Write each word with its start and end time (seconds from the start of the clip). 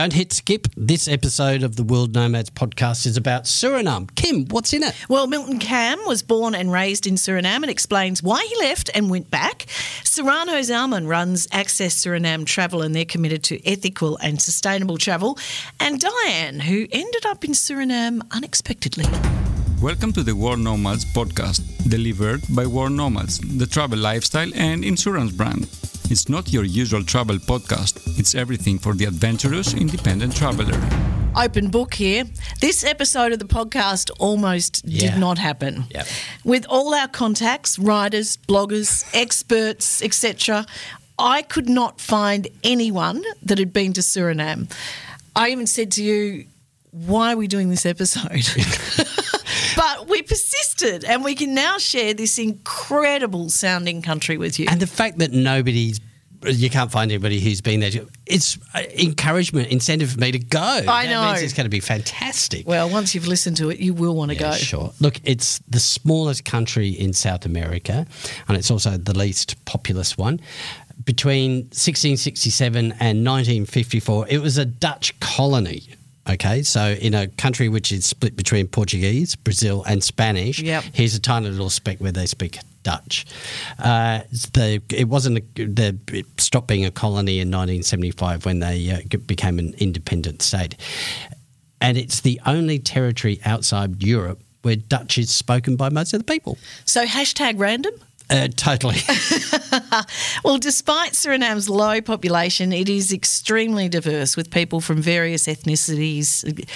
don't 0.00 0.14
hit 0.14 0.32
skip. 0.32 0.66
This 0.78 1.08
episode 1.08 1.62
of 1.62 1.76
the 1.76 1.84
World 1.84 2.14
Nomads 2.14 2.48
podcast 2.48 3.04
is 3.04 3.18
about 3.18 3.44
Suriname. 3.44 4.08
Kim, 4.14 4.46
what's 4.46 4.72
in 4.72 4.82
it? 4.82 4.94
Well, 5.10 5.26
Milton 5.26 5.58
Kam 5.58 5.98
was 6.06 6.22
born 6.22 6.54
and 6.54 6.72
raised 6.72 7.06
in 7.06 7.16
Suriname 7.16 7.56
and 7.56 7.68
explains 7.68 8.22
why 8.22 8.42
he 8.42 8.56
left 8.64 8.88
and 8.94 9.10
went 9.10 9.30
back. 9.30 9.66
Sirano 10.02 10.58
Zalman 10.60 11.06
runs 11.06 11.46
Access 11.52 11.94
Suriname 12.02 12.46
Travel 12.46 12.80
and 12.80 12.96
they're 12.96 13.04
committed 13.04 13.42
to 13.42 13.60
ethical 13.68 14.16
and 14.22 14.40
sustainable 14.40 14.96
travel. 14.96 15.38
And 15.78 16.00
Diane, 16.00 16.60
who 16.60 16.86
ended 16.90 17.26
up 17.26 17.44
in 17.44 17.50
Suriname 17.50 18.22
unexpectedly. 18.30 19.04
Welcome 19.82 20.14
to 20.14 20.22
the 20.22 20.34
World 20.34 20.60
Nomads 20.60 21.04
podcast, 21.04 21.60
delivered 21.90 22.40
by 22.48 22.66
World 22.66 22.92
Nomads, 22.92 23.38
the 23.38 23.66
travel 23.66 23.98
lifestyle 23.98 24.50
and 24.54 24.82
insurance 24.82 25.32
brand. 25.32 25.68
It's 26.10 26.28
not 26.28 26.52
your 26.52 26.64
usual 26.64 27.04
travel 27.04 27.36
podcast, 27.36 28.18
it's 28.18 28.34
everything 28.34 28.78
for 28.78 28.94
the 28.94 29.04
adventurous 29.04 29.74
independent 29.74 30.34
traveler. 30.34 30.76
Open 31.36 31.68
book 31.70 31.94
here. 31.94 32.24
This 32.60 32.82
episode 32.82 33.32
of 33.32 33.38
the 33.38 33.44
podcast 33.44 34.10
almost 34.18 34.82
Yeah. 34.84 35.12
did 35.12 35.20
not 35.20 35.38
happen. 35.38 35.84
Yep. 35.90 36.06
With 36.44 36.66
all 36.68 36.92
our 36.94 37.06
contacts, 37.06 37.78
writers, 37.78 38.36
bloggers, 38.48 39.04
experts, 39.14 40.02
etc., 40.02 40.66
I 41.16 41.42
could 41.42 41.68
not 41.68 42.00
find 42.00 42.48
anyone 42.64 43.22
that 43.44 43.58
had 43.58 43.72
been 43.72 43.92
to 43.92 44.00
Suriname. 44.00 44.68
I 45.36 45.50
even 45.50 45.66
said 45.68 45.92
to 45.92 46.02
you, 46.02 46.46
why 46.90 47.34
are 47.34 47.36
we 47.36 47.46
doing 47.46 47.70
this 47.70 47.86
episode? 47.86 48.48
but 49.76 50.08
we 50.08 50.22
persisted 50.22 51.04
and 51.04 51.24
we 51.24 51.34
can 51.34 51.54
now 51.54 51.78
share 51.78 52.14
this 52.14 52.38
incredible 52.38 53.48
sounding 53.50 54.02
country 54.02 54.36
with 54.36 54.58
you. 54.58 54.66
And 54.68 54.80
the 54.80 54.86
fact 54.86 55.18
that 55.18 55.32
nobody's 55.32 56.00
you 56.46 56.70
can't 56.70 56.90
find 56.90 57.10
anybody 57.12 57.38
who's 57.38 57.60
been 57.60 57.80
there. 57.80 57.90
It's 58.24 58.56
uh, 58.74 58.80
encouragement, 58.98 59.68
incentive 59.68 60.12
for 60.12 60.20
me 60.20 60.32
to 60.32 60.38
go. 60.38 60.58
I 60.58 61.04
that 61.06 61.10
know. 61.10 61.32
It's 61.44 61.52
going 61.52 61.66
to 61.66 61.68
be 61.70 61.80
fantastic. 61.80 62.66
well, 62.66 62.88
once 62.88 63.14
you've 63.14 63.26
listened 63.26 63.58
to 63.58 63.68
it, 63.68 63.78
you 63.78 63.92
will 63.92 64.16
want 64.16 64.30
to 64.30 64.36
Yeah, 64.36 64.52
go. 64.52 64.56
Sure. 64.56 64.92
Look, 65.00 65.20
it's 65.24 65.58
the 65.68 65.80
smallest 65.80 66.46
country 66.46 66.88
in 66.88 67.12
South 67.12 67.44
America, 67.44 68.06
and 68.48 68.56
it's 68.56 68.70
also 68.70 68.96
the 68.96 69.12
least 69.16 69.62
populous 69.66 70.16
one. 70.16 70.40
Between 71.04 71.64
1667 71.74 72.84
and 72.92 73.26
1954, 73.26 74.28
it 74.28 74.38
was 74.38 74.56
a 74.58 74.64
Dutch 74.64 75.18
colony. 75.20 75.88
Okay, 76.28 76.62
so 76.62 76.92
in 76.92 77.14
a 77.14 77.28
country 77.28 77.68
which 77.68 77.90
is 77.92 78.06
split 78.06 78.36
between 78.36 78.66
Portuguese, 78.68 79.34
Brazil, 79.36 79.82
and 79.88 80.02
Spanish, 80.04 80.60
Yep. 80.60 80.84
here's 80.92 81.14
a 81.14 81.20
tiny 81.20 81.48
little 81.48 81.70
speck 81.70 81.98
where 81.98 82.12
they 82.12 82.26
speak 82.26 82.58
Dutch. 82.82 83.26
Uh, 83.78 84.20
the, 84.52 84.82
it 84.90 85.08
wasn't 85.08 85.38
a, 85.38 85.64
the, 85.64 85.98
it 86.12 86.26
stopped 86.40 86.68
being 86.68 86.84
a 86.84 86.90
colony 86.90 87.40
in 87.40 87.48
1975 87.48 88.44
when 88.44 88.60
they 88.60 88.90
uh, 88.90 89.16
became 89.26 89.58
an 89.58 89.74
independent 89.78 90.40
state 90.42 90.76
and 91.80 91.96
it's 91.96 92.20
the 92.20 92.40
only 92.46 92.78
territory 92.78 93.40
outside 93.44 94.02
Europe 94.02 94.42
where 94.62 94.76
Dutch 94.76 95.16
is 95.16 95.30
spoken 95.30 95.76
by 95.76 95.88
most 95.88 96.12
of 96.12 96.20
the 96.20 96.24
people. 96.24 96.58
So, 96.84 97.06
hashtag 97.06 97.58
random. 97.58 97.94
Uh, 98.30 98.48
totally. 98.56 98.96
Well, 100.44 100.58
despite 100.58 101.12
Suriname's 101.12 101.68
low 101.68 102.00
population, 102.00 102.72
it 102.72 102.88
is 102.88 103.12
extremely 103.12 103.88
diverse 103.88 104.36
with 104.36 104.50
people 104.50 104.80
from 104.80 105.02
various 105.02 105.46
ethnicities. 105.46 106.66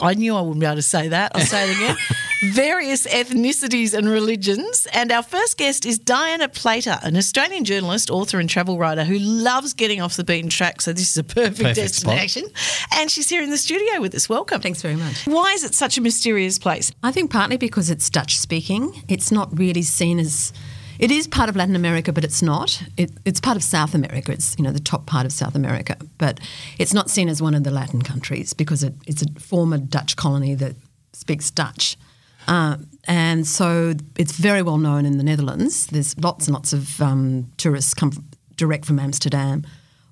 I 0.00 0.14
knew 0.14 0.34
I 0.34 0.40
wouldn't 0.40 0.60
be 0.60 0.66
able 0.66 0.76
to 0.76 0.82
say 0.82 1.08
that. 1.08 1.32
I'll 1.34 1.42
say 1.44 1.70
it 1.70 1.76
again. 1.76 1.96
various 2.52 3.06
ethnicities 3.06 3.92
and 3.94 4.08
religions. 4.08 4.86
And 4.92 5.12
our 5.12 5.22
first 5.22 5.58
guest 5.58 5.84
is 5.84 5.98
Diana 5.98 6.48
Plater, 6.48 6.98
an 7.02 7.16
Australian 7.16 7.64
journalist, 7.64 8.10
author, 8.10 8.38
and 8.40 8.48
travel 8.48 8.78
writer 8.78 9.04
who 9.04 9.18
loves 9.18 9.74
getting 9.74 10.00
off 10.00 10.16
the 10.16 10.24
beaten 10.24 10.50
track. 10.50 10.80
So, 10.80 10.92
this 10.92 11.10
is 11.10 11.18
a 11.18 11.24
perfect, 11.24 11.58
Perfect 11.60 11.94
spot. 11.94 12.16
destination. 12.16 12.50
And 12.94 13.10
she's 13.10 13.28
here 13.28 13.42
in 13.42 13.50
the 13.50 13.58
studio 13.58 14.00
with 14.00 14.14
us. 14.14 14.28
Welcome. 14.28 14.60
Thanks 14.60 14.80
very 14.82 14.96
much. 14.96 15.26
Why 15.26 15.52
is 15.52 15.62
it 15.64 15.74
such 15.74 15.98
a 15.98 16.00
mysterious 16.00 16.58
place? 16.58 16.90
I 17.02 17.12
think 17.12 17.30
partly 17.30 17.58
because 17.58 17.90
it's 17.90 18.08
Dutch 18.10 18.38
speaking. 18.38 19.02
It's 19.08 19.30
not 19.30 19.56
really 19.58 19.82
seen 19.82 20.18
as. 20.18 20.52
It 21.00 21.10
is 21.10 21.26
part 21.26 21.48
of 21.48 21.56
Latin 21.56 21.74
America, 21.76 22.12
but 22.12 22.24
it's 22.24 22.42
not. 22.42 22.82
It, 22.98 23.10
it's 23.24 23.40
part 23.40 23.56
of 23.56 23.62
South 23.62 23.94
America. 23.94 24.32
It's 24.32 24.54
you 24.58 24.64
know 24.64 24.70
the 24.70 24.80
top 24.80 25.06
part 25.06 25.24
of 25.24 25.32
South 25.32 25.54
America, 25.54 25.96
but 26.18 26.38
it's 26.78 26.92
not 26.92 27.08
seen 27.08 27.30
as 27.30 27.40
one 27.40 27.54
of 27.54 27.64
the 27.64 27.70
Latin 27.70 28.02
countries 28.02 28.52
because 28.52 28.84
it, 28.84 28.92
it's 29.06 29.22
a 29.22 29.40
former 29.40 29.78
Dutch 29.78 30.16
colony 30.16 30.54
that 30.56 30.76
speaks 31.14 31.50
Dutch, 31.50 31.96
uh, 32.48 32.76
and 33.08 33.46
so 33.46 33.94
it's 34.18 34.32
very 34.32 34.60
well 34.60 34.76
known 34.76 35.06
in 35.06 35.16
the 35.16 35.24
Netherlands. 35.24 35.86
There's 35.86 36.18
lots 36.18 36.46
and 36.48 36.54
lots 36.54 36.74
of 36.74 37.00
um, 37.00 37.50
tourists 37.56 37.94
come 37.94 38.10
from, 38.10 38.26
direct 38.56 38.84
from 38.84 38.98
Amsterdam 38.98 39.64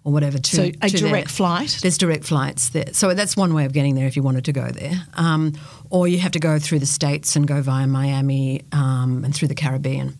or 0.04 0.12
whatever 0.12 0.38
to 0.38 0.56
So, 0.56 0.62
a 0.62 0.88
to 0.88 0.96
there. 0.96 1.10
direct 1.10 1.30
flight? 1.30 1.80
There's 1.82 1.98
direct 1.98 2.24
flights 2.24 2.70
there. 2.70 2.92
So 2.92 3.12
that's 3.12 3.36
one 3.36 3.52
way 3.52 3.66
of 3.66 3.74
getting 3.74 3.94
there 3.94 4.06
if 4.06 4.16
you 4.16 4.22
wanted 4.22 4.46
to 4.46 4.52
go 4.54 4.68
there. 4.70 4.94
Um, 5.18 5.52
or 5.90 6.08
you 6.08 6.18
have 6.20 6.32
to 6.32 6.38
go 6.40 6.58
through 6.58 6.78
the 6.78 6.86
States 6.86 7.36
and 7.36 7.46
go 7.46 7.60
via 7.60 7.86
Miami 7.86 8.62
um, 8.72 9.22
and 9.22 9.34
through 9.34 9.48
the 9.48 9.54
Caribbean. 9.54 10.16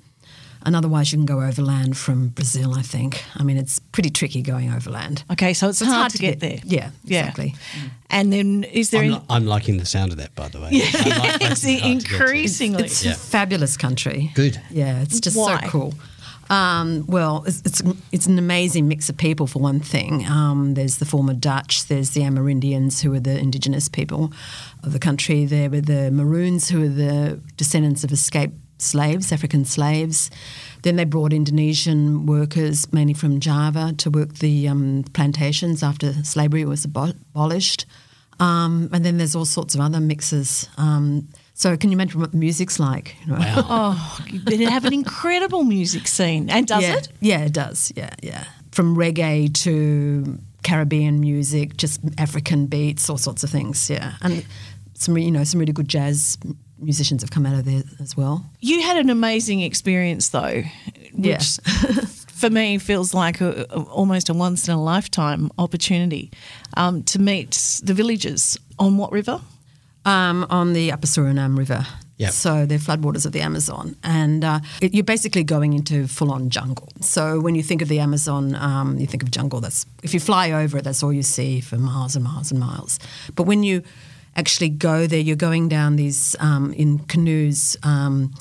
And 0.68 0.76
otherwise, 0.76 1.10
you 1.12 1.16
can 1.16 1.24
go 1.24 1.40
overland 1.40 1.96
from 1.96 2.28
Brazil, 2.28 2.74
I 2.74 2.82
think. 2.82 3.24
I 3.36 3.42
mean, 3.42 3.56
it's 3.56 3.78
pretty 3.78 4.10
tricky 4.10 4.42
going 4.42 4.70
overland. 4.70 5.24
Okay, 5.32 5.54
so 5.54 5.70
it's, 5.70 5.80
It's 5.80 5.90
hard, 5.90 6.12
to 6.12 6.18
get, 6.18 6.40
there. 6.40 6.58
Yeah, 6.62 6.90
exactly. 7.04 7.54
And 8.10 8.30
then 8.30 8.64
is 8.64 8.90
there 8.90 9.00
I'm, 9.00 9.06
any- 9.06 9.14
li- 9.14 9.24
I'm 9.30 9.46
liking 9.46 9.78
the 9.78 9.86
sound 9.86 10.12
of 10.12 10.18
that, 10.18 10.34
by 10.34 10.48
the 10.48 10.60
way. 10.60 10.68
Yeah, 10.72 10.84
like 10.84 11.40
it's 11.40 11.40
hard 11.40 11.56
to 11.56 11.66
get 11.66 11.80
to. 11.80 11.88
increasingly 11.88 12.84
It's 12.84 13.02
Yeah. 13.02 13.12
a 13.12 13.14
fabulous 13.14 13.78
country. 13.78 14.30
Good. 14.34 14.60
Yeah, 14.70 15.00
it's 15.00 15.20
just 15.20 15.38
Why? 15.38 15.58
so 15.62 15.68
cool. 15.70 15.94
Um, 16.50 17.04
well, 17.06 17.44
it's, 17.46 17.60
it's 17.64 17.82
it's 18.12 18.26
an 18.26 18.38
amazing 18.38 18.88
mix 18.88 19.08
of 19.10 19.16
people 19.16 19.46
for 19.46 19.58
one 19.62 19.80
thing. 19.80 20.26
Um, 20.26 20.74
there's 20.74 20.96
the 20.98 21.04
former 21.06 21.34
Dutch, 21.34 21.86
there's 21.88 22.10
the 22.10 22.20
Amerindians 22.22 23.02
who 23.02 23.12
are 23.14 23.20
the 23.20 23.38
indigenous 23.38 23.88
people 23.88 24.32
of 24.82 24.92
the 24.92 24.98
country. 24.98 25.44
There 25.46 25.70
were 25.70 25.80
the 25.82 26.10
Maroons 26.10 26.68
who 26.70 26.84
are 26.84 26.88
the 26.88 27.40
descendants 27.56 28.04
of 28.04 28.12
escaped 28.12 28.54
slaves, 28.78 29.32
African 29.32 29.64
slaves. 29.64 30.30
Then 30.82 30.96
they 30.96 31.04
brought 31.04 31.32
Indonesian 31.32 32.26
workers, 32.26 32.90
mainly 32.92 33.14
from 33.14 33.40
Java, 33.40 33.92
to 33.98 34.10
work 34.10 34.34
the 34.34 34.68
um, 34.68 35.04
plantations 35.12 35.82
after 35.82 36.12
slavery 36.24 36.64
was 36.64 36.86
abo- 36.86 37.16
abolished. 37.34 37.86
Um, 38.40 38.88
and 38.92 39.04
then 39.04 39.18
there's 39.18 39.34
all 39.34 39.44
sorts 39.44 39.74
of 39.74 39.80
other 39.80 40.00
mixes. 40.00 40.68
Um, 40.76 41.28
so 41.54 41.76
can 41.76 41.90
you 41.90 41.96
imagine 41.96 42.20
what 42.20 42.30
the 42.30 42.38
music's 42.38 42.78
like? 42.78 43.16
you 43.26 43.32
know? 43.32 43.38
Oh, 43.40 44.18
they 44.44 44.64
have 44.64 44.84
an 44.84 44.94
incredible 44.94 45.64
music 45.64 46.06
scene. 46.06 46.48
And 46.48 46.66
does 46.66 46.82
yeah. 46.82 46.96
it? 46.96 47.08
Yeah, 47.20 47.44
it 47.44 47.52
does. 47.52 47.92
Yeah, 47.96 48.14
yeah. 48.22 48.44
From 48.70 48.96
reggae 48.96 49.52
to 49.64 50.38
Caribbean 50.62 51.20
music, 51.20 51.76
just 51.76 52.00
African 52.16 52.66
beats, 52.66 53.10
all 53.10 53.18
sorts 53.18 53.42
of 53.42 53.50
things. 53.50 53.90
Yeah, 53.90 54.14
and 54.22 54.44
some 54.94 55.16
you 55.16 55.30
know 55.30 55.42
some 55.44 55.60
really 55.60 55.72
good 55.72 55.88
jazz 55.88 56.36
musicians 56.78 57.22
have 57.22 57.30
come 57.30 57.46
out 57.46 57.54
of 57.54 57.64
there 57.64 57.82
as 58.00 58.16
well. 58.16 58.44
You 58.60 58.82
had 58.82 58.96
an 58.96 59.10
amazing 59.10 59.60
experience, 59.60 60.28
though, 60.30 60.62
which 61.12 61.58
Yeah. 61.66 62.04
for 62.34 62.50
me 62.50 62.78
feels 62.78 63.12
like 63.14 63.40
a, 63.40 63.66
a- 63.70 63.80
almost 63.82 64.28
a 64.28 64.34
once 64.34 64.68
in 64.68 64.74
a 64.74 64.82
lifetime 64.82 65.50
opportunity 65.58 66.30
um, 66.76 67.02
to 67.04 67.18
meet 67.18 67.80
the 67.82 67.94
villagers 67.94 68.56
on 68.78 68.96
what 68.96 69.10
river? 69.12 69.40
Um, 70.04 70.46
on 70.48 70.72
the 70.72 70.90
Upper 70.92 71.06
Suriname 71.06 71.58
River. 71.58 71.84
Yep. 72.16 72.32
So 72.32 72.66
they're 72.66 72.78
floodwaters 72.78 73.26
of 73.26 73.32
the 73.32 73.40
Amazon, 73.42 73.94
and 74.02 74.42
uh, 74.44 74.58
it, 74.80 74.92
you're 74.92 75.04
basically 75.04 75.44
going 75.44 75.72
into 75.74 76.08
full-on 76.08 76.50
jungle. 76.50 76.88
So 77.00 77.38
when 77.40 77.54
you 77.54 77.62
think 77.62 77.80
of 77.80 77.86
the 77.88 78.00
Amazon, 78.00 78.56
um, 78.56 78.98
you 78.98 79.06
think 79.06 79.22
of 79.22 79.30
jungle. 79.30 79.60
That's 79.60 79.86
if 80.02 80.14
you 80.14 80.18
fly 80.20 80.50
over 80.50 80.78
it, 80.78 80.84
that's 80.84 81.02
all 81.04 81.12
you 81.12 81.22
see 81.22 81.60
for 81.60 81.76
miles 81.76 82.16
and 82.16 82.24
miles 82.24 82.50
and 82.50 82.58
miles. 82.58 82.98
But 83.36 83.44
when 83.44 83.62
you 83.62 83.82
actually 84.38 84.70
go 84.70 85.06
there, 85.06 85.20
you're 85.20 85.36
going 85.50 85.68
down 85.68 85.96
these 85.96 86.36
um, 86.40 86.72
in 86.72 86.98
canoes. 87.12 87.76
Um, 87.82 88.32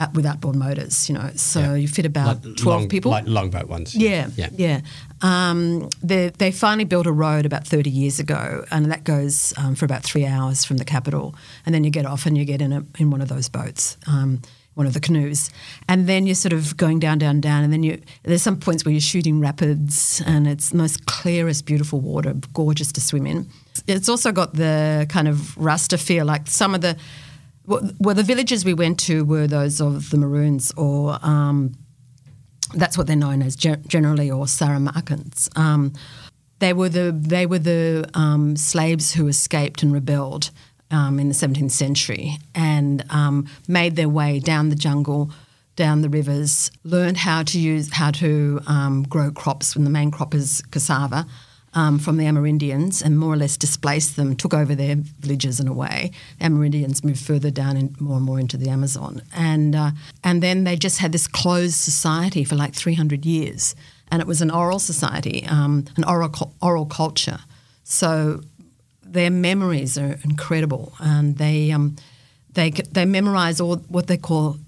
at, 0.00 0.14
with 0.14 0.24
outboard 0.26 0.54
motors, 0.54 1.08
you 1.08 1.14
know, 1.16 1.28
so 1.34 1.58
Yeah. 1.60 1.74
you 1.74 1.88
fit 1.88 2.06
about 2.06 2.44
Like 2.44 2.56
12 2.56 2.66
long- 2.82 2.88
people. 2.88 3.10
Like 3.10 3.26
longboat 3.26 3.66
ones. 3.68 3.96
Yeah, 3.96 4.28
Yeah. 4.36 4.48
yeah. 4.56 4.80
Um, 5.22 5.88
they, 6.00 6.28
they 6.38 6.52
finally 6.52 6.84
built 6.84 7.08
a 7.08 7.12
road 7.26 7.44
about 7.44 7.66
30 7.66 7.90
years 7.90 8.20
ago, 8.20 8.64
and 8.70 8.92
that 8.92 9.02
goes 9.02 9.52
um, 9.56 9.74
for 9.74 9.86
about 9.86 10.04
three 10.04 10.24
hours 10.24 10.64
from 10.64 10.76
the 10.76 10.84
capital. 10.84 11.34
And 11.66 11.74
then 11.74 11.82
you 11.82 11.90
get 11.90 12.06
off 12.06 12.26
and 12.26 12.38
you 12.38 12.44
get 12.44 12.62
in, 12.62 12.72
a, 12.72 12.84
in 12.98 13.10
one 13.10 13.20
of 13.20 13.28
those 13.28 13.48
boats, 13.48 13.96
um, 14.06 14.40
one 14.78 14.86
of 14.86 14.94
the 14.94 15.00
canoes. 15.00 15.50
And 15.88 16.06
then 16.06 16.24
you're 16.24 16.36
sort 16.36 16.52
of 16.52 16.76
going 16.76 17.00
down, 17.00 17.18
down, 17.18 17.40
down. 17.40 17.64
And 17.64 17.72
then 17.72 17.82
you, 17.82 18.00
there's 18.22 18.42
some 18.42 18.56
points 18.56 18.84
where 18.84 18.92
you're 18.92 19.00
shooting 19.00 19.40
rapids, 19.40 20.22
and 20.24 20.46
it's 20.46 20.72
most 20.72 21.04
clearest, 21.06 21.66
beautiful 21.66 22.00
water, 22.00 22.34
gorgeous 22.54 22.92
to 22.92 23.00
swim 23.00 23.26
in. 23.26 23.48
It's 23.88 24.08
also 24.08 24.30
got 24.30 24.54
the 24.54 25.06
kind 25.08 25.26
of 25.26 25.58
Rasta 25.58 25.98
feel, 25.98 26.24
like 26.24 26.46
some 26.46 26.76
of 26.76 26.80
the 26.80 26.96
well, 27.66 28.14
the 28.14 28.22
villages 28.22 28.64
we 28.64 28.72
went 28.72 28.98
to 29.00 29.26
were 29.26 29.46
those 29.46 29.78
of 29.78 30.08
the 30.08 30.16
Maroons, 30.16 30.72
or 30.76 31.18
um, 31.20 31.74
that's 32.72 32.96
what 32.96 33.06
they're 33.06 33.16
known 33.16 33.42
as 33.42 33.56
generally, 33.56 34.30
or 34.30 34.46
Saramaccans. 34.46 35.54
Um, 35.58 35.92
they 36.60 36.72
were 36.72 36.88
the 36.88 37.12
they 37.12 37.44
were 37.44 37.58
the 37.58 38.08
um, 38.14 38.56
slaves 38.56 39.12
who 39.12 39.28
escaped 39.28 39.82
and 39.82 39.92
rebelled 39.92 40.50
um, 40.90 41.18
in 41.18 41.28
the 41.28 41.34
17th 41.34 41.70
century 41.70 42.38
and 42.54 43.04
um, 43.10 43.46
made 43.66 43.96
their 43.96 44.08
way 44.08 44.38
down 44.38 44.68
the 44.68 44.76
jungle, 44.76 45.30
down 45.76 46.02
the 46.02 46.08
rivers, 46.08 46.70
learned 46.84 47.16
how 47.18 47.42
to 47.42 47.58
use 47.60 47.92
how 47.92 48.10
to 48.10 48.60
um, 48.66 49.02
grow 49.04 49.30
crops 49.30 49.74
when 49.74 49.84
the 49.84 49.90
main 49.90 50.10
crop 50.10 50.34
is 50.34 50.62
cassava. 50.70 51.26
um, 51.74 51.98
from 51.98 52.16
the 52.16 52.24
Amerindians 52.24 53.02
and 53.04 53.18
more 53.18 53.34
or 53.34 53.36
less 53.36 53.56
displaced 53.56 54.16
them, 54.16 54.34
took 54.34 54.54
over 54.54 54.74
their 54.74 54.96
villages 54.96 55.60
in 55.60 55.68
a 55.68 55.72
way. 55.72 56.10
The 56.38 56.46
Amerindians 56.46 57.04
moved 57.04 57.24
further 57.24 57.50
down 57.50 57.76
and 57.76 58.00
more 58.00 58.16
and 58.16 58.24
more 58.24 58.40
into 58.40 58.56
the 58.56 58.70
Amazon, 58.70 59.22
and 59.34 59.76
uh, 59.76 59.90
and 60.24 60.42
then 60.42 60.64
they 60.64 60.76
just 60.76 60.98
had 60.98 61.12
this 61.12 61.26
closed 61.26 61.76
society 61.76 62.44
for 62.44 62.56
like 62.56 62.74
300 62.74 63.24
years, 63.26 63.74
and 64.10 64.20
it 64.20 64.26
was 64.26 64.40
an 64.40 64.50
oral 64.50 64.78
society, 64.78 65.46
um, 65.46 65.84
an 65.96 66.04
oral 66.04 66.54
oral 66.62 66.86
culture. 66.86 67.38
So 67.84 68.40
their 69.12 69.30
memories 69.30 69.98
are 69.98 70.18
incredible, 70.24 70.92
and 71.00 71.36
they 71.36 71.70
um, 71.70 71.96
they 72.52 72.70
they 72.70 73.04
memorize 73.04 73.60
all 73.60 73.76
what 73.88 74.06
they 74.06 74.16
call 74.16 74.58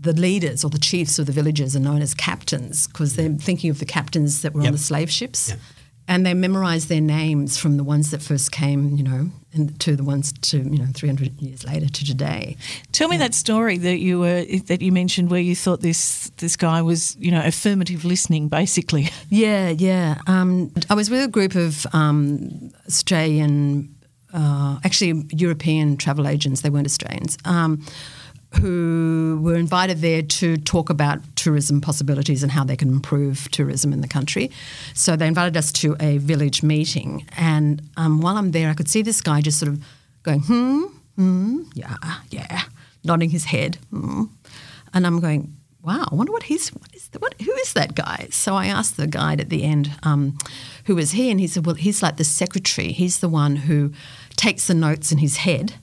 the 0.00 0.12
leaders 0.12 0.64
or 0.64 0.70
the 0.70 0.78
chiefs 0.78 1.18
of 1.18 1.26
the 1.26 1.32
villages 1.32 1.74
are 1.74 1.80
known 1.80 2.00
as 2.02 2.14
captains 2.14 2.86
because 2.86 3.16
they're 3.16 3.30
thinking 3.30 3.68
of 3.68 3.80
the 3.80 3.84
captains 3.84 4.42
that 4.42 4.54
were 4.54 4.60
yep. 4.60 4.68
on 4.68 4.72
the 4.72 4.78
slave 4.78 5.10
ships. 5.10 5.48
Yep. 5.48 5.58
And 6.06 6.24
they 6.24 6.34
memorize 6.34 6.86
their 6.86 7.00
names 7.00 7.58
from 7.58 7.76
the 7.76 7.84
ones 7.84 8.12
that 8.12 8.22
first 8.22 8.50
came, 8.50 8.96
you 8.96 9.02
know, 9.02 9.30
and 9.54 9.78
to 9.80 9.96
the 9.96 10.04
ones 10.04 10.32
to 10.32 10.58
you 10.58 10.78
know 10.78 10.86
300 10.94 11.40
years 11.40 11.64
later 11.64 11.88
to 11.88 12.04
today. 12.04 12.56
Tell 12.92 13.08
me 13.08 13.16
yeah. 13.16 13.24
that 13.24 13.34
story 13.34 13.78
that 13.78 13.98
you 13.98 14.20
were 14.20 14.44
that 14.66 14.82
you 14.82 14.92
mentioned 14.92 15.30
where 15.30 15.40
you 15.40 15.56
thought 15.56 15.80
this 15.80 16.30
this 16.36 16.56
guy 16.56 16.82
was 16.82 17.16
you 17.16 17.30
know 17.30 17.42
affirmative 17.44 18.04
listening 18.04 18.48
basically. 18.48 19.08
Yeah, 19.30 19.68
yeah. 19.68 20.20
Um, 20.26 20.72
I 20.88 20.94
was 20.94 21.10
with 21.10 21.22
a 21.22 21.28
group 21.28 21.54
of 21.54 21.86
um, 21.92 22.72
Australian, 22.86 23.94
uh, 24.32 24.78
actually 24.82 25.24
European 25.32 25.96
travel 25.96 26.26
agents. 26.26 26.62
They 26.62 26.70
weren't 26.70 26.86
Australians. 26.86 27.36
Um, 27.44 27.84
who 28.60 29.38
were 29.42 29.56
invited 29.56 29.98
there 29.98 30.22
to 30.22 30.56
talk 30.56 30.88
about 30.88 31.20
tourism 31.36 31.80
possibilities 31.80 32.42
and 32.42 32.50
how 32.50 32.64
they 32.64 32.76
can 32.76 32.88
improve 32.88 33.50
tourism 33.50 33.92
in 33.92 34.00
the 34.00 34.08
country. 34.08 34.50
So 34.94 35.16
they 35.16 35.26
invited 35.26 35.56
us 35.56 35.70
to 35.72 35.96
a 36.00 36.18
village 36.18 36.62
meeting. 36.62 37.26
And 37.36 37.82
um, 37.96 38.20
while 38.20 38.36
I'm 38.36 38.52
there, 38.52 38.70
I 38.70 38.74
could 38.74 38.88
see 38.88 39.02
this 39.02 39.20
guy 39.20 39.42
just 39.42 39.58
sort 39.58 39.72
of 39.72 39.84
going, 40.22 40.40
hmm, 40.40 40.84
hmm, 41.16 41.62
yeah, 41.74 41.96
yeah, 42.30 42.62
nodding 43.04 43.30
his 43.30 43.44
head. 43.44 43.76
Hmm. 43.90 44.24
And 44.94 45.06
I'm 45.06 45.20
going, 45.20 45.54
wow, 45.82 46.08
I 46.10 46.14
wonder 46.14 46.32
what 46.32 46.44
he's, 46.44 46.70
what 46.70 46.94
is 46.94 47.08
the, 47.08 47.18
what, 47.18 47.34
who 47.40 47.52
is 47.52 47.74
that 47.74 47.94
guy? 47.94 48.28
So 48.30 48.54
I 48.54 48.66
asked 48.66 48.96
the 48.96 49.06
guide 49.06 49.40
at 49.40 49.50
the 49.50 49.62
end, 49.62 49.90
um, 50.02 50.38
who 50.86 50.94
was 50.94 51.12
he? 51.12 51.30
And 51.30 51.38
he 51.38 51.46
said, 51.46 51.66
well, 51.66 51.74
he's 51.74 52.02
like 52.02 52.16
the 52.16 52.24
secretary. 52.24 52.92
He's 52.92 53.20
the 53.20 53.28
one 53.28 53.56
who 53.56 53.92
takes 54.36 54.66
the 54.66 54.74
notes 54.74 55.12
in 55.12 55.18
his 55.18 55.38
head 55.38 55.74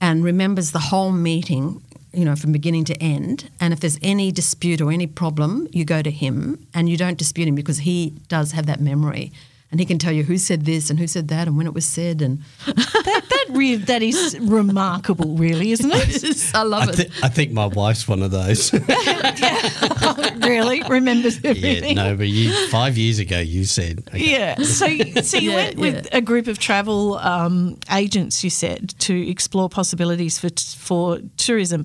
and 0.00 0.22
remembers 0.22 0.72
the 0.72 0.78
whole 0.78 1.12
meeting 1.12 1.82
you 2.16 2.24
know, 2.24 2.34
from 2.34 2.50
beginning 2.50 2.84
to 2.86 2.94
end. 2.94 3.50
And 3.60 3.74
if 3.74 3.80
there's 3.80 3.98
any 4.00 4.32
dispute 4.32 4.80
or 4.80 4.90
any 4.90 5.06
problem, 5.06 5.68
you 5.70 5.84
go 5.84 6.00
to 6.00 6.10
him 6.10 6.66
and 6.72 6.88
you 6.88 6.96
don't 6.96 7.18
dispute 7.18 7.46
him 7.46 7.54
because 7.54 7.78
he 7.78 8.14
does 8.28 8.52
have 8.52 8.64
that 8.66 8.80
memory. 8.80 9.32
And 9.76 9.80
he 9.82 9.84
can 9.84 9.98
tell 9.98 10.12
you 10.12 10.22
who 10.22 10.38
said 10.38 10.64
this 10.64 10.88
and 10.88 10.98
who 10.98 11.06
said 11.06 11.28
that 11.28 11.46
and 11.46 11.58
when 11.58 11.66
it 11.66 11.74
was 11.74 11.84
said. 11.84 12.22
And 12.22 12.40
that, 12.64 13.24
that, 13.28 13.46
re- 13.50 13.76
that 13.76 14.02
is 14.02 14.34
remarkable, 14.40 15.36
really, 15.36 15.70
isn't 15.72 15.90
it? 15.92 16.50
I 16.54 16.62
love 16.62 16.88
I 16.88 16.92
th- 16.92 17.08
it. 17.08 17.12
I 17.22 17.28
think 17.28 17.52
my 17.52 17.66
wife's 17.66 18.08
one 18.08 18.22
of 18.22 18.30
those. 18.30 18.72
yeah. 18.72 20.34
really? 20.46 20.82
Remembers 20.84 21.36
everything? 21.44 21.94
Yeah, 21.94 22.04
no, 22.04 22.16
but 22.16 22.28
you, 22.28 22.68
five 22.68 22.96
years 22.96 23.18
ago 23.18 23.38
you 23.38 23.66
said. 23.66 24.02
Okay. 24.08 24.30
Yeah. 24.30 24.54
So, 24.62 24.86
so 25.20 25.36
you 25.36 25.50
yeah, 25.50 25.56
went 25.56 25.76
with 25.76 26.06
yeah. 26.06 26.16
a 26.16 26.22
group 26.22 26.46
of 26.46 26.58
travel 26.58 27.18
um, 27.18 27.78
agents, 27.92 28.42
you 28.42 28.48
said, 28.48 28.94
to 29.00 29.28
explore 29.28 29.68
possibilities 29.68 30.38
for, 30.38 30.48
for 30.78 31.18
tourism 31.36 31.84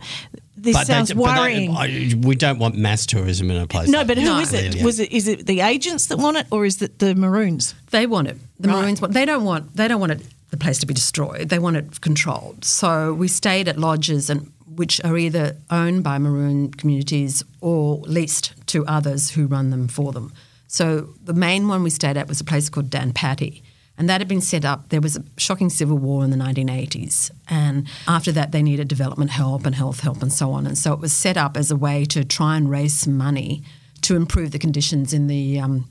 this 0.61 0.77
but 0.77 0.87
sounds 0.87 1.13
worrying. 1.13 1.73
They, 1.73 2.13
we 2.15 2.35
don't 2.35 2.59
want 2.59 2.75
mass 2.75 3.05
tourism 3.05 3.49
in 3.49 3.57
a 3.57 3.67
place. 3.67 3.89
No, 3.89 3.99
like 3.99 4.07
but 4.07 4.17
who 4.17 4.25
no. 4.25 4.39
is 4.39 4.53
it? 4.53 4.83
Was 4.83 4.99
it 4.99 5.11
is 5.11 5.27
it 5.27 5.45
the 5.45 5.61
agents 5.61 6.07
that 6.07 6.17
want 6.17 6.37
it, 6.37 6.47
or 6.51 6.65
is 6.65 6.81
it 6.81 6.99
the 6.99 7.15
Maroons? 7.15 7.73
They 7.89 8.05
want 8.05 8.27
it. 8.27 8.37
The 8.59 8.69
right. 8.69 8.81
Maroons 8.81 9.01
want. 9.01 9.13
They 9.13 9.25
don't 9.25 9.43
want. 9.43 9.75
They 9.75 9.87
don't 9.87 9.99
want 9.99 10.13
it. 10.13 10.21
The 10.51 10.57
place 10.57 10.79
to 10.79 10.85
be 10.85 10.93
destroyed. 10.93 11.49
They 11.49 11.59
want 11.59 11.77
it 11.77 12.01
controlled. 12.01 12.65
So 12.65 13.13
we 13.13 13.27
stayed 13.27 13.67
at 13.67 13.77
lodges 13.77 14.29
and 14.29 14.51
which 14.75 15.03
are 15.03 15.17
either 15.17 15.57
owned 15.69 16.03
by 16.03 16.17
Maroon 16.17 16.71
communities 16.71 17.43
or 17.59 17.97
leased 17.99 18.53
to 18.67 18.85
others 18.85 19.31
who 19.31 19.47
run 19.47 19.69
them 19.69 19.87
for 19.87 20.11
them. 20.11 20.31
So 20.67 21.09
the 21.23 21.33
main 21.33 21.67
one 21.67 21.83
we 21.83 21.89
stayed 21.89 22.17
at 22.17 22.27
was 22.27 22.39
a 22.39 22.45
place 22.45 22.69
called 22.69 22.89
Danpaati 22.89 23.61
and 24.01 24.09
that 24.09 24.19
had 24.19 24.27
been 24.27 24.41
set 24.41 24.65
up. 24.65 24.89
There 24.89 24.99
was 24.99 25.15
a 25.15 25.23
shocking 25.37 25.69
civil 25.69 25.95
war 25.95 26.23
in 26.23 26.31
the 26.31 26.35
1980s. 26.35 27.29
And 27.47 27.87
after 28.07 28.31
that, 28.31 28.51
they 28.51 28.63
needed 28.63 28.87
development 28.87 29.29
help 29.29 29.63
and 29.63 29.75
health 29.75 29.99
help 29.99 30.23
and 30.23 30.33
so 30.33 30.53
on. 30.53 30.65
And 30.65 30.75
so 30.75 30.91
it 30.91 30.99
was 30.99 31.13
set 31.13 31.37
up 31.37 31.55
as 31.55 31.69
a 31.69 31.75
way 31.75 32.05
to 32.05 32.25
try 32.25 32.57
and 32.57 32.67
raise 32.67 32.95
some 32.95 33.15
money 33.15 33.61
to 34.01 34.15
improve 34.15 34.53
the 34.53 34.57
conditions 34.57 35.13
in 35.13 35.27
the. 35.27 35.59
Um, 35.59 35.87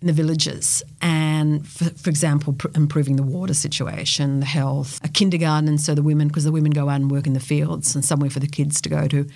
in 0.00 0.06
the 0.06 0.14
villages, 0.14 0.82
and 1.02 1.68
for, 1.68 1.84
for 1.90 2.08
example, 2.08 2.54
pr- 2.54 2.68
improving 2.74 3.16
the 3.16 3.22
water 3.22 3.52
situation, 3.52 4.40
the 4.40 4.46
health, 4.46 4.98
a 5.04 5.08
kindergarten, 5.08 5.76
so 5.76 5.94
the 5.94 6.02
women, 6.02 6.28
because 6.28 6.44
the 6.44 6.52
women 6.52 6.72
go 6.72 6.88
out 6.88 7.02
and 7.02 7.10
work 7.10 7.26
in 7.26 7.34
the 7.34 7.38
fields, 7.38 7.94
and 7.94 8.02
somewhere 8.02 8.30
for 8.30 8.40
the 8.40 8.46
kids 8.46 8.80
to 8.80 8.88
go 8.88 9.06
to. 9.08 9.28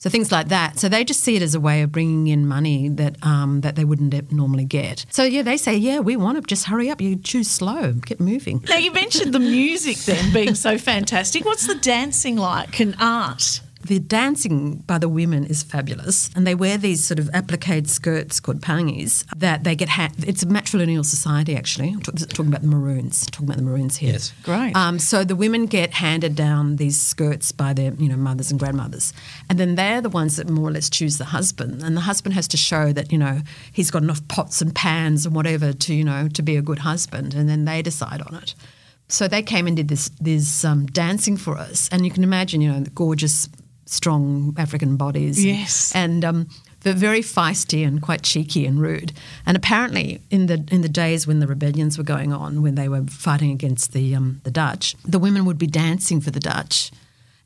So 0.00 0.08
things 0.08 0.32
like 0.32 0.48
that. 0.48 0.78
So 0.78 0.88
they 0.88 1.04
just 1.04 1.20
see 1.20 1.36
it 1.36 1.42
as 1.42 1.54
a 1.54 1.60
way 1.60 1.82
of 1.82 1.92
bringing 1.92 2.26
in 2.28 2.48
money 2.48 2.88
that 2.88 3.22
um, 3.22 3.60
that 3.60 3.76
they 3.76 3.84
wouldn't 3.84 4.32
normally 4.32 4.64
get. 4.64 5.04
So 5.10 5.24
yeah, 5.24 5.42
they 5.42 5.58
say, 5.58 5.76
yeah, 5.76 6.00
we 6.00 6.16
want 6.16 6.36
to 6.38 6.42
just 6.42 6.64
hurry 6.64 6.88
up. 6.88 7.02
You 7.02 7.16
choose 7.16 7.50
slow, 7.50 7.92
get 7.92 8.18
moving. 8.18 8.64
Now 8.66 8.78
you 8.78 8.92
mentioned 8.92 9.34
the 9.34 9.38
music 9.38 9.98
then 9.98 10.32
being 10.32 10.54
so 10.54 10.78
fantastic. 10.78 11.44
What's 11.44 11.66
the 11.66 11.74
dancing 11.74 12.36
like 12.36 12.80
and 12.80 12.96
art? 12.98 13.60
The 13.82 13.98
dancing 13.98 14.76
by 14.86 14.98
the 14.98 15.08
women 15.08 15.46
is 15.46 15.62
fabulous, 15.62 16.30
and 16.36 16.46
they 16.46 16.54
wear 16.54 16.76
these 16.76 17.02
sort 17.02 17.18
of 17.18 17.30
applique 17.32 17.88
skirts 17.88 18.38
called 18.38 18.60
pangis 18.60 19.24
that 19.36 19.64
they 19.64 19.74
get. 19.74 19.88
Ha- 19.88 20.10
it's 20.18 20.42
a 20.42 20.46
matrilineal 20.46 21.04
society, 21.04 21.56
actually. 21.56 21.88
I'm 21.88 22.00
talking 22.02 22.48
about 22.48 22.60
the 22.60 22.68
Maroons. 22.68 23.26
talking 23.26 23.46
about 23.46 23.56
the 23.56 23.62
Maroons 23.62 23.96
here. 23.96 24.12
Yes, 24.12 24.34
great. 24.42 24.76
Um, 24.76 24.98
so 24.98 25.24
the 25.24 25.34
women 25.34 25.64
get 25.64 25.94
handed 25.94 26.34
down 26.36 26.76
these 26.76 27.00
skirts 27.00 27.52
by 27.52 27.72
their, 27.72 27.94
you 27.94 28.08
know, 28.08 28.16
mothers 28.16 28.50
and 28.50 28.60
grandmothers, 28.60 29.14
and 29.48 29.58
then 29.58 29.76
they're 29.76 30.02
the 30.02 30.10
ones 30.10 30.36
that 30.36 30.48
more 30.50 30.68
or 30.68 30.72
less 30.72 30.90
choose 30.90 31.16
the 31.16 31.24
husband, 31.26 31.82
and 31.82 31.96
the 31.96 32.02
husband 32.02 32.34
has 32.34 32.46
to 32.48 32.58
show 32.58 32.92
that 32.92 33.10
you 33.10 33.18
know 33.18 33.40
he's 33.72 33.90
got 33.90 34.02
enough 34.02 34.26
pots 34.28 34.60
and 34.60 34.74
pans 34.74 35.24
and 35.24 35.34
whatever 35.34 35.72
to 35.72 35.94
you 35.94 36.04
know 36.04 36.28
to 36.28 36.42
be 36.42 36.56
a 36.56 36.62
good 36.62 36.80
husband, 36.80 37.34
and 37.34 37.48
then 37.48 37.64
they 37.64 37.80
decide 37.80 38.20
on 38.22 38.34
it. 38.34 38.54
So 39.08 39.26
they 39.26 39.42
came 39.42 39.66
and 39.66 39.76
did 39.76 39.88
this 39.88 40.10
this 40.20 40.64
um, 40.64 40.86
dancing 40.86 41.38
for 41.38 41.56
us, 41.56 41.88
and 41.90 42.04
you 42.04 42.12
can 42.12 42.22
imagine, 42.22 42.60
you 42.60 42.70
know, 42.70 42.80
the 42.80 42.90
gorgeous 42.90 43.48
strong 43.90 44.54
African 44.56 44.96
bodies. 44.96 45.44
Yes. 45.44 45.92
And 45.94 46.24
um, 46.24 46.48
they're 46.80 46.94
very 46.94 47.20
feisty 47.20 47.86
and 47.86 48.00
quite 48.00 48.22
cheeky 48.22 48.64
and 48.64 48.80
rude. 48.80 49.12
And 49.44 49.56
apparently, 49.56 50.20
in 50.30 50.46
the 50.46 50.64
in 50.70 50.80
the 50.80 50.88
days 50.88 51.26
when 51.26 51.40
the 51.40 51.46
rebellions 51.46 51.98
were 51.98 52.04
going 52.04 52.32
on, 52.32 52.62
when 52.62 52.74
they 52.76 52.88
were 52.88 53.04
fighting 53.04 53.50
against 53.50 53.92
the 53.92 54.14
um, 54.14 54.40
the 54.44 54.50
Dutch, 54.50 54.96
the 55.04 55.18
women 55.18 55.44
would 55.44 55.58
be 55.58 55.66
dancing 55.66 56.20
for 56.20 56.30
the 56.30 56.40
Dutch, 56.40 56.90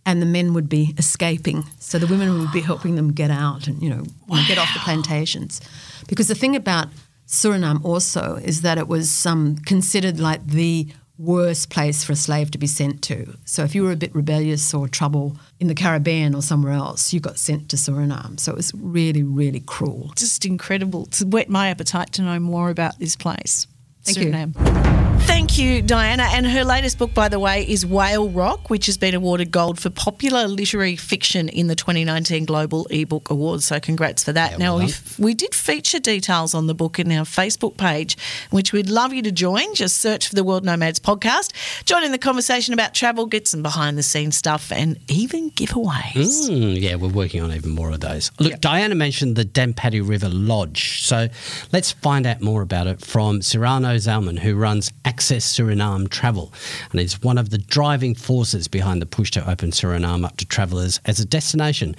and 0.07 0.21
the 0.21 0.27
men 0.27 0.55
would 0.55 0.69
be 0.69 0.95
escaping. 0.99 1.65
So 1.81 1.99
the 1.99 2.07
women 2.07 2.39
would 2.39 2.53
be 2.53 2.61
helping 2.61 2.95
them 2.95 3.13
get 3.13 3.31
out 3.31 3.67
and 3.67 3.83
you 3.83 3.91
know 3.91 4.05
wow. 4.29 4.45
get 4.47 4.59
off 4.59 4.73
the 4.75 4.81
plantations, 4.81 5.61
because 6.07 6.29
the 6.29 6.37
thing 6.37 6.55
about 6.55 6.89
Suriname 7.27 7.85
also 7.85 8.37
is 8.37 8.61
that 8.61 8.79
it 8.79 8.87
was 8.87 9.27
um, 9.27 9.57
considered 9.67 10.21
like 10.21 10.47
the 10.47 10.87
worst 11.19 11.71
place 11.71 12.03
for 12.03 12.13
a 12.13 12.17
slave 12.17 12.51
to 12.51 12.59
be 12.59 12.67
sent 12.67 13.03
to. 13.03 13.37
So 13.45 13.63
if 13.63 13.75
you 13.75 13.85
were 13.85 13.93
a 13.93 13.97
bit 13.97 14.15
rebellious 14.15 14.75
or 14.75 14.89
trouble 14.89 15.37
in 15.61 15.69
the 15.69 15.75
Caribbean 15.75 16.35
or 16.35 16.43
somewhere 16.43 16.73
else, 16.73 17.13
you 17.13 17.21
got 17.21 17.39
sent 17.39 17.69
to 17.71 17.77
Suriname. 17.77 18.39
So 18.41 18.53
it 18.53 18.57
was 18.57 18.73
really, 18.75 19.23
really 19.23 19.61
cruel. 19.61 20.13
Just 20.17 20.45
incredible. 20.45 21.07
To 21.07 21.27
whet 21.27 21.49
my 21.49 21.69
appetite 21.69 22.13
to 22.15 22.23
know 22.23 22.41
more 22.41 22.71
about 22.71 22.99
this 22.99 23.17
place. 23.17 23.67
Thank 24.05 24.19
Suriname. 24.19 24.55
you. 24.59 25.05
Thank 25.27 25.59
you, 25.59 25.81
Diana. 25.81 26.25
And 26.25 26.47
her 26.47 26.65
latest 26.65 26.99
book, 26.99 27.15
by 27.15 27.29
the 27.29 27.39
way, 27.39 27.67
is 27.67 27.87
Whale 27.87 28.29
Rock, 28.29 28.69
which 28.69 28.87
has 28.87 28.99
been 28.99 29.15
awarded 29.15 29.51
gold 29.51 29.81
for 29.81 29.89
popular 29.89 30.47
literary 30.47 30.97
fiction 30.97 31.49
in 31.49 31.67
the 31.67 31.75
2019 31.75 32.45
Global 32.45 32.87
Ebook 32.91 33.31
Awards. 33.31 33.65
So, 33.65 33.81
congrats 33.81 34.23
for 34.23 34.33
that. 34.33 34.53
Yeah, 34.53 34.57
now, 34.59 34.77
well 34.77 34.91
we 35.19 35.33
did 35.33 35.55
feature 35.55 35.99
details 35.99 36.55
on 36.55 36.67
the 36.67 36.75
book 36.75 36.99
in 36.99 37.11
our 37.11 37.25
Facebook 37.25 37.79
page, 37.79 38.19
which 38.51 38.73
we'd 38.73 38.91
love 38.91 39.15
you 39.15 39.23
to 39.23 39.33
join. 39.33 39.75
Just 39.75 39.99
search 39.99 40.29
for 40.29 40.35
the 40.35 40.45
World 40.45 40.65
Nomads 40.65 41.01
podcast. 41.01 41.53
Join 41.87 42.05
in 42.05 42.13
the 42.13 42.19
conversation 42.19 42.75
about 42.75 42.93
travel, 42.95 43.25
get 43.27 43.49
some 43.49 43.63
behind 43.63 43.97
the 43.97 44.03
scenes 44.03 44.37
stuff, 44.37 44.71
and 44.71 44.99
even 45.09 45.51
giveaways. 45.53 46.51
Mm, 46.51 46.81
yeah, 46.81 46.97
we're 46.97 47.09
working 47.09 47.43
on 47.43 47.51
even 47.51 47.71
more 47.71 47.91
of 47.91 48.01
those. 48.01 48.31
Look, 48.39 48.51
yep. 48.51 48.61
Diana 48.61 48.95
mentioned 48.95 49.37
the 49.37 49.45
Danpaati 49.45 50.07
River 50.07 50.29
Lodge. 50.29 51.03
So, 51.03 51.29
let's 51.73 51.93
find 51.93 52.27
out 52.27 52.43
more 52.43 52.61
about 52.61 52.87
it 52.87 53.01
from 53.01 53.41
Sirano 53.41 53.94
Zalman, 53.97 54.39
who 54.39 54.55
runs 54.55 54.93
Access 55.05 55.45
Suriname 55.57 56.09
Travel 56.09 56.53
and 56.91 57.01
is 57.01 57.23
one 57.23 57.39
of 57.39 57.51
the 57.51 57.59
driving 57.59 58.15
forces 58.15 58.69
behind 58.69 59.01
the 59.03 59.07
push 59.07 59.31
to 59.33 59.51
open 59.51 59.71
Suriname 59.71 60.25
up 60.25 60.37
to 60.39 60.47
travellers 60.47 61.01
as 61.05 61.21
a 61.21 61.25
destination, 61.25 61.95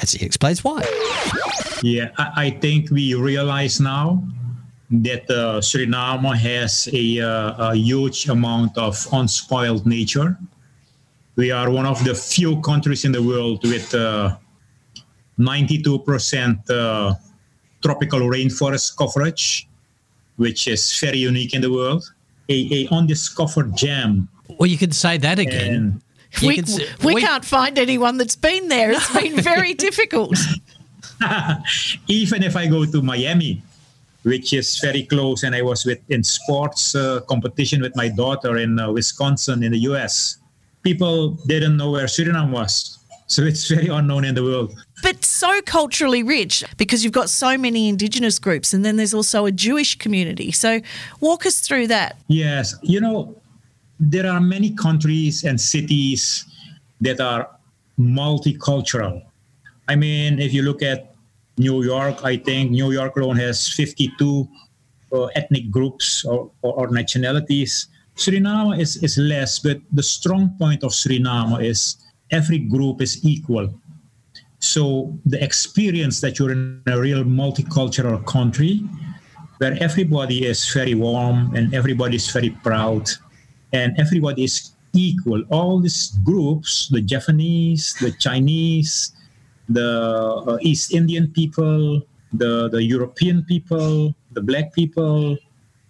as 0.00 0.12
he 0.12 0.24
explains 0.24 0.64
why. 0.64 0.82
Yeah, 1.82 2.10
I, 2.16 2.50
think 2.50 2.90
we 2.90 3.14
realize 3.14 3.80
now 3.80 4.22
that 4.90 5.28
uh, 5.30 5.60
Suriname 5.60 6.36
has 6.36 6.88
a, 6.92 7.20
uh, 7.20 7.70
a, 7.70 7.74
huge 7.74 8.28
amount 8.28 8.78
of 8.78 9.06
unspoiled 9.12 9.86
nature. 9.86 10.38
We 11.36 11.50
are 11.50 11.70
one 11.70 11.86
of 11.86 12.04
the 12.04 12.14
few 12.14 12.60
countries 12.60 13.04
in 13.04 13.12
the 13.12 13.22
world 13.22 13.64
with 13.64 13.94
uh, 13.94 14.36
92% 15.38 16.70
uh, 16.70 17.14
tropical 17.82 18.20
rainforest 18.20 18.96
coverage 18.96 19.66
which 20.42 20.66
is 20.66 20.82
very 20.98 21.18
unique 21.18 21.54
in 21.54 21.62
the 21.62 21.72
world. 21.72 22.02
A, 22.48 22.58
a 22.78 22.94
undiscovered 22.94 23.76
gem. 23.76 24.28
Well, 24.58 24.68
you 24.68 24.76
could 24.76 24.94
say 24.94 25.16
that 25.18 25.38
again. 25.38 25.74
And 25.74 26.02
We, 26.42 26.56
could 26.56 26.68
say- 26.68 26.88
we, 27.04 27.14
can't 27.20 27.44
find 27.44 27.78
anyone 27.78 28.18
that's 28.18 28.36
been 28.36 28.68
there. 28.68 28.90
It's 28.90 29.12
been 29.14 29.40
very 29.40 29.72
difficult. 29.86 30.36
even 32.08 32.42
if 32.42 32.56
I 32.56 32.66
go 32.66 32.84
to 32.84 33.00
Miami, 33.00 33.62
which 34.24 34.52
is 34.52 34.78
very 34.80 35.04
close, 35.04 35.44
and 35.44 35.54
I 35.54 35.62
was 35.62 35.84
with 35.86 36.00
in 36.10 36.22
sports 36.24 36.94
uh, 36.94 37.20
competition 37.32 37.80
with 37.80 37.94
my 37.96 38.08
daughter 38.08 38.58
in 38.58 38.78
uh, 38.78 38.90
Wisconsin 38.90 39.62
in 39.62 39.72
the 39.72 39.82
U.S. 39.90 40.38
People 40.82 41.30
didn't 41.46 41.76
know 41.76 41.90
where 41.92 42.06
Suriname 42.06 42.50
was, 42.50 42.98
so 43.26 43.42
it's 43.42 43.68
very 43.74 43.88
unknown 43.88 44.24
in 44.24 44.34
the 44.34 44.42
world. 44.42 44.74
But 45.02 45.24
so 45.24 45.60
culturally 45.62 46.22
rich 46.22 46.64
because 46.76 47.04
you've 47.04 47.12
got 47.12 47.28
so 47.28 47.58
many 47.58 47.88
indigenous 47.88 48.38
groups 48.38 48.72
and 48.72 48.84
then 48.84 48.96
there's 48.96 49.12
also 49.12 49.44
a 49.46 49.52
Jewish 49.52 49.98
community. 49.98 50.52
So 50.52 50.80
walk 51.20 51.44
us 51.44 51.60
through 51.60 51.88
that. 51.88 52.16
Yes, 52.28 52.76
you 52.82 53.00
know, 53.00 53.36
there 53.98 54.30
are 54.30 54.40
many 54.40 54.70
countries 54.70 55.44
and 55.44 55.60
cities 55.60 56.44
that 57.00 57.20
are 57.20 57.48
multicultural. 57.98 59.22
I 59.88 59.96
mean, 59.96 60.38
if 60.38 60.54
you 60.54 60.62
look 60.62 60.82
at 60.82 61.14
New 61.58 61.82
York, 61.82 62.24
I 62.24 62.36
think 62.36 62.70
New 62.70 62.92
York 62.92 63.16
alone 63.16 63.36
has 63.36 63.68
52 63.68 64.48
uh, 65.12 65.24
ethnic 65.36 65.70
groups 65.70 66.24
or, 66.24 66.50
or, 66.62 66.72
or 66.74 66.88
nationalities. 66.88 67.88
Suriname 68.16 68.78
is, 68.78 68.96
is 69.02 69.18
less, 69.18 69.58
but 69.58 69.80
the 69.92 70.02
strong 70.02 70.54
point 70.58 70.82
of 70.84 70.92
Suriname 70.92 71.62
is 71.62 71.96
every 72.30 72.58
group 72.58 73.02
is 73.02 73.24
equal. 73.24 73.68
So 74.62 75.10
the 75.26 75.42
experience 75.42 76.20
that 76.22 76.38
you're 76.38 76.52
in 76.52 76.82
a 76.86 76.98
real 76.98 77.24
multicultural 77.24 78.24
country 78.24 78.86
where 79.58 79.76
everybody 79.82 80.46
is 80.46 80.62
very 80.70 80.94
warm 80.94 81.50
and 81.54 81.74
everybody 81.74 82.14
is 82.14 82.30
very 82.30 82.50
proud 82.62 83.10
and 83.72 83.98
everybody 83.98 84.44
is 84.44 84.70
equal. 84.94 85.42
All 85.50 85.80
these 85.80 86.14
groups, 86.22 86.88
the 86.88 87.02
Japanese, 87.02 87.94
the 88.00 88.12
Chinese, 88.12 89.12
the 89.68 90.46
uh, 90.46 90.58
East 90.62 90.94
Indian 90.94 91.26
people, 91.32 92.00
the, 92.32 92.70
the 92.70 92.82
European 92.82 93.42
people, 93.42 94.14
the 94.30 94.42
black 94.42 94.72
people, 94.72 95.36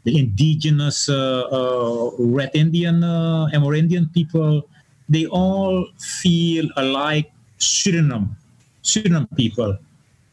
the 0.05 0.19
indigenous 0.19 1.11
uh, 1.11 1.45
uh, 1.53 2.11
Red 2.19 2.51
Indian, 2.55 3.05
uh, 3.05 3.49
Amerindian 3.53 4.13
people, 4.15 4.67
they 5.11 5.27
all 5.27 5.87
feel 5.99 6.67
alike 6.77 7.31
Suriname, 7.59 8.35
Suriname 8.83 9.29
people. 9.37 9.77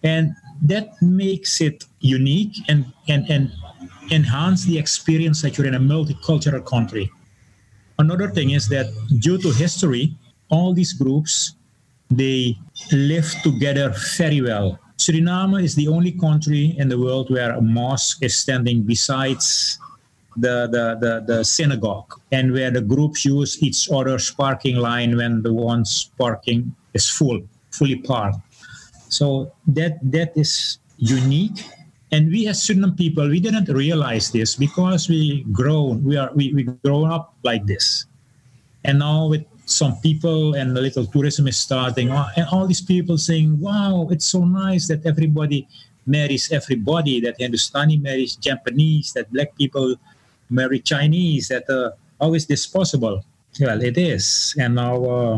And 0.04 0.36
that 0.62 0.90
makes 1.02 1.62
it 1.62 1.86
unique 2.00 2.56
and, 2.68 2.86
and, 3.08 3.30
and 3.30 3.52
enhance 4.12 4.66
the 4.66 4.78
experience 4.78 5.42
that 5.42 5.58
you're 5.58 5.68
in 5.68 5.76
a 5.76 5.80
multicultural 5.80 6.66
country. 6.66 7.12
Another 7.98 8.30
thing 8.30 8.52
is 8.52 8.68
that 8.70 8.88
due 9.20 9.38
to 9.38 9.52
history, 9.52 10.16
all 10.50 10.74
these 10.74 10.94
groups 10.94 11.56
they 12.10 12.58
live 12.92 13.30
together 13.44 13.94
very 14.18 14.42
well. 14.42 14.80
Suriname 14.98 15.64
is 15.64 15.76
the 15.76 15.88
only 15.88 16.12
country 16.12 16.76
in 16.78 16.90
the 16.90 16.98
world 16.98 17.30
where 17.30 17.52
a 17.52 17.62
mosque 17.62 18.24
is 18.24 18.38
standing 18.38 18.82
besides 18.82 19.78
the, 20.36 20.68
the, 20.68 20.98
the, 21.00 21.34
the 21.34 21.44
synagogue 21.44 22.20
and 22.32 22.52
where 22.52 22.72
the 22.72 22.82
groups 22.82 23.26
use 23.26 23.62
each 23.62 23.90
other's 23.92 24.32
parking 24.32 24.78
line 24.78 25.16
when 25.16 25.42
the 25.42 25.54
one's 25.54 26.12
parking 26.18 26.76
is 26.94 27.10
full, 27.10 27.42
fully 27.80 28.04
part. 28.04 28.36
So 29.08 29.56
that 29.72 30.04
that 30.12 30.36
is 30.36 30.78
unique. 31.00 31.64
And 32.12 32.28
we 32.28 32.52
as 32.52 32.60
Suriname 32.60 32.98
people, 32.98 33.30
we 33.32 33.40
didn't 33.40 33.72
realize 33.72 34.30
this 34.36 34.60
because 34.60 35.08
we 35.08 35.48
grown, 35.56 36.04
we 36.04 36.18
are 36.20 36.30
we, 36.36 36.52
we 36.54 36.64
grow 36.84 37.08
up 37.08 37.34
like 37.48 37.66
this. 37.66 38.06
And 38.84 39.00
now 39.00 39.32
with 39.32 39.46
some 39.66 39.96
people 40.02 40.56
and 40.56 40.76
a 40.76 40.82
little 40.82 41.06
tourism 41.06 41.48
is 41.48 41.58
starting, 41.58 42.10
uh, 42.10 42.28
and 42.36 42.48
all 42.52 42.66
these 42.66 42.82
people 42.82 43.18
saying, 43.18 43.60
"Wow, 43.62 44.10
it's 44.10 44.26
so 44.26 44.44
nice 44.44 44.90
that 44.90 45.06
everybody 45.06 45.70
marries 46.10 46.52
everybody. 46.52 47.22
That 47.22 47.38
Hindustani 47.38 47.98
marries 47.98 48.36
Japanese. 48.36 49.14
That 49.14 49.32
black 49.32 49.54
people 49.56 49.96
marry 50.50 50.82
Chinese. 50.82 51.54
That 51.54 51.70
uh, 51.70 51.94
how 52.20 52.34
is 52.34 52.50
this 52.50 52.66
possible?" 52.66 53.22
Well, 53.62 53.82
it 53.82 53.98
is. 53.98 54.56
And 54.58 54.76
now, 54.76 54.96
uh, 55.06 55.38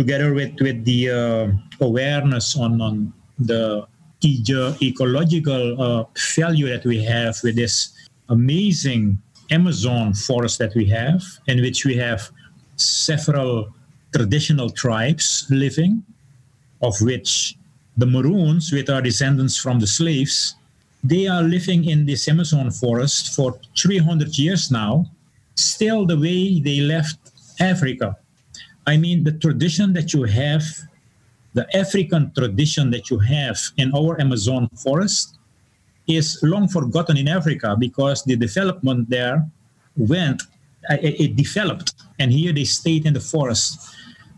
together 0.00 0.32
with 0.32 0.54
with 0.66 0.78
the 0.90 1.00
uh, 1.10 1.44
awareness 1.88 2.56
on 2.64 2.80
on 2.80 3.12
the 3.50 3.86
eco- 4.32 4.74
ecological 4.80 5.62
uh, 5.86 6.04
value 6.36 6.68
that 6.72 6.84
we 6.84 6.98
have 7.14 7.34
with 7.44 7.56
this 7.56 7.92
amazing 8.28 9.18
Amazon 9.50 10.14
forest 10.14 10.58
that 10.62 10.72
we 10.74 10.86
have, 10.86 11.22
in 11.46 11.60
which 11.60 11.84
we 11.84 11.96
have 11.96 12.30
several 12.76 13.52
traditional 14.16 14.70
tribes 14.70 15.46
living, 15.50 16.02
of 16.88 16.94
which 17.00 17.56
the 17.96 18.06
Maroons, 18.06 18.72
which 18.72 18.88
are 18.88 19.02
descendants 19.02 19.56
from 19.56 19.80
the 19.80 19.86
slaves, 19.86 20.54
they 21.02 21.26
are 21.26 21.42
living 21.42 21.84
in 21.92 22.06
this 22.06 22.28
Amazon 22.28 22.70
forest 22.70 23.34
for 23.34 23.58
300 23.76 24.38
years 24.38 24.70
now, 24.70 25.04
still 25.56 26.06
the 26.06 26.18
way 26.26 26.60
they 26.60 26.80
left 26.80 27.18
Africa. 27.58 28.16
I 28.86 28.96
mean, 28.96 29.24
the 29.24 29.32
tradition 29.32 29.92
that 29.94 30.12
you 30.12 30.24
have, 30.24 30.62
the 31.54 31.66
African 31.76 32.32
tradition 32.34 32.90
that 32.90 33.10
you 33.10 33.18
have 33.18 33.58
in 33.76 33.92
our 33.94 34.20
Amazon 34.20 34.68
forest 34.82 35.38
is 36.06 36.38
long 36.42 36.68
forgotten 36.68 37.16
in 37.16 37.28
Africa 37.28 37.76
because 37.78 38.24
the 38.24 38.36
development 38.36 39.10
there 39.10 39.46
went, 39.96 40.42
it 40.88 41.20
it 41.20 41.36
developed, 41.36 41.94
and 42.18 42.32
here 42.32 42.52
they 42.52 42.64
stayed 42.64 43.06
in 43.06 43.12
the 43.12 43.20
forest. 43.20 43.78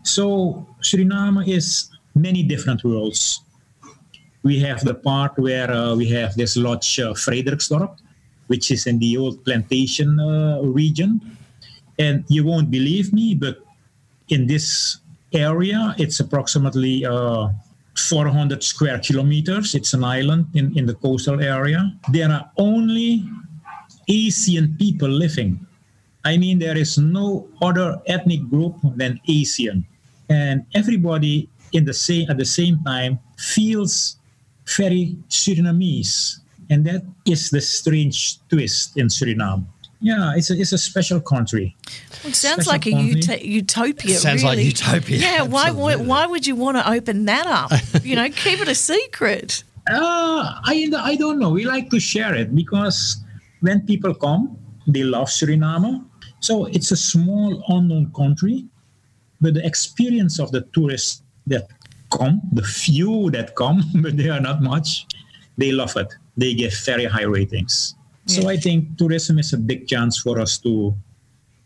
So 0.03 0.67
Suriname 0.81 1.47
is 1.47 1.89
many 2.15 2.43
different 2.43 2.83
worlds. 2.83 3.41
We 4.43 4.59
have 4.59 4.83
the 4.83 4.93
part 4.93 5.37
where 5.39 5.71
uh, 5.71 5.95
we 5.95 6.09
have 6.09 6.35
this 6.35 6.57
lodge 6.57 6.99
uh, 6.99 7.13
Frederiksdorp, 7.13 7.97
which 8.47 8.71
is 8.71 8.85
in 8.87 8.99
the 8.99 9.17
old 9.17 9.43
plantation 9.45 10.19
uh, 10.19 10.59
region. 10.61 11.21
And 11.97 12.25
you 12.27 12.43
won't 12.43 12.69
believe 12.69 13.13
me, 13.13 13.35
but 13.35 13.63
in 14.29 14.47
this 14.47 14.97
area, 15.33 15.95
it's 15.97 16.19
approximately 16.19 17.05
uh, 17.05 17.49
400 17.95 18.63
square 18.63 18.99
kilometers. 18.99 19.75
It's 19.75 19.93
an 19.93 20.03
island 20.03 20.47
in, 20.53 20.77
in 20.77 20.85
the 20.85 20.95
coastal 20.95 21.41
area. 21.41 21.93
There 22.11 22.31
are 22.31 22.49
only 22.57 23.23
Asian 24.07 24.75
people 24.77 25.09
living. 25.09 25.65
I 26.25 26.37
mean, 26.37 26.59
there 26.59 26.77
is 26.77 26.97
no 26.97 27.47
other 27.61 28.01
ethnic 28.07 28.49
group 28.49 28.75
than 28.95 29.19
Asian, 29.27 29.85
and 30.29 30.65
everybody 30.73 31.49
in 31.73 31.85
the 31.85 31.93
same 31.93 32.29
at 32.29 32.37
the 32.37 32.45
same 32.45 32.81
time 32.85 33.19
feels 33.37 34.17
very 34.77 35.17
Surinamese, 35.27 36.39
and 36.69 36.85
that 36.85 37.03
is 37.25 37.49
the 37.49 37.59
strange 37.59 38.39
twist 38.47 38.95
in 38.95 39.07
Suriname. 39.07 39.65
Yeah, 40.03 40.33
it's 40.35 40.51
a, 40.51 40.59
it's 40.59 40.73
a 40.73 40.77
special 40.77 41.21
country. 41.21 41.77
It 42.25 42.35
sounds 42.35 42.65
Special 42.65 42.71
like 42.73 42.85
a 42.87 42.91
company. 42.91 43.09
uta- 43.15 43.47
utopia. 43.47 44.15
Sounds 44.15 44.43
like 44.43 44.57
really. 44.57 44.67
utopia, 44.67 45.17
Yeah. 45.17 45.41
Why, 45.43 45.71
why? 45.71 45.95
Why 45.95 46.25
would 46.25 46.45
you 46.45 46.55
want 46.55 46.75
to 46.77 46.83
open 46.91 47.25
that 47.25 47.47
up? 47.47 47.71
You 48.03 48.17
know, 48.17 48.27
keep 48.29 48.59
it 48.59 48.67
a 48.67 48.75
secret. 48.75 49.63
Uh, 49.89 50.59
I, 50.65 50.91
I 51.11 51.15
don't 51.15 51.39
know. 51.39 51.51
We 51.51 51.63
like 51.65 51.89
to 51.91 51.99
share 52.01 52.35
it 52.35 52.53
because 52.53 53.17
when 53.61 53.85
people 53.85 54.13
come, 54.13 54.57
they 54.87 55.03
love 55.03 55.29
Suriname. 55.29 56.03
So 56.41 56.65
it's 56.65 56.91
a 56.91 56.97
small 56.97 57.63
unknown 57.69 58.11
country, 58.13 58.65
but 59.39 59.53
the 59.53 59.65
experience 59.65 60.37
of 60.39 60.51
the 60.51 60.61
tourists 60.73 61.23
that 61.47 61.67
come, 62.11 62.41
the 62.51 62.63
few 62.63 63.31
that 63.31 63.55
come, 63.55 63.81
but 64.03 64.17
they 64.17 64.27
are 64.29 64.41
not 64.41 64.61
much, 64.61 65.05
they 65.57 65.71
love 65.71 65.95
it. 65.95 66.13
They 66.35 66.53
give 66.55 66.73
very 66.85 67.05
high 67.05 67.23
ratings. 67.23 67.95
So 68.25 68.49
I 68.49 68.57
think 68.57 68.97
tourism 68.97 69.37
is 69.37 69.53
a 69.53 69.57
big 69.57 69.87
chance 69.87 70.17
for 70.17 70.39
us 70.39 70.57
to 70.59 70.95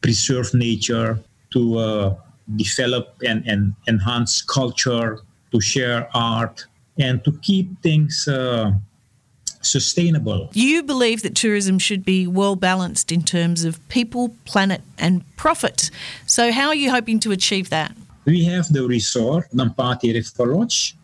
preserve 0.01 0.53
nature, 0.53 1.19
to 1.51 1.77
uh, 1.77 2.15
develop 2.55 3.15
and, 3.25 3.45
and 3.47 3.75
enhance 3.87 4.41
culture, 4.41 5.19
to 5.51 5.61
share 5.61 6.09
art, 6.13 6.65
and 6.97 7.23
to 7.23 7.31
keep 7.43 7.81
things 7.83 8.27
uh, 8.27 8.71
sustainable. 9.61 10.49
You 10.53 10.81
believe 10.81 11.21
that 11.21 11.35
tourism 11.35 11.77
should 11.77 12.03
be 12.03 12.25
well 12.25 12.55
balanced 12.55 13.11
in 13.11 13.23
terms 13.23 13.63
of 13.63 13.87
people, 13.89 14.35
planet, 14.45 14.81
and 14.97 15.23
profit. 15.35 15.91
So, 16.25 16.51
how 16.51 16.67
are 16.69 16.75
you 16.75 16.89
hoping 16.91 17.19
to 17.21 17.31
achieve 17.31 17.69
that? 17.69 17.95
We 18.25 18.43
have 18.45 18.67
the 18.73 18.85
resort, 18.85 19.49
Danpaati 19.51 20.13
River 20.13 20.53
Lodge, 20.53 20.95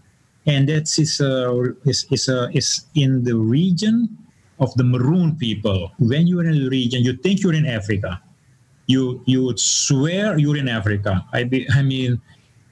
and 0.45 0.67
that 0.67 0.97
is, 0.97 1.21
uh, 1.21 1.71
is, 1.85 2.05
is, 2.11 2.27
uh, 2.27 2.49
is 2.53 2.85
in 2.95 3.23
the 3.23 3.35
region 3.35 4.17
of 4.59 4.73
the 4.75 4.83
Maroon 4.83 5.35
people. 5.35 5.91
When 5.99 6.27
you're 6.27 6.45
in 6.45 6.63
the 6.63 6.69
region, 6.69 7.03
you 7.03 7.13
think 7.17 7.41
you're 7.41 7.53
in 7.53 7.65
Africa. 7.65 8.21
You, 8.87 9.21
you 9.25 9.43
would 9.45 9.59
swear 9.59 10.37
you're 10.37 10.57
in 10.57 10.67
Africa. 10.67 11.25
I, 11.33 11.43
be, 11.43 11.67
I 11.73 11.81
mean, 11.81 12.21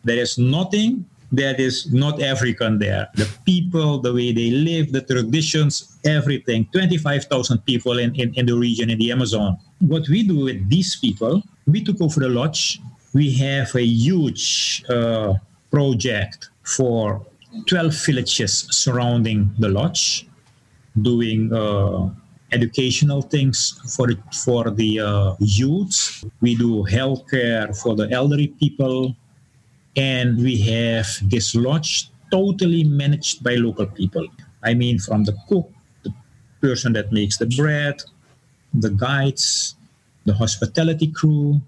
there 0.03 0.17
is 0.17 0.37
nothing 0.37 1.05
that 1.31 1.59
is 1.59 1.91
not 1.91 2.21
African 2.21 2.77
there. 2.79 3.07
The 3.15 3.27
people, 3.45 3.99
the 3.99 4.13
way 4.13 4.33
they 4.33 4.51
live, 4.51 4.91
the 4.91 5.01
traditions, 5.01 5.97
everything 6.05 6.67
25,000 6.73 7.59
people 7.65 7.99
in, 7.99 8.13
in, 8.15 8.33
in 8.35 8.45
the 8.45 8.55
region 8.55 8.89
in 8.89 8.97
the 8.97 9.11
Amazon. 9.11 9.57
What 9.79 10.07
we 10.09 10.23
do 10.23 10.45
with 10.45 10.69
these 10.69 10.97
people, 10.97 11.41
we 11.65 11.83
took 11.83 12.01
over 12.01 12.19
the 12.19 12.29
lodge. 12.29 12.81
We 13.13 13.31
have 13.35 13.73
a 13.75 13.83
huge 13.83 14.83
uh, 14.89 15.35
project 15.71 16.49
for 16.63 17.25
12 17.65 17.93
villages 18.05 18.67
surrounding 18.71 19.53
the 19.59 19.69
lodge, 19.69 20.27
doing 20.99 21.53
uh, 21.53 22.09
educational 22.51 23.21
things 23.21 23.79
for 23.95 24.11
for 24.43 24.69
the 24.71 24.99
uh, 24.99 25.35
youths. 25.39 26.25
We 26.41 26.55
do 26.55 26.83
healthcare 26.83 27.71
for 27.75 27.95
the 27.95 28.11
elderly 28.11 28.47
people, 28.59 29.15
and 29.95 30.37
we 30.37 30.59
have 30.67 31.07
this 31.23 31.55
lodge 31.55 32.09
totally 32.31 32.83
managed 32.83 33.43
by 33.43 33.55
local 33.55 33.87
people. 33.87 34.27
I 34.63 34.73
mean, 34.73 34.99
from 34.99 35.23
the 35.23 35.35
cook, 35.47 35.71
the 36.03 36.13
person 36.61 36.93
that 36.93 37.11
makes 37.11 37.37
the 37.37 37.47
bread, 37.47 38.01
the 38.73 38.91
guides, 38.91 39.75
the 40.25 40.33
hospitality 40.33 41.07
crew, 41.07 41.59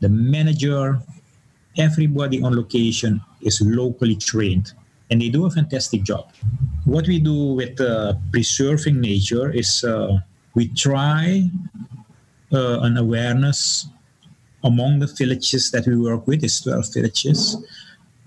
the 0.00 0.08
manager, 0.08 1.00
everybody 1.78 2.42
on 2.42 2.56
location 2.56 3.20
is 3.40 3.60
locally 3.62 4.16
trained 4.16 4.72
and 5.12 5.20
they 5.20 5.28
do 5.28 5.44
a 5.44 5.50
fantastic 5.50 6.02
job. 6.02 6.32
What 6.86 7.06
we 7.06 7.20
do 7.20 7.52
with 7.52 7.78
uh, 7.78 8.14
preserving 8.32 8.98
nature 8.98 9.52
is 9.52 9.84
uh, 9.84 10.16
we 10.54 10.68
try 10.68 11.50
uh, 12.50 12.80
an 12.80 12.96
awareness 12.96 13.88
among 14.64 15.00
the 15.00 15.06
villages 15.06 15.70
that 15.72 15.86
we 15.86 15.96
work 15.96 16.26
with, 16.26 16.42
is 16.42 16.62
12 16.62 16.94
villages, 16.94 17.56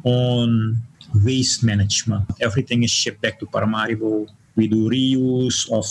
on 0.04 0.78
waste 1.26 1.64
management. 1.64 2.30
Everything 2.40 2.84
is 2.84 2.92
shipped 2.92 3.22
back 3.22 3.40
to 3.40 3.48
Paramaribo. 3.48 4.30
We 4.56 4.68
do 4.68 4.88
reuse 4.88 5.66
of 5.74 5.90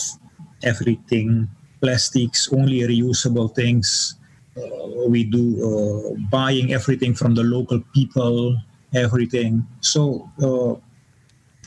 everything, 0.63 1.49
plastics, 1.81 2.47
only 2.53 2.87
reusable 2.87 3.53
things. 3.53 4.15
Uh, 4.55 5.09
we 5.09 5.25
do 5.25 5.43
uh, 5.59 6.15
buying 6.31 6.71
everything 6.71 7.13
from 7.13 7.35
the 7.35 7.43
local 7.43 7.81
people, 7.93 8.55
everything. 8.95 9.65
So, 9.81 10.29
uh, 10.41 10.75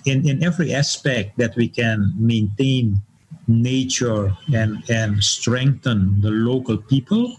in, 0.04 0.28
in 0.28 0.42
every 0.42 0.74
aspect 0.74 1.36
that 1.38 1.54
we 1.56 1.68
can 1.68 2.12
maintain 2.16 3.00
nature 3.46 4.34
and, 4.54 4.82
and 4.88 5.22
strengthen 5.22 6.20
the 6.20 6.30
local 6.30 6.76
people, 6.78 7.36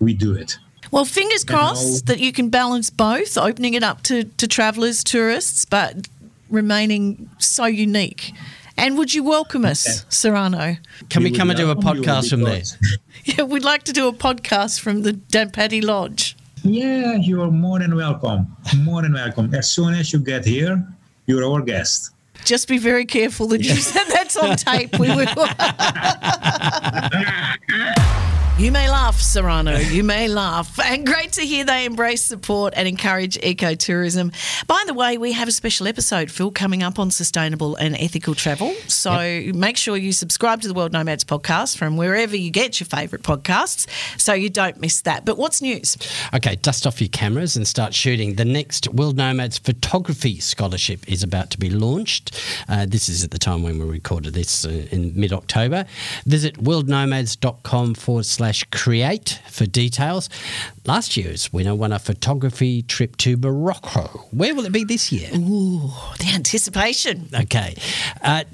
we 0.00 0.14
do 0.14 0.34
it. 0.34 0.58
Well, 0.90 1.04
fingers 1.04 1.46
now- 1.48 1.58
crossed 1.58 2.06
that 2.06 2.20
you 2.20 2.32
can 2.32 2.48
balance 2.48 2.90
both, 2.90 3.38
opening 3.38 3.74
it 3.74 3.82
up 3.82 4.02
to, 4.04 4.24
to 4.24 4.48
travellers, 4.48 5.04
tourists, 5.04 5.64
but 5.64 6.08
remaining 6.50 7.30
so 7.38 7.66
unique. 7.66 8.32
And 8.76 8.96
would 8.96 9.12
you 9.12 9.22
welcome 9.22 9.64
us, 9.66 10.04
Sirano? 10.04 10.78
Can 11.10 11.22
we, 11.22 11.30
would 11.30 11.38
come 11.38 11.50
and 11.50 11.58
do 11.58 11.70
a 11.70 11.76
podcast 11.76 12.30
from 12.30 12.42
there? 12.42 12.62
Yeah, 13.24 13.42
we'd 13.44 13.62
like 13.62 13.82
to 13.82 13.92
do 13.92 14.08
a 14.08 14.12
podcast 14.14 14.80
from 14.80 15.02
the 15.02 15.12
Danpaati 15.12 15.84
Lodge. 15.84 16.34
Yeah, 16.62 17.14
you 17.14 17.42
are 17.42 17.50
more 17.50 17.78
than 17.78 17.94
welcome. 17.96 18.56
More 18.78 19.02
than 19.02 19.14
welcome. 19.14 19.54
As 19.54 19.70
soon 19.70 19.94
as 19.94 20.12
you 20.12 20.18
get 20.18 20.44
here, 20.44 20.86
you're 21.26 21.44
our 21.44 21.62
guest. 21.62 22.10
Just 22.44 22.68
be 22.68 22.78
very 22.78 23.04
careful 23.04 23.46
that 23.48 23.62
you 23.62 23.74
said 23.74 24.04
that's 24.08 24.36
on 24.36 24.56
tape. 24.56 24.98
We 24.98 25.08
will. 25.08 25.26
You 28.60 28.70
may 28.72 28.90
laugh, 28.90 29.16
Sirano. 29.16 29.90
You 29.90 30.04
may 30.04 30.28
laugh. 30.28 30.78
And 30.78 31.06
great 31.06 31.32
to 31.32 31.40
hear 31.40 31.64
they 31.64 31.86
embrace, 31.86 32.22
support, 32.22 32.74
and 32.76 32.86
encourage 32.86 33.38
ecotourism. 33.38 34.34
By 34.66 34.84
the 34.86 34.92
way, 34.92 35.16
we 35.16 35.32
have 35.32 35.48
a 35.48 35.50
special 35.50 35.88
episode, 35.88 36.30
Phil, 36.30 36.50
coming 36.50 36.82
up 36.82 36.98
on 36.98 37.10
sustainable 37.10 37.74
and 37.76 37.96
ethical 37.96 38.34
travel. 38.34 38.74
So 38.86 39.44
make 39.54 39.78
sure 39.78 39.96
you 39.96 40.12
subscribe 40.12 40.60
to 40.60 40.68
the 40.68 40.74
World 40.74 40.92
Nomads 40.92 41.24
podcast 41.24 41.78
from 41.78 41.96
wherever 41.96 42.36
you 42.36 42.50
get 42.50 42.80
your 42.80 42.86
favourite 42.86 43.22
podcasts 43.22 43.88
so 44.20 44.34
you 44.34 44.50
don't 44.50 44.78
miss 44.78 45.00
that. 45.00 45.24
But 45.24 45.38
what's 45.38 45.62
news? 45.62 45.96
Okay, 46.34 46.56
dust 46.56 46.86
off 46.86 47.00
your 47.00 47.08
cameras 47.08 47.56
and 47.56 47.66
start 47.66 47.94
shooting. 47.94 48.34
The 48.34 48.44
next 48.44 48.88
World 48.88 49.16
Nomads 49.16 49.56
Photography 49.56 50.38
Scholarship 50.38 51.10
is 51.10 51.22
about 51.22 51.48
to 51.52 51.58
be 51.58 51.70
launched. 51.70 52.38
Uh, 52.68 52.84
this 52.86 53.08
is 53.08 53.24
at 53.24 53.30
the 53.30 53.38
time 53.38 53.62
when 53.62 53.78
we 53.78 53.86
recorded 53.86 54.34
this 54.34 54.66
uh, 54.66 54.86
in 54.90 55.18
mid 55.18 55.32
October. 55.32 55.86
Visit 56.26 56.56
worldnomads.com 56.56 57.94
forward 57.94 58.26
slash 58.26 58.49
create 58.70 59.40
for 59.48 59.66
details. 59.66 60.28
Last 60.86 61.16
year's 61.16 61.52
winner 61.52 61.74
won 61.74 61.92
a 61.92 61.98
photography 61.98 62.82
trip 62.82 63.16
to 63.18 63.36
Morocco. 63.36 64.26
Where 64.30 64.54
will 64.54 64.64
it 64.64 64.72
be 64.72 64.84
this 64.84 65.12
year? 65.12 65.30
Ooh, 65.34 65.90
the 66.18 66.32
anticipation. 66.34 67.28
Okay. 67.34 67.74
Uh, 68.22 68.44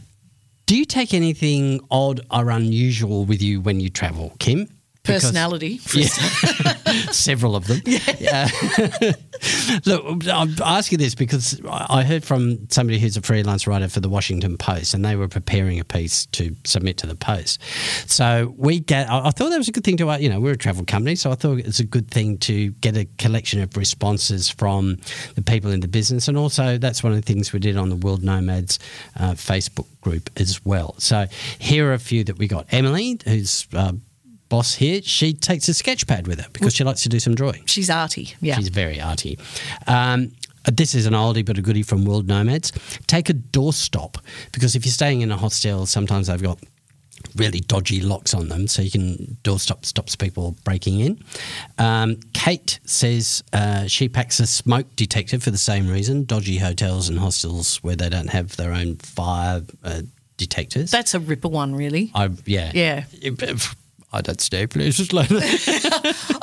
do 0.66 0.76
you 0.76 0.85
take 0.85 1.14
anything 1.14 1.80
odd 1.90 2.20
or 2.30 2.50
unusual 2.50 3.24
with 3.24 3.40
you 3.40 3.61
when 3.61 3.78
you 3.80 3.88
travel, 3.88 4.35
Kim? 4.38 4.68
Personality. 5.06 5.80
Yeah. 5.94 6.08
Several 7.12 7.56
of 7.56 7.66
them. 7.66 7.80
Yeah. 8.18 8.48
Look, 9.86 10.26
I'm 10.28 10.54
asking 10.64 10.98
this 10.98 11.14
because 11.14 11.60
I 11.68 12.02
heard 12.04 12.24
from 12.24 12.68
somebody 12.70 12.98
who's 12.98 13.16
a 13.16 13.22
freelance 13.22 13.66
writer 13.66 13.88
for 13.88 14.00
the 14.00 14.08
Washington 14.08 14.56
Post, 14.56 14.94
and 14.94 15.04
they 15.04 15.16
were 15.16 15.28
preparing 15.28 15.78
a 15.80 15.84
piece 15.84 16.26
to 16.26 16.54
submit 16.64 16.96
to 16.98 17.06
the 17.06 17.14
Post. 17.14 17.60
So 18.06 18.54
we 18.56 18.80
get. 18.80 19.10
I 19.10 19.26
I 19.26 19.30
thought 19.30 19.50
that 19.50 19.58
was 19.58 19.68
a 19.68 19.72
good 19.72 19.84
thing 19.84 19.96
to. 19.98 20.10
uh, 20.10 20.16
You 20.18 20.28
know, 20.28 20.40
we're 20.40 20.52
a 20.52 20.56
travel 20.56 20.84
company, 20.84 21.16
so 21.16 21.30
I 21.30 21.34
thought 21.34 21.58
it's 21.58 21.80
a 21.80 21.84
good 21.84 22.10
thing 22.10 22.38
to 22.38 22.70
get 22.80 22.96
a 22.96 23.04
collection 23.18 23.60
of 23.60 23.76
responses 23.76 24.48
from 24.48 24.96
the 25.34 25.42
people 25.42 25.70
in 25.70 25.80
the 25.80 25.88
business, 25.88 26.28
and 26.28 26.36
also 26.38 26.78
that's 26.78 27.02
one 27.02 27.12
of 27.12 27.18
the 27.20 27.26
things 27.32 27.52
we 27.52 27.58
did 27.58 27.76
on 27.76 27.88
the 27.90 27.96
World 27.96 28.22
Nomads 28.22 28.78
uh, 29.18 29.32
Facebook 29.32 29.86
group 30.00 30.30
as 30.36 30.64
well. 30.64 30.94
So 30.98 31.26
here 31.58 31.88
are 31.90 31.94
a 31.94 31.98
few 31.98 32.24
that 32.24 32.38
we 32.38 32.48
got. 32.48 32.66
Emily, 32.70 33.18
who's 33.24 33.66
uh, 33.74 33.92
boss 34.48 34.74
here, 34.74 35.02
she 35.02 35.32
takes 35.32 35.68
a 35.68 35.74
sketch 35.74 36.06
pad 36.06 36.26
with 36.26 36.40
her 36.40 36.48
because 36.52 36.74
she 36.74 36.85
likes 36.85 37.02
to 37.02 37.09
do 37.09 37.20
some 37.20 37.35
drawing. 37.35 37.64
She's 37.66 37.90
arty. 37.90 38.35
Yeah. 38.40 38.56
She's 38.56 38.68
very 38.68 39.00
arty. 39.00 39.38
Um, 39.87 40.32
this 40.72 40.94
is 40.94 41.06
an 41.06 41.14
oldie 41.14 41.44
but 41.44 41.59
a 41.59 41.62
goodie 41.62 41.82
from 41.82 42.04
World 42.04 42.26
Nomads. 42.26 42.72
Take 43.06 43.28
a 43.30 43.35
doorstop 43.35 44.16
because 44.52 44.74
if 44.74 44.85
you're 44.85 44.92
staying 44.92 45.20
in 45.20 45.30
a 45.30 45.37
hostel, 45.37 45.87
sometimes 45.87 46.26
they've 46.26 46.42
got 46.42 46.59
really 47.37 47.61
dodgy 47.61 48.00
locks 48.00 48.35
on 48.35 48.48
them, 48.48 48.66
so 48.66 48.82
you 48.82 48.90
can 48.90 49.37
doorstop 49.42 49.85
stops 49.85 50.16
people 50.16 50.56
breaking 50.64 51.00
in. 51.00 51.22
Um, 51.78 52.16
Kate 52.32 52.78
says 52.85 53.42
uh, 53.52 53.87
she 53.87 54.09
packs 54.09 54.40
a 54.40 54.46
smoke 54.46 54.87
detector 54.96 55.38
for 55.38 55.50
the 55.50 55.59
same 55.59 55.88
reason. 55.88 56.24
Dodgy 56.24 56.59
hotels 56.59 57.09
and 57.09 57.18
hostels 57.18 57.76
where 57.82 57.96
they 57.96 58.09
don't 58.09 58.30
have 58.30 58.56
their 58.56 58.72
own 58.72 58.96
fire 58.96 59.62
uh, 59.85 60.02
detectors. 60.37 60.90
That's 60.90 61.14
a 61.14 61.20
ripper 61.20 61.48
one, 61.48 61.74
really. 61.74 62.11
I 62.14 62.30
yeah 62.44 62.72
Yeah. 62.74 63.04
I 64.16 64.20
don't 64.22 64.40
stay 64.40 64.66
places 64.66 65.12
like 65.12 65.29
that. 65.29 66.40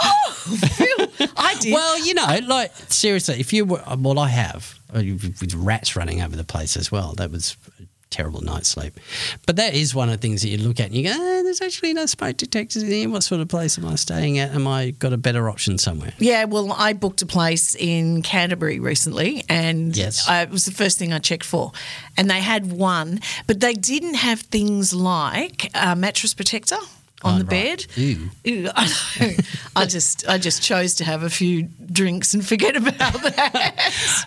I 1.37 1.55
did. 1.59 1.73
Well, 1.73 2.05
you 2.05 2.13
know, 2.13 2.39
like 2.47 2.71
seriously, 2.89 3.39
if 3.39 3.53
you 3.53 3.65
were, 3.65 3.81
well, 3.97 4.19
I 4.19 4.29
have 4.29 4.77
uh, 4.93 5.01
with 5.01 5.53
rats 5.55 5.95
running 5.95 6.21
over 6.21 6.35
the 6.35 6.43
place 6.43 6.77
as 6.77 6.91
well. 6.91 7.13
That 7.13 7.31
was 7.31 7.57
a 7.79 7.83
terrible 8.09 8.41
night's 8.41 8.67
sleep. 8.69 8.99
But 9.47 9.55
that 9.55 9.73
is 9.73 9.95
one 9.95 10.09
of 10.09 10.15
the 10.15 10.21
things 10.21 10.41
that 10.43 10.49
you 10.49 10.57
look 10.57 10.79
at 10.79 10.87
and 10.87 10.95
you 10.95 11.03
go, 11.03 11.09
eh, 11.11 11.41
"There's 11.43 11.61
actually 11.61 11.93
no 11.93 12.05
smoke 12.05 12.37
detectors 12.37 12.83
in 12.83 12.89
here. 12.89 13.09
What 13.09 13.23
sort 13.23 13.41
of 13.41 13.47
place 13.47 13.77
am 13.77 13.85
I 13.85 13.95
staying 13.95 14.37
at? 14.39 14.51
Am 14.53 14.67
I 14.67 14.91
got 14.91 15.13
a 15.13 15.17
better 15.17 15.49
option 15.49 15.77
somewhere?" 15.77 16.13
Yeah, 16.19 16.43
well, 16.45 16.73
I 16.73 16.93
booked 16.93 17.21
a 17.21 17.25
place 17.25 17.75
in 17.75 18.21
Canterbury 18.21 18.79
recently, 18.79 19.43
and 19.49 19.95
Yes. 19.95 20.27
I, 20.27 20.41
it 20.43 20.49
was 20.51 20.65
the 20.65 20.71
first 20.71 20.99
thing 20.99 21.13
I 21.13 21.19
checked 21.19 21.45
for. 21.45 21.71
And 22.17 22.29
they 22.29 22.41
had 22.41 22.71
one, 22.71 23.19
but 23.47 23.59
they 23.61 23.73
didn't 23.73 24.15
have 24.15 24.41
things 24.41 24.93
like 24.93 25.71
a 25.73 25.95
mattress 25.95 26.33
protector 26.33 26.77
on 27.23 27.35
Oh, 27.35 27.37
the 27.39 27.45
right. 27.45 27.49
bed. 27.49 27.85
Ew. 27.95 28.29
Ew, 28.43 28.69
I. 28.75 29.37
I 29.75 29.85
just, 29.85 30.27
I 30.27 30.37
just 30.37 30.61
chose 30.61 30.93
to 30.95 31.03
have 31.05 31.23
a 31.23 31.29
few 31.29 31.63
drinks 31.91 32.33
and 32.33 32.45
forget 32.45 32.75
about 32.75 32.95
that. 32.97 33.73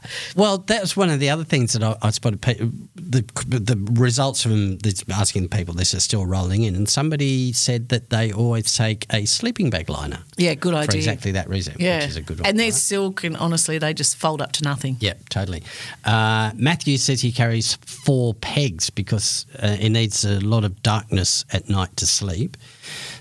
Well, 0.37 0.59
that's 0.59 0.97
one 0.97 1.09
of 1.11 1.19
the 1.21 1.31
other 1.31 1.45
things 1.45 1.73
that 1.73 1.83
I, 1.83 1.97
I 2.03 2.11
spotted. 2.11 2.41
pe- 2.43 2.55
The 2.95 3.25
the 3.47 3.77
results 3.93 4.43
from 4.43 4.79
this, 4.79 5.03
asking 5.11 5.49
people 5.49 5.73
this 5.75 5.95
are 5.95 6.01
still 6.01 6.27
rolling 6.27 6.63
in, 6.65 6.75
and 6.77 6.89
somebody 6.89 7.53
said 7.53 7.89
that 7.89 8.11
they 8.11 8.33
always 8.33 8.75
take 8.77 9.07
a 9.11 9.25
sleeping 9.25 9.71
bag 9.71 9.89
liner 9.89 10.19
yeah, 10.37 10.55
good 10.55 10.75
idea. 10.75 10.91
for 10.93 10.97
exactly 10.97 11.33
that 11.33 11.49
reason, 11.49 11.77
Yeah, 11.79 12.01
which 12.01 12.09
is 12.11 12.17
a 12.17 12.23
good 12.23 12.41
one. 12.41 12.47
and 12.49 12.59
they're 12.59 12.67
right? 12.67 12.75
silk, 12.75 13.25
and 13.25 13.37
honestly, 13.37 13.79
they 13.79 13.95
just 13.95 14.17
fold 14.17 14.43
up 14.43 14.53
to 14.53 14.65
nothing. 14.65 14.97
Yep, 15.01 15.29
totally. 15.31 15.63
Uh, 16.05 16.51
Matthew 16.55 16.99
says 16.99 17.21
he 17.23 17.33
carries 17.33 17.75
four 17.87 18.35
pegs 18.35 18.91
because 18.91 19.47
uh, 19.59 19.69
he 19.77 19.89
needs 19.89 20.25
a 20.25 20.41
lot 20.41 20.65
of 20.65 20.83
darkness 20.83 21.45
at 21.53 21.69
night 21.71 21.97
to 21.97 22.07
sleep. 22.07 22.57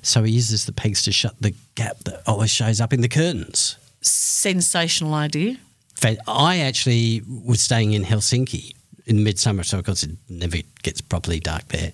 So 0.06 0.22
he 0.22 0.32
uses 0.32 0.66
the 0.66 0.72
pegs 0.72 1.02
to 1.04 1.12
shut 1.12 1.36
the 1.42 1.56
gap 1.74 1.98
that 2.04 2.22
always 2.28 2.52
shows 2.52 2.80
up 2.80 2.94
in 2.94 3.02
the 3.02 3.10
curtains. 3.10 3.78
Sensational 4.02 5.16
idea. 5.16 5.58
I 6.28 6.60
actually 6.60 7.24
was 7.28 7.60
staying 7.60 7.94
in 7.94 8.04
Helsinki 8.04 8.76
in 9.08 9.24
midsummer, 9.24 9.64
so 9.64 9.78
of 9.80 9.86
course 9.86 10.04
it 10.04 10.12
never 10.30 10.58
gets 10.82 11.00
properly 11.02 11.40
dark 11.40 11.68
there. 11.70 11.92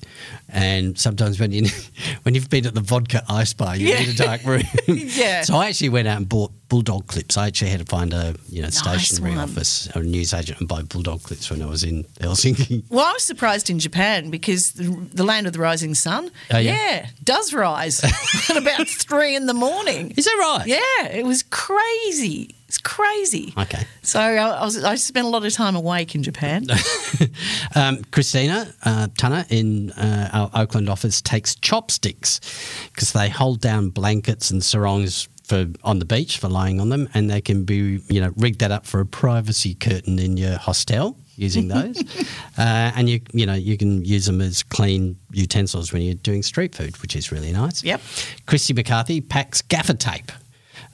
And 0.50 0.98
sometimes 0.98 1.40
when 1.40 1.52
you 1.52 1.68
when 2.24 2.36
you've 2.36 2.50
been 2.50 2.66
at 2.66 2.74
the 2.74 2.82
vodka 2.82 3.24
ice 3.30 3.54
bar, 3.54 3.76
you 3.76 3.88
Yeah. 3.88 4.00
need 4.00 4.10
a 4.10 4.14
dark 4.24 4.44
room. 4.46 4.64
Yeah. 4.88 5.42
So 5.44 5.56
I 5.58 5.68
actually 5.68 5.90
went 5.90 6.08
out 6.08 6.18
and 6.18 6.28
bought 6.30 6.52
bulldog 6.70 7.08
clips. 7.08 7.36
I 7.38 7.48
actually 7.48 7.70
had 7.72 7.80
to 7.82 7.86
find 7.86 8.14
a 8.14 8.34
you 8.50 8.62
know 8.62 8.70
stationery 8.70 9.32
one. 9.32 9.40
office 9.40 9.90
or 9.96 10.02
a 10.02 10.06
newsagent 10.06 10.60
and 10.60 10.68
buy 10.70 10.84
bulldog 10.84 11.24
clips 11.24 11.50
when 11.52 11.62
I 11.62 11.66
was 11.66 11.84
in 11.84 12.04
Helsinki. 12.20 12.84
Well, 12.90 13.06
I 13.06 13.12
was 13.14 13.24
surprised 13.24 13.70
in 13.70 13.80
Japan 13.80 14.30
because 14.30 14.72
the, 14.74 14.90
the 15.14 15.24
land 15.24 15.48
of 15.48 15.54
the 15.54 15.60
rising 15.60 15.96
sun, 15.96 16.32
Oh, 16.52 16.58
yeah? 16.60 17.08
does 17.24 17.54
rise 17.54 18.04
at 18.50 18.58
about 18.58 18.88
three 18.88 19.36
in 19.36 19.46
the 19.48 19.54
morning. 19.54 20.14
Is 20.18 20.26
that 20.26 20.38
right? 20.40 20.68
Yeah, 20.68 21.08
it 21.08 21.26
was 21.26 21.44
crazy. 21.44 22.56
It's 22.72 22.78
crazy. 22.78 23.54
Okay. 23.58 23.84
So 24.02 24.18
I, 24.22 24.36
I 24.38 24.64
was 24.64 24.82
I 24.82 24.96
spent 24.96 25.28
a 25.28 25.30
lot 25.30 25.46
of 25.46 25.52
time 25.52 25.76
awake 25.76 26.16
in 26.16 26.24
Japan. 26.24 26.66
Um, 27.76 28.04
Christina 28.12 28.74
uh, 28.84 29.08
Tunner 29.18 29.46
in 29.50 29.92
uh, 29.92 30.30
our 30.34 30.62
Oakland 30.62 30.90
office 30.90 31.22
takes 31.22 31.56
chopsticks 31.56 32.40
because 32.92 33.12
they 33.12 33.30
hold 33.30 33.62
down 33.62 33.90
blankets 33.90 34.50
and 34.50 34.64
sarongs 34.64 35.30
for 35.44 35.68
on 35.84 36.00
the 36.00 36.06
beach 36.06 36.40
for 36.40 36.50
lying 36.50 36.80
on 36.82 36.90
them, 36.90 37.08
and 37.14 37.30
they 37.30 37.42
can 37.42 37.64
be 37.64 38.00
you 38.08 38.22
know 38.22 38.34
rig 38.38 38.58
that 38.60 38.72
up 38.72 38.86
for 38.86 39.00
a 39.00 39.06
privacy 39.06 39.76
curtain 39.76 40.18
in 40.18 40.38
your 40.38 40.58
hostel 40.58 41.18
using 41.36 41.68
those, 41.76 42.02
uh, 42.58 42.92
and 42.96 43.10
you 43.10 43.22
you 43.34 43.46
know 43.46 43.54
you 43.54 43.78
can 43.78 44.04
use 44.04 44.26
them 44.26 44.42
as 44.42 44.64
clean 44.64 45.18
utensils 45.32 45.94
when 45.94 46.02
you're 46.02 46.16
doing 46.16 46.42
street 46.42 46.74
food, 46.74 46.98
which 47.02 47.16
is 47.16 47.32
really 47.32 47.52
nice. 47.52 47.84
Yep. 47.84 48.02
Christy 48.48 48.74
McCarthy 48.74 49.22
packs 49.22 49.62
gaffer 49.62 49.94
tape. 49.94 50.32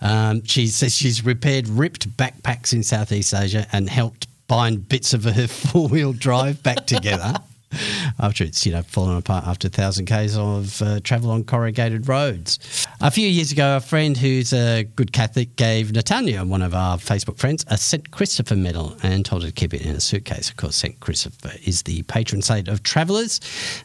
Um, 0.01 0.43
she 0.43 0.67
says 0.67 0.95
she's 0.95 1.25
repaired 1.25 1.67
ripped 1.67 2.15
backpacks 2.17 2.73
in 2.73 2.83
Southeast 2.83 3.33
Asia 3.33 3.67
and 3.71 3.89
helped 3.89 4.27
bind 4.47 4.88
bits 4.88 5.13
of 5.13 5.23
her 5.23 5.47
four 5.47 5.88
wheel 5.88 6.13
drive 6.13 6.62
back 6.63 6.86
together 6.86 7.33
after 8.19 8.43
it's 8.43 8.65
you 8.65 8.71
know 8.71 8.82
fallen 8.82 9.17
apart 9.17 9.45
after 9.45 9.67
a 9.67 9.71
thousand 9.71 10.06
k's 10.06 10.38
of 10.38 10.82
uh, 10.82 10.99
travel 11.01 11.32
on 11.32 11.43
corrugated 11.43 12.08
roads. 12.08 12.88
A 13.01 13.12
few 13.12 13.27
years 13.27 13.51
ago, 13.51 13.77
a 13.77 13.80
friend 13.80 14.17
who's 14.17 14.53
a 14.53 14.84
good 14.84 15.12
Catholic 15.13 15.56
gave 15.56 15.88
Natanya, 15.89 16.47
one 16.47 16.62
of 16.62 16.73
our 16.73 16.97
Facebook 16.97 17.38
friends, 17.38 17.63
a 17.67 17.77
St 17.77 18.10
Christopher 18.12 18.56
medal 18.56 18.95
and 19.03 19.25
told 19.25 19.43
her 19.43 19.49
to 19.49 19.53
keep 19.53 19.73
it 19.73 19.82
in 19.82 19.95
a 19.95 19.99
suitcase. 19.99 20.49
Of 20.49 20.58
course, 20.58 20.75
St 20.75 20.99
Christopher 20.99 21.51
is 21.65 21.84
the 21.84 22.03
patron 22.03 22.41
saint 22.41 22.67
of 22.67 22.84
travellers, 22.84 23.39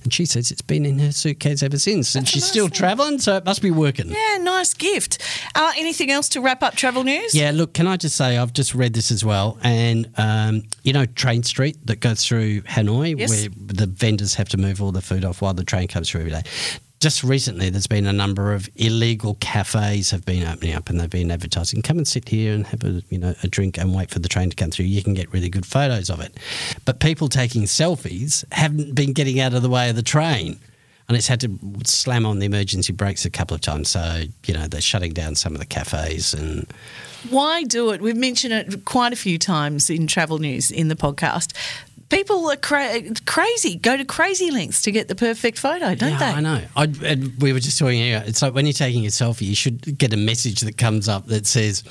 and 0.05 0.12
she 0.12 0.25
says 0.25 0.51
it's 0.51 0.62
been 0.62 0.87
in 0.87 0.99
her 1.01 1.12
suitcase 1.12 1.62
ever 1.62 1.79
since, 1.79 2.14
and 2.14 2.27
she's 2.29 2.45
still 2.45 2.68
travelling, 2.68 3.18
so 3.18 3.37
it 3.37 3.45
must 3.45 3.62
be 3.62 3.71
working. 3.71 4.11
yeah, 4.11 4.38
nice 4.40 4.75
gift. 4.75 5.18
Uh, 5.55 5.73
anything 5.77 6.11
else 6.11 6.29
to 6.31 6.40
wrap 6.40 6.62
up 6.62 6.75
travel 6.75 7.05
news? 7.05 7.35
Yeah, 7.35 7.51
look, 7.53 7.75
can 7.75 7.87
I 7.87 7.97
just 7.97 8.16
say 8.16 8.38
I've 8.38 8.53
just 8.53 8.75
read 8.75 8.95
this 8.95 9.11
as 9.11 9.25
well, 9.25 9.59
and 9.62 10.09
um, 10.16 10.62
you 10.85 10.92
know 10.92 11.05
Train 11.07 11.42
Street 11.42 11.77
that 11.87 12.01
goes 12.01 12.25
through 12.25 12.62
Hanoi, 12.62 13.18
Yes. 13.18 13.31
where 13.31 13.49
the 13.66 13.82
vendors 13.87 14.35
have 14.35 14.49
to 14.51 14.57
move 14.57 14.83
all 14.83 14.92
the 14.92 15.03
food 15.03 15.25
off 15.25 15.42
while 15.42 15.55
the 15.55 15.64
train 15.64 15.88
comes 15.88 16.11
through 16.11 16.21
every 16.21 16.33
day. 16.33 16.42
Just 17.01 17.25
recently, 17.25 17.68
there's 17.68 17.88
been 17.88 18.07
a 18.07 18.12
number 18.12 18.55
of 18.55 18.68
illegal 18.77 19.37
cafes 19.40 20.12
have 20.12 20.25
been 20.25 20.47
opening 20.47 20.75
up, 20.75 20.88
and 20.88 21.01
they've 21.01 21.11
been 21.11 21.33
advertising. 21.33 21.83
Come 21.83 21.99
and 21.99 22.07
sit 22.07 22.29
here 22.29 22.55
and 22.55 22.64
have 22.68 22.85
a 22.85 23.03
you 23.11 23.18
know 23.18 23.35
a 23.42 23.49
drink 23.49 23.77
and 23.77 23.92
wait 23.92 24.11
for 24.11 24.21
the 24.21 24.29
train 24.29 24.51
to 24.51 24.57
come 24.57 24.71
through. 24.71 24.85
You 24.85 25.03
can 25.03 25.12
get 25.14 25.33
really 25.33 25.49
good 25.49 25.66
photos 25.66 26.11
of 26.11 26.21
it, 26.21 26.38
but 26.85 27.01
people 27.01 27.29
taking 27.29 27.62
selfies 27.62 28.45
haven't 28.53 28.95
been 28.95 29.12
getting 29.12 29.40
out 29.40 29.53
of 29.53 29.62
the 29.62 29.68
way 29.68 29.90
of 29.90 29.97
the 29.97 30.03
train. 30.03 30.61
And 31.09 31.16
it's 31.16 31.27
had 31.27 31.40
to 31.40 31.59
slam 31.85 32.25
on 32.25 32.38
the 32.38 32.47
emergency 32.47 32.92
brakes 32.92 33.25
a 33.25 33.31
couple 33.31 33.55
of 33.55 33.61
times. 33.61 33.90
So, 33.90 34.23
you 34.47 34.55
know, 34.55 34.66
they're 34.68 34.81
shutting 34.81 35.12
down 35.12 35.35
some 35.35 35.53
of 35.53 35.59
the 35.59 35.66
cafes 35.66 36.33
and 36.33 36.66
Why 37.29 37.64
do 37.64 37.90
it? 37.90 38.01
We've 38.01 38.16
mentioned 38.16 38.55
it 38.55 38.85
quite 38.85 39.12
a 39.12 39.16
few 39.16 39.37
times 39.37 39.90
in 39.90 40.07
travel 40.07 40.38
news 40.38 40.71
in 40.71 40.88
the 40.88 40.95
podcast. 40.95 41.55
People 42.12 42.48
are 42.51 42.57
cra- 42.57 43.01
crazy, 43.27 43.77
go 43.77 43.96
to 43.96 44.05
crazy 44.05 44.51
lengths 44.51 44.83
to 44.83 44.92
get 44.92 45.09
the 45.09 45.14
perfect 45.14 45.59
photo, 45.59 45.94
don't 45.94 46.11
yeah, 46.12 46.18
they? 46.18 46.25
I 46.27 46.40
know. 46.40 46.61
I, 46.77 46.85
and 47.05 47.33
we 47.40 47.53
were 47.53 47.59
just 47.61 47.79
talking 47.79 47.98
here. 47.98 48.22
It's 48.27 48.42
like 48.42 48.55
when 48.55 48.66
you're 48.66 48.72
taking 48.75 49.05
a 49.07 49.09
selfie, 49.09 49.42
you 49.46 49.55
should 49.55 49.96
get 49.98 50.12
a 50.12 50.16
message 50.18 50.61
that 50.61 50.77
comes 50.77 51.09
up 51.09 51.27
that 51.29 51.46
says, 51.46 51.83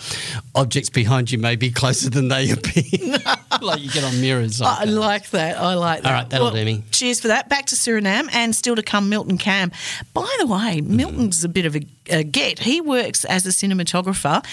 "Objects 0.55 0.89
behind 0.89 1.31
you 1.31 1.39
may 1.39 1.55
be 1.55 1.71
closer 1.71 2.10
than 2.10 2.27
they 2.27 2.51
appear." 2.51 3.17
like 3.62 3.81
you 3.81 3.89
get 3.89 4.03
on 4.03 4.21
mirrors. 4.21 4.62
I 4.62 4.65
Like 4.65 4.86
that. 4.86 4.91
like 4.93 5.29
that. 5.31 5.57
I 5.57 5.73
like 5.73 6.01
that. 6.03 6.07
All 6.07 6.13
right, 6.13 6.29
that'll 6.29 6.51
do 6.51 6.63
me. 6.65 6.84
Cheers 6.91 7.19
for 7.19 7.27
that. 7.29 7.49
Back 7.49 7.65
to 7.67 7.75
Suriname 7.75 8.29
and 8.31 8.55
still 8.55 8.75
to 8.75 8.84
come, 8.84 9.10
Milton 9.10 9.38
Kam. 9.38 9.71
By 10.13 10.34
the 10.39 10.45
way, 10.47 10.81
Mm-hmm. 10.81 10.95
Milton's 10.95 11.43
a 11.43 11.49
bit 11.49 11.65
of 11.65 11.75
a, 11.75 11.81
a 12.09 12.23
get. 12.23 12.59
He 12.59 12.81
works 12.81 13.25
as 13.25 13.45
a 13.45 13.49
cinematographer, 13.49 14.43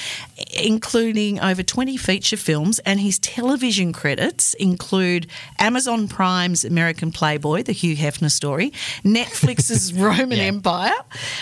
including 0.52 1.40
over 1.40 1.62
20 1.62 1.96
feature 1.96 2.36
films, 2.36 2.78
and 2.80 3.00
his 3.00 3.18
television 3.18 3.92
credits 3.92 4.54
include 4.54 5.26
Amazon 5.58 6.08
Prime's 6.08 6.64
American 6.64 7.12
Playboy, 7.12 7.62
the 7.62 7.72
Hugh 7.72 7.96
Hefner 7.96 8.30
story, 8.30 8.70
Netflix's 9.04 9.92
Roman 9.94 10.38
Yeah. 10.38 10.44
Empire, 10.44 10.92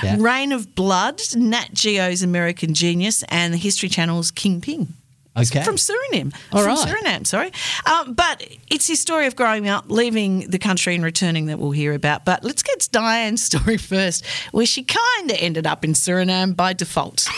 Yeah. 0.03 0.17
Reign 0.19 0.53
of 0.53 0.75
Blood, 0.75 1.21
Nat 1.35 1.71
Geo's 1.73 2.23
American 2.23 2.75
Genius, 2.75 3.23
and 3.29 3.53
the 3.53 3.59
History 3.59 3.89
Channel's 3.89 4.31
Kingpin. 4.31 4.95
Okay. 5.37 5.63
From 5.63 5.77
Suriname. 5.77 6.35
All 6.53 6.63
from 6.63 6.77
right. 6.77 6.89
Suriname, 6.89 7.27
sorry. 7.27 7.53
Um, 7.85 8.15
but 8.15 8.43
it's 8.71 8.87
his 8.87 9.01
story 9.01 9.27
of 9.27 9.37
growing 9.37 9.69
up, 9.69 9.85
leaving 9.89 10.49
the 10.49 10.59
country 10.59 10.95
and 10.95 11.05
returning 11.05 11.47
that 11.47 11.59
we'll 11.59 11.73
hear 11.73 11.93
about. 11.93 12.25
But 12.25 12.43
let's 12.43 12.63
get 12.63 12.89
Diane's 12.91 13.43
story 13.53 13.77
first, 13.77 14.25
where 14.53 14.67
she 14.67 14.83
kind 14.83 15.31
of 15.31 15.37
ended 15.39 15.67
up 15.67 15.85
in 15.85 15.93
Suriname 15.93 16.57
by 16.57 16.73
default. 16.73 17.29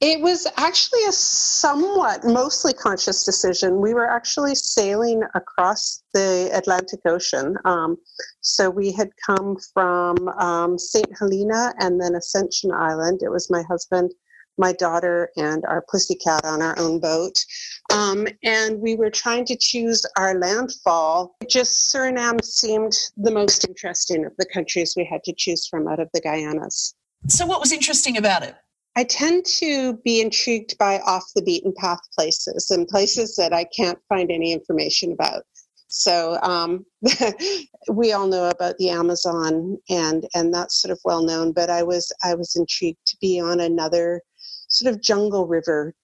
It 0.00 0.22
was 0.22 0.46
actually 0.56 1.04
a 1.04 1.12
somewhat 1.12 2.24
mostly 2.24 2.72
conscious 2.72 3.22
decision. 3.22 3.82
We 3.82 3.92
were 3.92 4.08
actually 4.08 4.54
sailing 4.54 5.22
across 5.34 6.02
the 6.14 6.48
Atlantic 6.54 7.00
Ocean. 7.04 7.56
Um, 7.66 7.98
so 8.40 8.70
we 8.70 8.92
had 8.92 9.10
come 9.26 9.58
from 9.74 10.16
um, 10.38 10.78
St. 10.78 11.06
Helena 11.18 11.74
and 11.78 12.00
then 12.00 12.14
Ascension 12.14 12.72
Island. 12.72 13.20
It 13.22 13.30
was 13.30 13.50
my 13.50 13.62
husband, 13.68 14.12
my 14.60 14.72
daughter, 14.74 15.30
and 15.36 15.64
our 15.64 15.84
pussycat 15.90 16.44
on 16.44 16.62
our 16.62 16.78
own 16.78 17.00
boat. 17.00 17.44
Um, 17.92 18.28
and 18.44 18.80
we 18.80 18.94
were 18.94 19.10
trying 19.10 19.44
to 19.46 19.56
choose 19.56 20.06
our 20.16 20.38
landfall. 20.38 21.34
Just 21.48 21.92
Suriname 21.92 22.44
seemed 22.44 22.96
the 23.16 23.32
most 23.32 23.66
interesting 23.66 24.24
of 24.24 24.32
the 24.38 24.46
countries 24.46 24.94
we 24.96 25.04
had 25.04 25.24
to 25.24 25.34
choose 25.36 25.66
from 25.66 25.88
out 25.88 25.98
of 25.98 26.08
the 26.14 26.20
Guyanas. 26.20 26.94
So, 27.26 27.46
what 27.46 27.60
was 27.60 27.72
interesting 27.72 28.16
about 28.16 28.44
it? 28.44 28.54
I 28.96 29.04
tend 29.04 29.46
to 29.58 29.94
be 30.04 30.20
intrigued 30.20 30.76
by 30.78 30.98
off 31.00 31.24
the 31.34 31.42
beaten 31.42 31.72
path 31.76 32.00
places 32.14 32.70
and 32.70 32.88
places 32.88 33.36
that 33.36 33.52
I 33.52 33.64
can't 33.64 33.98
find 34.08 34.30
any 34.30 34.52
information 34.52 35.12
about. 35.12 35.44
So 35.90 36.38
um, 36.42 36.86
we 37.92 38.12
all 38.12 38.28
know 38.28 38.48
about 38.48 38.78
the 38.78 38.90
Amazon, 38.90 39.76
and 39.88 40.24
and 40.34 40.54
that's 40.54 40.80
sort 40.80 40.92
of 40.92 41.00
well 41.04 41.22
known. 41.22 41.52
But 41.52 41.68
I 41.68 41.82
was 41.82 42.12
I 42.22 42.34
was 42.34 42.54
intrigued 42.56 43.04
to 43.06 43.16
be 43.20 43.40
on 43.40 43.60
another 43.60 44.22
sort 44.70 44.92
of 44.92 45.02
jungle 45.02 45.46
river 45.46 45.94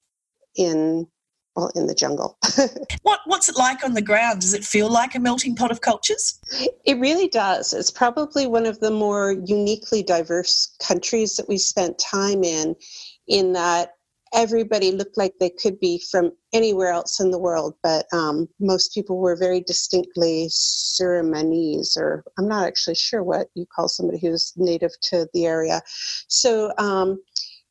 in 0.57 1.07
well 1.55 1.71
in 1.75 1.87
the 1.87 1.95
jungle. 1.95 2.39
What 3.03 3.21
What's 3.27 3.49
it 3.49 3.57
like 3.57 3.85
on 3.85 3.95
the 3.95 4.03
ground? 4.03 4.41
Does 4.41 4.55
it 4.55 4.65
feel 4.65 4.91
like 4.91 5.15
a 5.15 5.21
melting 5.21 5.57
pot 5.57 5.71
of 5.71 5.81
cultures? 5.81 6.39
It 6.85 6.99
really 6.99 7.29
does. 7.29 7.73
It's 7.73 7.91
probably 7.91 8.47
one 8.47 8.67
of 8.67 8.81
the 8.81 8.91
more 8.91 9.33
uniquely 9.33 10.03
diverse 10.03 10.77
countries 10.83 11.37
that 11.37 11.49
we 11.49 11.57
spent 11.59 11.99
time 11.99 12.45
in, 12.45 12.77
in 13.27 13.53
that 13.55 13.93
everybody 14.35 14.93
looked 14.93 15.17
like 15.17 15.35
they 15.39 15.51
could 15.51 15.79
be 15.81 16.03
from 16.11 16.33
anywhere 16.53 16.91
else 16.91 17.21
in 17.21 17.31
the 17.31 17.39
world, 17.39 17.75
but 17.83 18.07
um, 18.13 18.49
most 18.61 18.93
people 18.93 19.19
were 19.19 19.37
very 19.37 19.61
distinctly 19.61 20.49
Surinamese, 20.51 21.97
or 21.97 22.25
I'm 22.39 22.49
not 22.49 22.67
actually 22.67 22.97
sure 22.97 23.23
what 23.23 23.49
you 23.55 23.67
call 23.75 23.89
somebody 23.89 24.19
who's 24.19 24.53
native 24.57 24.93
to 25.05 25.27
the 25.33 25.47
area. 25.47 25.81
So 26.29 26.73
um, 26.79 27.23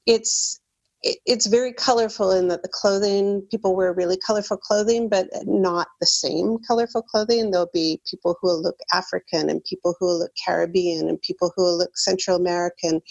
it's 0.06 0.62
it- 1.06 1.20
it's 1.26 1.46
very 1.46 1.72
colorful 1.72 2.32
in 2.32 2.48
that 2.48 2.64
the 2.64 2.68
clothing 2.68 3.44
people 3.52 3.76
wear 3.76 3.94
really 3.94 4.18
colorful 4.18 4.58
clothing 4.58 5.08
but 5.08 5.28
not 5.46 5.88
the 6.00 6.08
same 6.08 6.58
colorful 6.68 7.04
clothing. 7.04 7.52
There'll 7.52 7.70
be 7.72 8.02
people 8.10 8.36
who 8.42 8.48
will 8.48 8.62
look 8.62 8.80
african 8.92 9.50
and 9.50 9.64
people 9.64 9.96
who 10.00 10.08
will 10.08 10.20
look 10.20 10.32
caribbean 10.44 11.08
and 11.08 11.22
people 11.22 11.54
who 11.56 11.64
will 11.64 11.78
look 11.78 11.96
central 11.98 12.36
american. 12.36 13.02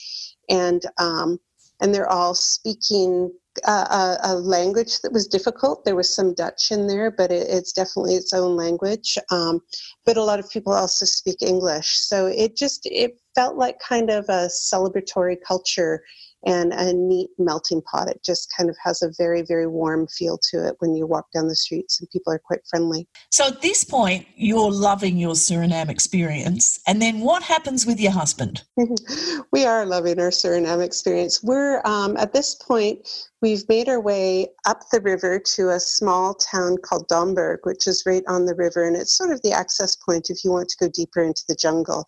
And 0.50 0.82
um, 0.98 1.38
and 1.80 1.94
they're 1.94 2.10
all 2.10 2.34
speaking 2.34 3.32
a, 3.66 4.16
a 4.24 4.34
language 4.34 5.00
that 5.02 5.12
was 5.12 5.28
difficult. 5.28 5.84
There 5.84 5.94
was 5.94 6.12
some 6.12 6.34
dutch 6.34 6.72
in 6.72 6.88
there 6.88 7.12
but 7.12 7.30
it, 7.30 7.46
it's 7.48 7.72
definitely 7.72 8.16
its 8.16 8.32
own 8.32 8.56
language. 8.56 9.16
Um, 9.30 9.60
but 10.04 10.16
a 10.16 10.24
lot 10.24 10.40
of 10.40 10.50
people 10.50 10.72
also 10.72 11.06
speak 11.06 11.42
english. 11.42 11.90
So 11.96 12.26
it 12.26 12.56
just 12.56 12.86
it 12.86 13.20
felt 13.36 13.56
like 13.56 13.78
kind 13.78 14.10
of 14.10 14.24
a 14.28 14.48
celebratory 14.48 15.36
culture 15.46 16.02
and 16.46 16.72
a 16.72 16.92
neat 16.92 17.30
melting 17.38 17.82
pot. 17.82 18.08
It 18.08 18.22
just 18.24 18.52
kind 18.56 18.68
of 18.68 18.76
has 18.84 19.02
a 19.02 19.12
very, 19.16 19.42
very 19.42 19.66
warm 19.66 20.06
feel 20.06 20.38
to 20.50 20.66
it 20.66 20.76
when 20.78 20.94
you 20.94 21.06
walk 21.06 21.26
down 21.32 21.48
the 21.48 21.56
streets, 21.56 22.00
and 22.00 22.10
people 22.10 22.32
are 22.32 22.38
quite 22.38 22.60
friendly. 22.68 23.08
So, 23.30 23.48
at 23.48 23.62
this 23.62 23.84
point, 23.84 24.26
you're 24.36 24.70
loving 24.70 25.16
your 25.16 25.34
Suriname 25.34 25.88
experience. 25.88 26.80
And 26.86 27.00
then 27.00 27.20
what 27.20 27.42
happens 27.42 27.86
with 27.86 28.00
your 28.00 28.12
husband? 28.12 28.62
we 29.52 29.64
are 29.64 29.86
loving 29.86 30.20
our 30.20 30.30
Suriname 30.30 30.84
experience. 30.84 31.42
We're 31.42 31.80
um, 31.84 32.16
at 32.16 32.32
this 32.32 32.54
point, 32.54 33.08
we've 33.42 33.68
made 33.68 33.88
our 33.88 34.00
way 34.00 34.48
up 34.66 34.82
the 34.90 35.00
river 35.00 35.38
to 35.38 35.70
a 35.70 35.80
small 35.80 36.34
town 36.34 36.76
called 36.78 37.08
Domburg, 37.08 37.58
which 37.64 37.86
is 37.86 38.02
right 38.06 38.24
on 38.28 38.46
the 38.46 38.54
river, 38.54 38.86
and 38.86 38.96
it's 38.96 39.16
sort 39.16 39.30
of 39.30 39.42
the 39.42 39.52
access 39.52 39.96
point 39.96 40.30
if 40.30 40.44
you 40.44 40.50
want 40.50 40.68
to 40.68 40.76
go 40.80 40.88
deeper 40.92 41.22
into 41.22 41.42
the 41.48 41.54
jungle. 41.54 42.04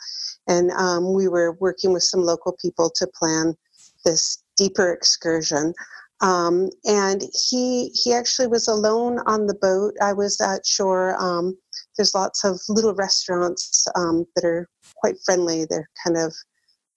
And 0.48 0.70
um, 0.72 1.12
we 1.12 1.28
were 1.28 1.56
working 1.60 1.92
with 1.92 2.04
some 2.04 2.22
local 2.22 2.56
people 2.60 2.90
to 2.96 3.06
plan 3.18 3.56
this 4.06 4.42
deeper 4.56 4.90
excursion. 4.90 5.74
Um, 6.22 6.70
and 6.86 7.22
he 7.50 7.90
he 7.92 8.14
actually 8.14 8.48
was 8.48 8.68
alone 8.68 9.18
on 9.26 9.46
the 9.46 9.58
boat. 9.60 9.92
I 10.00 10.14
was 10.14 10.40
at 10.40 10.64
shore. 10.64 11.14
Um, 11.22 11.58
there's 11.96 12.14
lots 12.14 12.42
of 12.42 12.58
little 12.70 12.94
restaurants 12.94 13.86
um, 13.94 14.24
that 14.34 14.44
are 14.46 14.66
quite 14.96 15.16
friendly. 15.26 15.66
They're 15.68 15.90
kind 16.02 16.16
of 16.16 16.34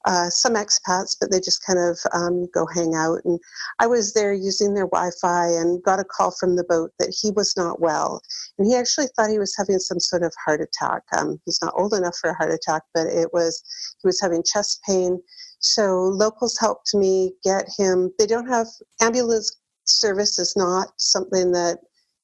uh, 0.05 0.29
some 0.29 0.55
expats, 0.55 1.17
but 1.19 1.29
they 1.31 1.39
just 1.39 1.65
kind 1.65 1.79
of 1.79 1.99
um, 2.13 2.47
go 2.53 2.65
hang 2.73 2.95
out. 2.95 3.19
And 3.25 3.39
I 3.79 3.87
was 3.87 4.13
there 4.13 4.33
using 4.33 4.73
their 4.73 4.87
Wi 4.87 5.11
Fi 5.21 5.47
and 5.47 5.83
got 5.83 5.99
a 5.99 6.05
call 6.05 6.31
from 6.31 6.55
the 6.55 6.63
boat 6.63 6.91
that 6.99 7.13
he 7.21 7.31
was 7.31 7.53
not 7.57 7.81
well. 7.81 8.21
And 8.57 8.67
he 8.67 8.75
actually 8.75 9.07
thought 9.15 9.29
he 9.29 9.39
was 9.39 9.55
having 9.57 9.79
some 9.79 9.99
sort 9.99 10.23
of 10.23 10.33
heart 10.43 10.61
attack. 10.61 11.03
Um, 11.17 11.39
he's 11.45 11.59
not 11.61 11.73
old 11.77 11.93
enough 11.93 12.15
for 12.15 12.29
a 12.29 12.35
heart 12.35 12.51
attack, 12.51 12.83
but 12.93 13.07
it 13.07 13.33
was, 13.33 13.61
he 14.01 14.07
was 14.07 14.21
having 14.21 14.43
chest 14.43 14.81
pain. 14.87 15.21
So 15.59 16.03
locals 16.03 16.57
helped 16.57 16.93
me 16.93 17.33
get 17.43 17.65
him. 17.77 18.11
They 18.17 18.25
don't 18.25 18.47
have 18.47 18.67
ambulance 19.01 19.57
service, 19.85 20.39
is 20.39 20.53
not 20.55 20.89
something 20.97 21.51
that 21.51 21.79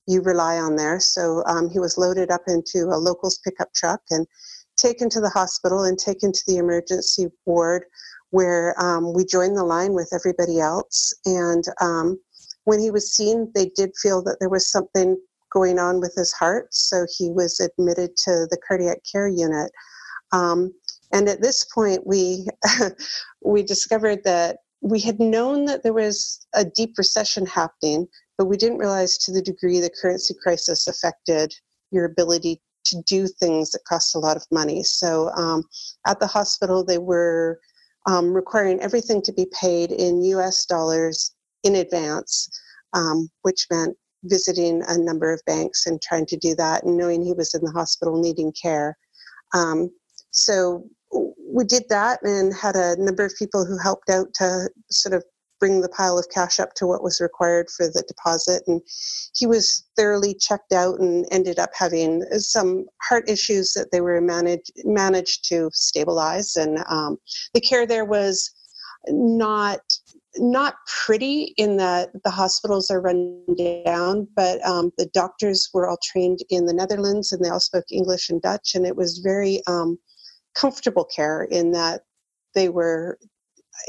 you 0.07 0.21
rely 0.21 0.57
on 0.57 0.75
there. 0.75 0.99
So 0.99 1.43
um, 1.45 1.69
he 1.69 1.79
was 1.79 1.97
loaded 1.97 2.31
up 2.31 2.43
into 2.47 2.85
a 2.85 2.97
locals 2.97 3.39
pickup 3.39 3.73
truck 3.73 4.01
and 4.09 4.25
taken 4.77 5.09
to 5.09 5.19
the 5.19 5.29
hospital 5.29 5.83
and 5.83 5.97
taken 5.97 6.31
to 6.31 6.43
the 6.47 6.57
emergency 6.57 7.27
ward 7.45 7.85
where 8.31 8.75
um, 8.81 9.13
we 9.13 9.25
joined 9.25 9.57
the 9.57 9.63
line 9.63 9.93
with 9.93 10.11
everybody 10.13 10.59
else. 10.59 11.13
And 11.25 11.63
um, 11.81 12.19
when 12.65 12.79
he 12.79 12.91
was 12.91 13.13
seen, 13.13 13.51
they 13.55 13.71
did 13.75 13.91
feel 14.01 14.21
that 14.23 14.37
there 14.39 14.49
was 14.49 14.69
something 14.69 15.17
going 15.51 15.79
on 15.79 16.01
with 16.01 16.13
his 16.15 16.33
heart. 16.33 16.67
So 16.73 17.05
he 17.17 17.31
was 17.31 17.59
admitted 17.59 18.17
to 18.25 18.47
the 18.49 18.57
cardiac 18.67 18.99
care 19.09 19.27
unit. 19.27 19.71
Um, 20.33 20.73
and 21.15 21.29
at 21.29 21.41
this 21.41 21.63
point, 21.63 22.05
we 22.05 22.45
we 23.41 23.63
discovered 23.63 24.19
that 24.25 24.57
we 24.81 24.99
had 24.99 25.19
known 25.19 25.63
that 25.65 25.81
there 25.81 25.93
was 25.93 26.45
a 26.53 26.65
deep 26.65 26.97
recession 26.97 27.45
happening, 27.45 28.05
but 28.37 28.45
we 28.45 28.57
didn't 28.57 28.79
realize 28.79 29.17
to 29.19 29.31
the 29.31 29.41
degree 29.41 29.79
the 29.79 29.89
currency 30.01 30.35
crisis 30.43 30.87
affected 30.87 31.55
your 31.89 32.03
ability 32.03 32.61
to 32.83 33.01
do 33.07 33.27
things 33.27 33.71
that 33.71 33.85
cost 33.87 34.13
a 34.13 34.19
lot 34.19 34.35
of 34.35 34.45
money. 34.51 34.83
So 34.83 35.29
um, 35.37 35.63
at 36.05 36.19
the 36.19 36.27
hospital, 36.27 36.83
they 36.83 36.97
were 36.97 37.59
um, 38.07 38.33
requiring 38.33 38.81
everything 38.81 39.21
to 39.21 39.31
be 39.31 39.47
paid 39.59 39.93
in 39.93 40.21
US 40.25 40.65
dollars 40.65 41.33
in 41.63 41.77
advance, 41.77 42.49
um, 42.91 43.29
which 43.43 43.65
meant 43.71 43.95
visiting 44.25 44.83
a 44.89 44.97
number 44.97 45.31
of 45.31 45.41
banks 45.47 45.87
and 45.87 46.01
trying 46.01 46.25
to 46.25 46.37
do 46.37 46.55
that 46.55 46.83
and 46.83 46.97
knowing 46.97 47.23
he 47.23 47.33
was 47.33 47.53
in 47.55 47.63
the 47.63 47.71
hospital 47.71 48.21
needing 48.21 48.51
care. 48.61 48.97
Um, 49.53 49.89
so 50.35 50.83
we 51.55 51.63
did 51.63 51.83
that 51.87 52.19
and 52.23 52.53
had 52.53 52.75
a 52.75 52.97
number 53.01 53.23
of 53.23 53.33
people 53.39 53.65
who 53.65 53.77
helped 53.77 54.09
out 54.09 54.27
to 54.35 54.69
sort 54.91 55.15
of 55.15 55.23
bring 55.57 55.79
the 55.79 55.89
pile 55.89 56.19
of 56.19 56.27
cash 56.29 56.59
up 56.59 56.73
to 56.73 56.85
what 56.85 57.01
was 57.01 57.21
required 57.21 57.67
for 57.69 57.87
the 57.87 58.03
deposit. 58.09 58.61
And 58.67 58.81
he 59.33 59.47
was 59.47 59.85
thoroughly 59.95 60.33
checked 60.33 60.73
out 60.73 60.99
and 60.99 61.25
ended 61.31 61.57
up 61.57 61.69
having 61.73 62.23
some 62.39 62.87
heart 63.01 63.29
issues 63.29 63.71
that 63.71 63.87
they 63.93 64.01
were 64.01 64.19
managed 64.19 64.73
managed 64.83 65.47
to 65.47 65.69
stabilize. 65.71 66.57
And 66.57 66.83
um, 66.89 67.17
the 67.53 67.61
care 67.61 67.87
there 67.87 68.03
was 68.03 68.51
not 69.07 69.79
not 70.37 70.75
pretty 71.05 71.53
in 71.55 71.77
that 71.77 72.09
the 72.25 72.31
hospitals 72.31 72.91
are 72.91 72.99
run 72.99 73.45
down, 73.85 74.27
but 74.35 74.61
um, 74.65 74.91
the 74.97 75.05
doctors 75.13 75.69
were 75.73 75.87
all 75.87 75.99
trained 76.03 76.39
in 76.49 76.65
the 76.65 76.73
Netherlands 76.73 77.31
and 77.31 77.43
they 77.43 77.49
all 77.49 77.61
spoke 77.61 77.85
English 77.89 78.29
and 78.29 78.41
Dutch, 78.41 78.75
and 78.75 78.85
it 78.85 78.97
was 78.97 79.19
very 79.19 79.61
um, 79.67 79.97
comfortable 80.55 81.05
care 81.05 81.43
in 81.43 81.71
that 81.71 82.01
they 82.53 82.69
were 82.69 83.17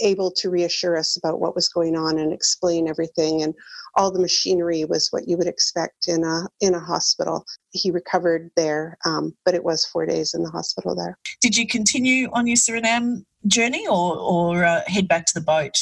able 0.00 0.30
to 0.32 0.50
reassure 0.50 0.96
us 0.96 1.16
about 1.16 1.40
what 1.40 1.54
was 1.54 1.68
going 1.68 1.96
on 1.96 2.18
and 2.18 2.32
explain 2.32 2.88
everything 2.88 3.42
and 3.42 3.54
all 3.94 4.10
the 4.10 4.20
machinery 4.20 4.84
was 4.84 5.08
what 5.10 5.28
you 5.28 5.36
would 5.36 5.46
expect 5.46 6.08
in 6.08 6.24
a 6.24 6.46
in 6.60 6.74
a 6.74 6.80
hospital. 6.80 7.44
He 7.70 7.90
recovered 7.90 8.50
there 8.56 8.98
um, 9.04 9.34
but 9.44 9.54
it 9.54 9.64
was 9.64 9.86
four 9.86 10.04
days 10.04 10.34
in 10.34 10.42
the 10.42 10.50
hospital 10.50 10.94
there. 10.94 11.16
Did 11.40 11.56
you 11.56 11.66
continue 11.66 12.28
on 12.32 12.46
your 12.46 12.56
suriname 12.56 13.24
journey 13.46 13.86
or 13.86 14.18
or 14.18 14.64
uh, 14.64 14.82
head 14.86 15.08
back 15.08 15.26
to 15.26 15.34
the 15.34 15.40
boat 15.40 15.76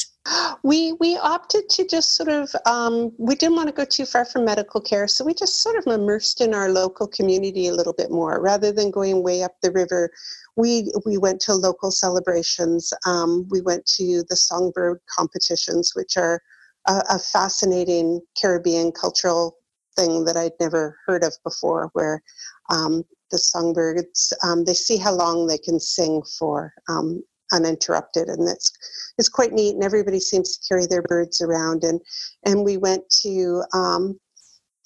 we 0.63 0.95
we 0.95 1.19
opted 1.19 1.69
to 1.69 1.87
just 1.87 2.17
sort 2.17 2.31
of 2.31 2.51
um, 2.67 3.13
we 3.19 3.35
didn't 3.35 3.57
want 3.57 3.69
to 3.69 3.75
go 3.75 3.85
too 3.85 4.07
far 4.07 4.25
from 4.25 4.45
medical 4.45 4.81
care 4.81 5.07
so 5.07 5.25
we 5.25 5.35
just 5.35 5.61
sort 5.61 5.77
of 5.77 5.87
immersed 5.87 6.41
in 6.41 6.55
our 6.55 6.71
local 6.71 7.07
community 7.07 7.67
a 7.69 7.75
little 7.75 7.93
bit 7.93 8.11
more 8.11 8.41
rather 8.41 8.73
than 8.73 8.91
going 8.91 9.23
way 9.23 9.43
up 9.43 9.53
the 9.61 9.71
river 9.73 10.11
we 10.57 10.93
we 11.05 11.19
went 11.19 11.41
to 11.43 11.55
local 11.55 11.91
celebrations. 11.91 12.93
Um, 13.07 13.47
we 13.51 13.61
went 13.61 13.87
to 13.97 14.25
the 14.29 14.37
songbird 14.37 15.01
competitions, 15.15 15.93
which 15.95 16.17
are 16.17 16.41
a, 16.87 17.03
a, 17.11 17.19
fascinating 17.19 18.21
Caribbean 18.41 18.93
cultural 18.93 19.57
thing 19.97 20.25
that 20.25 20.37
I'd 20.37 20.53
never 20.61 20.99
heard 21.07 21.25
of 21.25 21.35
before, 21.45 21.91
where 21.93 22.23
um, 22.71 23.05
the 23.31 23.39
songbirds 23.39 24.33
um, 24.43 24.65
they 24.65 24.75
see 24.75 24.97
how 24.97 25.13
long 25.13 25.47
they 25.47 25.59
can 25.59 25.81
sing 25.81 26.23
for 26.39 26.73
um, 26.89 27.23
uninterrupted, 27.53 28.29
and 28.29 28.49
it's 28.49 28.71
it's 29.19 29.29
quite 29.29 29.53
neat. 29.53 29.75
And 29.75 29.85
everybody 29.85 30.21
seems 30.21 30.57
to 30.57 30.69
carry 30.69 30.87
their 30.87 31.03
birds 31.03 31.41
around. 31.41 31.85
And 31.85 32.01
and 32.45 32.65
we 32.65 32.77
went 32.77 33.09
to 33.23 33.63
um, 33.73 34.19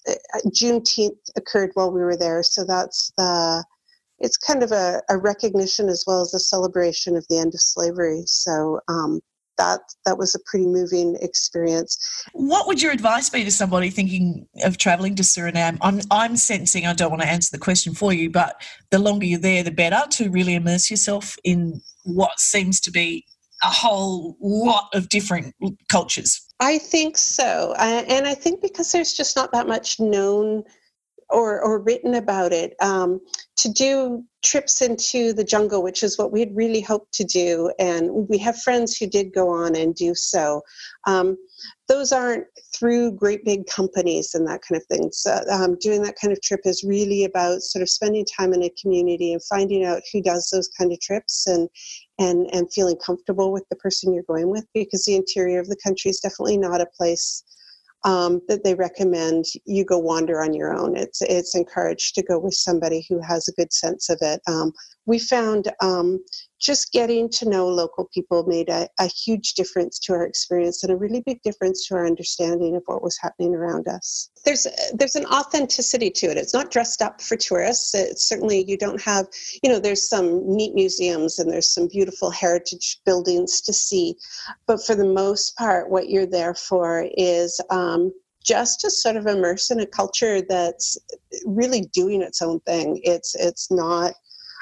uh, 0.09 0.14
Juneteenth 0.47 1.18
occurred 1.37 1.71
while 1.75 1.90
we 1.90 2.01
were 2.01 2.16
there, 2.16 2.42
so 2.42 2.64
that's 2.64 3.12
the 3.16 3.64
it's 4.21 4.37
kind 4.37 4.62
of 4.62 4.73
a, 4.73 5.01
a, 5.09 5.16
recognition 5.16 5.88
as 5.88 6.03
well 6.07 6.21
as 6.21 6.35
a 6.35 6.40
celebration 6.40 7.16
of 7.16 7.25
the 7.29 7.38
end 7.38 7.55
of 7.55 7.61
slavery. 7.61 8.23
So 8.27 8.81
um, 8.88 9.21
that 9.59 9.81
that 10.07 10.18
was 10.18 10.35
a 10.35 10.38
pretty 10.47 10.66
moving 10.66 11.16
experience. 11.21 11.99
What 12.33 12.66
would 12.66 12.81
your 12.81 12.92
advice 12.92 13.29
be 13.29 13.44
to 13.44 13.51
somebody 13.51 13.90
thinking 13.90 14.47
of 14.64 14.79
traveling 14.79 15.14
to 15.16 15.23
Suriname? 15.23 15.79
I'm 15.83 16.01
I'm 16.11 16.37
sensing 16.37 16.87
I 16.87 16.94
don't 16.94 17.11
want 17.11 17.23
to 17.23 17.29
answer 17.29 17.51
the 17.53 17.62
question 17.62 17.94
for 17.94 18.12
you, 18.12 18.31
but 18.31 18.61
the 18.90 18.99
longer 18.99 19.27
you're 19.27 19.38
there, 19.38 19.62
the 19.62 19.71
better 19.71 20.03
to 20.11 20.31
really 20.31 20.55
immerse 20.55 20.90
yourself 20.90 21.37
in 21.44 21.81
what 22.05 22.40
seems 22.40 22.81
to 22.81 22.90
be 22.90 23.25
a 23.62 23.66
whole 23.66 24.37
lot 24.40 24.88
of 24.94 25.09
different 25.09 25.55
cultures. 25.88 26.40
I 26.61 26.79
think 26.79 27.16
so, 27.16 27.75
uh, 27.77 28.05
and 28.09 28.27
I 28.27 28.35
think 28.35 28.62
because 28.62 28.90
there's 28.92 29.12
just 29.12 29.37
not 29.37 29.53
that 29.53 29.68
much 29.68 30.01
known 30.01 30.64
or, 31.30 31.60
or 31.60 31.80
written 31.80 32.14
about 32.14 32.52
it 32.52 32.74
um, 32.80 33.20
to 33.56 33.68
do 33.68 34.24
trips 34.42 34.80
into 34.80 35.32
the 35.32 35.44
jungle, 35.44 35.82
which 35.82 36.02
is 36.02 36.16
what 36.16 36.32
we 36.32 36.40
had 36.40 36.54
really 36.54 36.80
hoped 36.80 37.12
to 37.12 37.24
do. 37.24 37.72
And 37.78 38.28
we 38.28 38.38
have 38.38 38.60
friends 38.62 38.96
who 38.96 39.06
did 39.06 39.34
go 39.34 39.48
on 39.48 39.74
and 39.74 39.94
do 39.94 40.14
so. 40.14 40.62
Um, 41.06 41.36
those 41.88 42.12
aren't 42.12 42.44
through 42.74 43.12
great 43.12 43.44
big 43.44 43.66
companies 43.66 44.34
and 44.34 44.46
that 44.46 44.62
kind 44.62 44.80
of 44.80 44.86
thing. 44.86 45.10
So 45.12 45.40
um, 45.50 45.76
doing 45.80 46.02
that 46.02 46.16
kind 46.20 46.32
of 46.32 46.40
trip 46.40 46.60
is 46.64 46.84
really 46.84 47.24
about 47.24 47.62
sort 47.62 47.82
of 47.82 47.88
spending 47.88 48.24
time 48.24 48.54
in 48.54 48.62
a 48.62 48.72
community 48.80 49.32
and 49.32 49.42
finding 49.42 49.84
out 49.84 50.02
who 50.12 50.22
does 50.22 50.48
those 50.52 50.68
kind 50.68 50.92
of 50.92 51.00
trips 51.00 51.46
and 51.46 51.68
and 52.18 52.48
and 52.52 52.72
feeling 52.72 52.96
comfortable 52.96 53.52
with 53.52 53.64
the 53.70 53.76
person 53.76 54.12
you're 54.12 54.22
going 54.24 54.50
with 54.50 54.66
because 54.74 55.04
the 55.04 55.16
interior 55.16 55.60
of 55.60 55.68
the 55.68 55.78
country 55.84 56.10
is 56.10 56.20
definitely 56.20 56.58
not 56.58 56.80
a 56.80 56.86
place 56.96 57.42
um, 58.04 58.40
that 58.48 58.64
they 58.64 58.74
recommend 58.74 59.44
you 59.64 59.84
go 59.84 59.98
wander 59.98 60.42
on 60.42 60.54
your 60.54 60.72
own. 60.72 60.96
It's 60.96 61.20
it's 61.22 61.54
encouraged 61.54 62.14
to 62.14 62.22
go 62.22 62.38
with 62.38 62.54
somebody 62.54 63.04
who 63.08 63.20
has 63.20 63.48
a 63.48 63.52
good 63.52 63.72
sense 63.72 64.08
of 64.08 64.18
it. 64.20 64.40
Um, 64.46 64.72
we 65.06 65.18
found 65.18 65.70
um, 65.80 66.20
just 66.59 66.92
getting 66.92 67.29
to 67.31 67.49
know 67.49 67.68
local 67.68 68.09
people 68.12 68.44
made 68.47 68.68
a, 68.68 68.88
a, 68.99 69.07
huge 69.07 69.55
difference 69.55 69.99
to 69.99 70.12
our 70.12 70.27
experience 70.27 70.83
and 70.83 70.92
a 70.92 70.97
really 70.97 71.23
big 71.25 71.40
difference 71.42 71.87
to 71.87 71.94
our 71.94 72.07
understanding 72.07 72.75
of 72.75 72.83
what 72.87 73.03
was 73.03 73.16
happening 73.21 73.55
around 73.55 73.87
us. 73.87 74.31
There's 74.44 74.66
there's 74.92 75.16
an 75.16 75.27
authenticity 75.27 76.11
to 76.11 76.27
it. 76.27 76.37
It's 76.37 76.55
not 76.55 76.71
dressed 76.71 77.01
up 77.01 77.21
for 77.21 77.37
tourists. 77.37 77.94
It's 77.94 78.29
certainly 78.29 78.64
you 78.66 78.77
don't 78.77 79.01
have 79.03 79.27
you 79.62 79.71
know 79.71 79.79
there's 79.79 80.09
some 80.09 80.42
neat 80.47 80.75
museums 80.75 81.38
and 81.38 81.51
there's 81.51 81.73
some 81.73 81.88
beautiful 81.88 82.31
heritage 82.31 83.01
buildings 83.05 83.61
to 83.62 83.73
see, 83.73 84.16
but 84.66 84.85
for 84.85 84.94
the 84.94 85.07
most 85.07 85.57
part, 85.57 85.90
what 85.90 86.09
you're 86.09 86.27
there 86.27 86.55
for 86.55 87.09
is 87.16 87.61
um, 87.71 88.12
just 88.44 88.81
to 88.81 88.90
sort 88.90 89.16
of 89.16 89.27
immerse 89.27 89.71
in 89.71 89.81
a 89.81 89.87
culture 89.87 90.40
that's 90.40 90.97
really 91.44 91.83
doing 91.92 92.23
its 92.23 92.42
own 92.42 92.61
thing. 92.61 93.01
It's 93.05 93.35
it's 93.35 93.71
not 93.71 94.14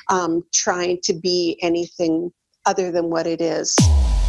um, 0.08 0.44
trying 0.54 1.00
to 1.04 1.14
be 1.14 1.58
anything 1.62 2.32
other 2.64 2.90
than 2.90 3.10
what 3.10 3.26
it 3.26 3.40
is. 3.40 3.76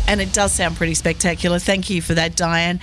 And 0.08 0.22
it 0.22 0.32
does 0.32 0.54
sound 0.54 0.78
pretty 0.78 0.94
spectacular. 0.94 1.60
Thank 1.60 1.90
you 1.90 2.02
for 2.02 2.14
that, 2.14 2.36
Diane. 2.36 2.80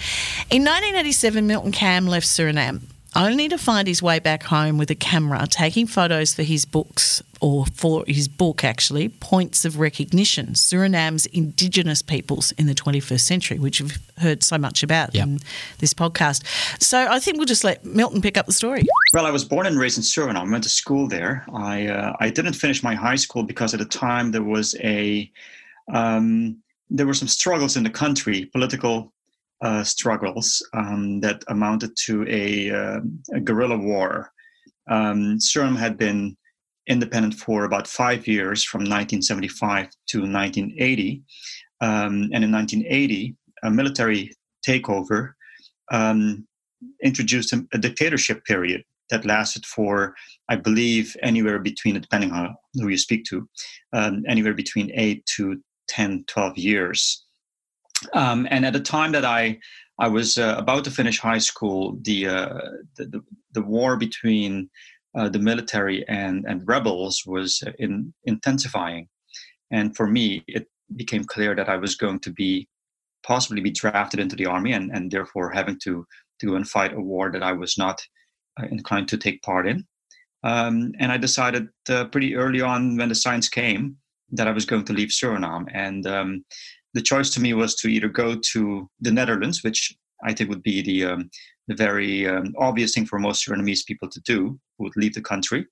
In 0.50 0.62
1987, 0.62 1.46
Milton 1.46 1.72
Kam 1.72 2.07
left 2.07 2.26
Suriname 2.26 2.83
only 3.16 3.48
to 3.48 3.59
find 3.59 3.87
his 3.87 4.03
way 4.03 4.18
back 4.18 4.42
home 4.42 4.79
with 4.79 4.90
a 4.90 4.94
camera, 4.94 5.46
taking 5.48 5.87
photos 5.87 6.35
for 6.35 6.42
his 6.42 6.64
books, 6.64 7.22
or 7.40 7.66
for 7.66 8.05
his 8.07 8.29
book 8.29 8.64
actually, 8.64 9.09
Points 9.09 9.64
of 9.64 9.79
Recognition 9.79 10.48
Suriname's 10.55 11.27
Indigenous 11.27 12.03
Peoples 12.03 12.53
in 12.53 12.66
the 12.66 12.74
21st 12.74 13.20
Century, 13.20 13.59
which 13.59 13.81
we've 13.81 13.98
heard 14.18 14.42
so 14.42 14.59
much 14.59 14.83
about 14.83 15.14
yep. 15.14 15.27
in 15.27 15.38
this 15.79 15.94
podcast. 15.94 16.42
So 16.83 17.07
I 17.09 17.18
think 17.18 17.37
we'll 17.37 17.46
just 17.46 17.64
let 17.64 17.85
Milton 17.85 18.20
pick 18.20 18.37
up 18.37 18.46
the 18.46 18.53
story. 18.53 18.83
Well, 19.12 19.27
I 19.27 19.31
was 19.31 19.44
born 19.44 19.66
and 19.66 19.79
raised 19.79 19.98
in 19.98 20.03
Suriname. 20.03 20.48
I 20.48 20.50
went 20.50 20.64
to 20.64 20.70
school 20.70 21.07
there. 21.07 21.46
I, 21.55 21.87
uh, 21.87 22.16
I 22.20 22.31
didn't 22.31 22.55
finish 22.55 22.83
my 22.83 22.94
high 22.94 23.16
school 23.16 23.42
because 23.42 23.74
at 23.74 23.81
the 23.81 23.87
time 23.87 24.33
there 24.33 24.42
was 24.42 24.74
a. 24.81 25.31
Um, 25.92 26.59
there 26.90 27.07
were 27.07 27.14
some 27.14 27.29
struggles 27.29 27.77
in 27.77 27.83
the 27.83 27.90
country, 27.90 28.46
political 28.46 29.12
uh, 29.64 29.83
struggles 29.83 30.62
um, 30.74 31.20
that 31.20 31.42
amounted 31.48 31.96
to 31.96 32.24
a, 32.29 32.70
uh, 32.70 33.00
a 33.33 33.40
guerrilla 33.40 33.79
war. 33.79 34.31
Um, 34.90 35.38
Suriname 35.38 35.79
had 35.79 35.96
been 35.96 36.37
independent 36.87 37.35
for 37.35 37.64
about 37.64 37.87
five 37.87 38.27
years 38.27 38.62
from 38.62 38.81
1975 38.81 39.88
to 40.09 40.18
1980. 40.18 41.22
Um, 41.81 42.31
and 42.33 42.44
in 42.44 42.53
1980, 42.53 43.35
a 43.62 43.70
military 43.70 44.33
takeover 44.66 45.33
um, 45.90 46.46
introduced 47.03 47.53
a, 47.55 47.64
a, 47.72 47.79
dictatorship 47.79 48.44
period 48.44 48.83
that 49.11 49.24
lasted 49.24 49.64
for, 49.64 50.14
I 50.48 50.57
believe, 50.57 51.16
anywhere 51.22 51.59
between, 51.59 51.98
depending 51.98 52.33
on 52.33 52.55
who 52.74 52.88
you 52.88 52.98
speak 52.98 53.24
to, 53.27 53.48
um, 53.92 54.24
anywhere 54.29 54.55
between 54.55 54.90
8 54.94 55.24
to 55.37 55.61
10, 55.88 56.24
12 56.27 56.59
years. 56.59 57.23
Um, 58.12 58.46
and 58.50 58.66
at 58.66 58.72
the 58.72 58.80
time 58.80 59.12
that 59.12 59.24
I 59.24 59.59
I 59.98 60.09
was 60.09 60.38
uh, 60.38 60.57
about 60.59 60.85
to 60.85 60.90
finish 60.90 61.20
high 61.20 61.38
school, 61.38 61.96
the, 62.02 62.26
uh, 62.26 62.59
the, 62.96 63.07
the, 63.07 63.20
the 63.52 63.62
war 63.62 63.96
between 63.96 64.68
uh, 65.16 65.28
the 65.28 65.38
military 65.38 66.07
and, 66.09 66.44
and 66.48 66.66
rebels 66.66 67.22
was 67.26 67.62
uh, 67.64 67.70
in, 67.78 68.12
intensifying. 68.24 69.09
And 69.70 69.96
for 69.96 70.09
me, 70.09 70.42
it 70.48 70.66
became 70.96 71.24
clear 71.24 71.54
that 71.54 71.68
I 71.68 71.76
was 71.76 71.94
going 71.94 72.18
to 72.20 72.33
be 72.33 72.68
possibly 73.24 73.61
be 73.61 73.70
drafted 73.70 74.20
into 74.20 74.37
the 74.37 74.46
army 74.46 74.72
and, 74.72 74.90
and 74.92 75.11
therefore 75.11 75.50
having 75.50 75.78
to, 75.85 76.04
to 76.40 76.46
go 76.46 76.57
and 76.57 76.68
fight 76.68 76.92
a 76.92 77.00
war 77.00 77.30
that 77.30 77.42
I 77.42 77.52
was 77.52 77.78
not 77.78 78.02
uh, 78.61 78.66
inclined 78.70 79.09
to 79.09 79.16
take 79.16 79.42
part 79.42 79.66
in. 79.68 79.87
Um, 80.42 80.92
and 80.98 81.11
I 81.11 81.16
decided 81.16 81.68
uh, 81.88 82.07
pretty 82.07 82.35
early 82.35 82.61
on 82.61 82.96
when 82.96 83.09
the 83.09 83.14
signs 83.14 83.48
came 83.48 83.96
that 84.33 84.48
I 84.48 84.50
was 84.52 84.66
going 84.66 84.85
to 84.87 84.92
leave 84.92 85.09
Suriname. 85.09 85.66
And 85.72 86.07
um, 86.07 86.44
the 86.94 87.02
choice 87.02 87.30
to 87.30 87.40
me 87.40 87.52
was 87.52 87.74
to 87.76 87.88
either 87.88 88.09
go 88.09 88.37
to 88.52 88.88
the 89.00 89.11
Netherlands, 89.11 89.62
which 89.62 89.94
I 90.24 90.33
think 90.33 90.48
would 90.48 90.62
be 90.62 90.80
the 90.80 91.04
um, 91.04 91.30
the 91.66 91.74
very 91.74 92.26
um, 92.26 92.54
obvious 92.59 92.94
thing 92.94 93.07
for 93.07 93.18
most 93.18 93.46
Surinamese 93.46 93.87
people 93.87 94.09
to 94.09 94.20
do 94.20 94.59
who 94.76 94.85
would 94.85 94.96
leave 94.96 95.14
the 95.14 95.22
country. 95.22 95.66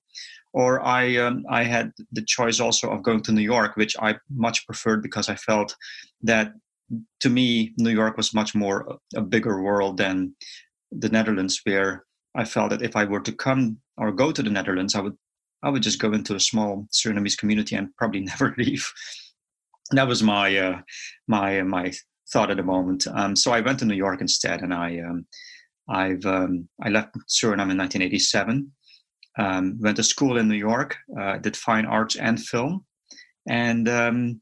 Or 0.53 0.85
I, 0.85 1.17
um, 1.17 1.45
I 1.49 1.63
had 1.63 1.91
the 2.11 2.23
choice 2.23 2.59
also 2.59 2.89
of 2.89 3.03
going 3.03 3.21
to 3.23 3.31
New 3.31 3.41
York, 3.41 3.75
which 3.75 3.95
I 3.99 4.15
much 4.35 4.65
preferred 4.65 5.01
because 5.01 5.29
I 5.29 5.35
felt 5.35 5.75
that 6.21 6.53
to 7.21 7.29
me, 7.29 7.73
New 7.77 7.89
York 7.89 8.17
was 8.17 8.33
much 8.33 8.53
more 8.53 8.99
a, 9.15 9.21
bigger 9.21 9.61
world 9.61 9.97
than 9.97 10.35
the 10.91 11.09
Netherlands, 11.09 11.61
where 11.63 12.05
I 12.35 12.45
felt 12.45 12.69
that 12.69 12.83
if 12.83 12.95
I 12.95 13.05
were 13.05 13.21
to 13.21 13.31
come 13.31 13.77
or 13.97 14.11
go 14.11 14.31
to 14.31 14.43
the 14.43 14.49
Netherlands, 14.49 14.95
I 14.95 15.01
would 15.01 15.17
I 15.63 15.69
would 15.69 15.81
just 15.81 15.99
go 15.99 16.11
into 16.11 16.35
a 16.35 16.39
small 16.39 16.87
Surinamese 16.91 17.37
community 17.37 17.75
and 17.75 17.95
probably 17.97 18.19
never 18.31 18.53
leave. 18.57 18.91
That 19.91 20.07
was 20.07 20.23
my 20.23 20.57
uh, 20.57 20.81
my 21.27 21.61
my 21.63 21.91
thought 22.31 22.51
at 22.51 22.57
the 22.57 22.63
moment. 22.63 23.05
Um, 23.07 23.35
so 23.35 23.51
I 23.51 23.61
went 23.61 23.79
to 23.79 23.85
New 23.85 23.95
York 23.95 24.21
instead, 24.21 24.61
and 24.61 24.73
I 24.73 24.99
um, 24.99 25.25
I've 25.89 26.25
um, 26.25 26.67
I 26.81 26.89
left 26.89 27.15
Suriname 27.29 27.71
in 27.71 27.77
1987. 27.77 28.71
Um, 29.37 29.79
went 29.81 29.97
to 29.97 30.03
school 30.03 30.37
in 30.37 30.47
New 30.47 30.55
York, 30.55 30.95
uh, 31.19 31.37
did 31.37 31.57
fine 31.57 31.85
arts 31.85 32.15
and 32.15 32.39
film, 32.39 32.85
and 33.49 33.89
um, 33.89 34.41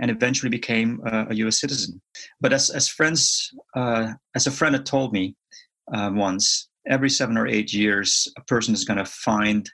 and 0.00 0.10
eventually 0.10 0.50
became 0.50 1.00
a, 1.06 1.26
a, 1.30 1.34
U.S. 1.34 1.60
citizen. 1.60 2.00
But 2.40 2.52
as 2.52 2.70
as 2.70 2.88
friends, 2.88 3.52
uh, 3.76 4.14
as 4.34 4.46
a 4.46 4.50
friend 4.50 4.74
had 4.74 4.84
told 4.84 5.12
me 5.12 5.36
uh, 5.92 6.10
once, 6.12 6.68
every 6.88 7.10
seven 7.10 7.36
or 7.38 7.46
eight 7.46 7.72
years, 7.72 8.28
a 8.36 8.42
person 8.42 8.74
is 8.74 8.84
going 8.84 8.98
to 8.98 9.04
find 9.06 9.70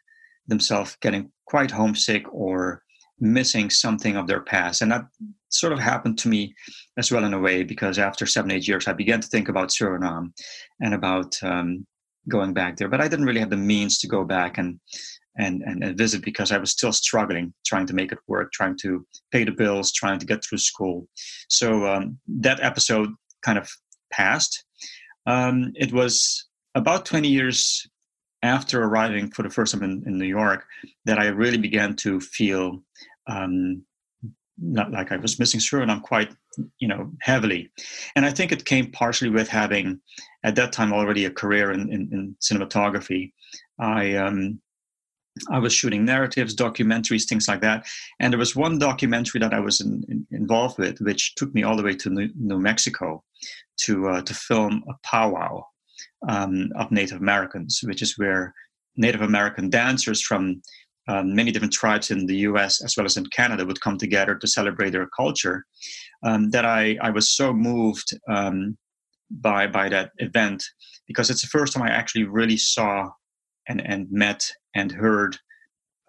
themselves 0.47 0.97
getting 1.01 1.31
quite 1.47 1.71
homesick 1.71 2.25
or 2.33 2.83
missing 3.23 3.71
something 3.71 4.17
of 4.17 4.27
their 4.27 4.41
past, 4.41 4.83
and 4.83 4.91
that 4.91 5.07
sort 5.49 5.73
of 5.73 5.79
happened 5.79 6.19
to 6.19 6.29
me 6.29 6.55
as 6.99 7.13
well 7.13 7.25
in 7.25 7.35
a 7.35 7.39
way 7.39 7.63
because 7.63 7.99
after 7.99 8.27
seven 8.27 8.51
eight 8.51 8.67
years 8.67 8.89
i 8.89 8.93
began 8.93 9.21
to 9.21 9.29
think 9.29 9.49
about 9.49 9.69
suriname 9.69 10.33
and 10.81 10.95
about 10.95 11.35
um, 11.43 11.87
going 12.29 12.53
back 12.53 12.77
there. 12.77 12.89
But 12.89 13.01
i 13.01 13.09
didn't 13.09 13.27
really 13.27 13.41
have 13.41 13.51
the 13.51 13.57
means 13.57 13.99
to 13.99 14.09
go 14.09 14.25
back 14.25 14.59
and, 14.59 14.81
and 15.39 15.63
and, 15.63 15.85
and 15.85 15.97
visit 15.97 16.23
because 16.23 16.51
i 16.53 16.59
was 16.59 16.73
still 16.73 16.93
struggling 16.93 17.55
trying 17.65 17.87
to 17.87 17.95
make 17.95 18.13
it 18.13 18.19
work 18.27 18.53
trying 18.53 18.77
to 18.83 19.07
pay 19.31 19.45
the 19.45 19.53
bills 19.53 19.93
trying 19.93 20.19
to 20.19 20.27
get 20.27 20.45
through 20.45 20.59
school. 20.59 21.07
So 21.49 21.87
um, 21.87 22.19
that 22.27 22.61
episode 22.61 23.11
kind 23.45 23.59
of 23.59 23.69
passed. 24.13 24.65
Um, 25.27 25.73
it 25.75 25.93
was 25.93 26.49
about 26.75 27.07
20 27.07 27.29
years 27.29 27.87
after 28.43 28.83
arriving 28.83 29.31
for 29.31 29.43
the 29.43 29.51
first 29.51 29.73
time 29.73 29.85
in, 29.85 30.03
in 30.07 30.19
new 30.19 30.27
york 30.27 30.65
that 31.05 31.19
i 31.19 31.27
really 31.27 31.59
began 31.59 31.95
to 31.95 32.19
feel 32.19 32.83
um, 33.27 33.85
not 34.59 34.93
like 34.93 35.13
I 35.13 35.17
was 35.17 35.39
missing 35.39 35.61
through, 35.61 35.83
and 35.83 35.91
I'm 35.91 36.01
quite, 36.01 36.33
you 36.79 36.89
know, 36.89 37.11
heavily. 37.21 37.71
And 38.15 38.25
I 38.25 38.31
think 38.31 38.53
it 38.53 38.65
came 38.65 38.91
partially 38.91 39.31
with 39.31 39.49
having, 39.49 40.01
at 40.45 40.55
that 40.57 40.73
time, 40.73 40.93
already 40.93 41.25
a 41.25 41.31
career 41.31 41.73
in, 41.73 41.81
in, 41.93 42.09
in 42.13 42.37
cinematography. 42.41 43.33
I 43.79 44.15
um, 44.17 44.61
I 45.51 45.59
was 45.59 45.73
shooting 45.73 46.05
narratives, 46.05 46.55
documentaries, 46.55 47.27
things 47.27 47.49
like 47.49 47.63
that. 47.63 47.87
And 48.21 48.33
there 48.33 48.39
was 48.39 48.55
one 48.55 48.79
documentary 48.79 49.41
that 49.41 49.55
I 49.55 49.61
was 49.61 49.81
in, 49.81 50.05
in, 50.09 50.27
involved 50.31 50.79
with, 50.79 51.01
which 51.01 51.35
took 51.37 51.55
me 51.55 51.63
all 51.63 51.77
the 51.77 51.83
way 51.83 51.95
to 51.95 52.11
New, 52.11 52.29
New 52.37 52.59
Mexico 52.59 53.25
to 53.81 54.09
uh, 54.09 54.23
to 54.23 54.35
film 54.35 54.85
a 54.89 54.95
powwow 55.03 55.65
um, 56.29 56.71
of 56.77 56.93
Native 56.93 57.21
Americans, 57.21 57.81
which 57.83 58.03
is 58.03 58.19
where 58.19 58.55
Native 58.97 59.23
American 59.23 59.71
dancers 59.71 60.21
from 60.21 60.61
um, 61.09 61.35
many 61.35 61.51
different 61.51 61.73
tribes 61.73 62.11
in 62.11 62.27
the 62.27 62.37
US 62.49 62.83
as 62.83 62.97
well 62.97 63.07
as 63.07 63.17
in 63.17 63.27
Canada 63.27 63.67
would 63.67 63.81
come 63.81 63.99
together 63.99 64.35
to 64.37 64.47
celebrate 64.47 64.91
their 64.91 65.09
culture. 65.17 65.65
Um, 66.25 66.51
that 66.51 66.65
I, 66.65 66.97
I 67.03 67.11
was 67.11 67.35
so 67.35 67.53
moved 67.53 68.17
um, 68.29 68.77
by 69.31 69.67
by 69.67 69.89
that 69.89 70.13
event 70.19 70.63
because 71.09 71.31
it's 71.31 71.43
the 71.43 71.49
first 71.49 71.73
time 71.73 71.83
I 71.83 71.91
actually 71.91 72.25
really 72.25 72.57
saw 72.57 73.11
and, 73.69 73.81
and 73.87 74.07
met 74.11 74.49
and 74.75 74.93
heard 74.93 75.37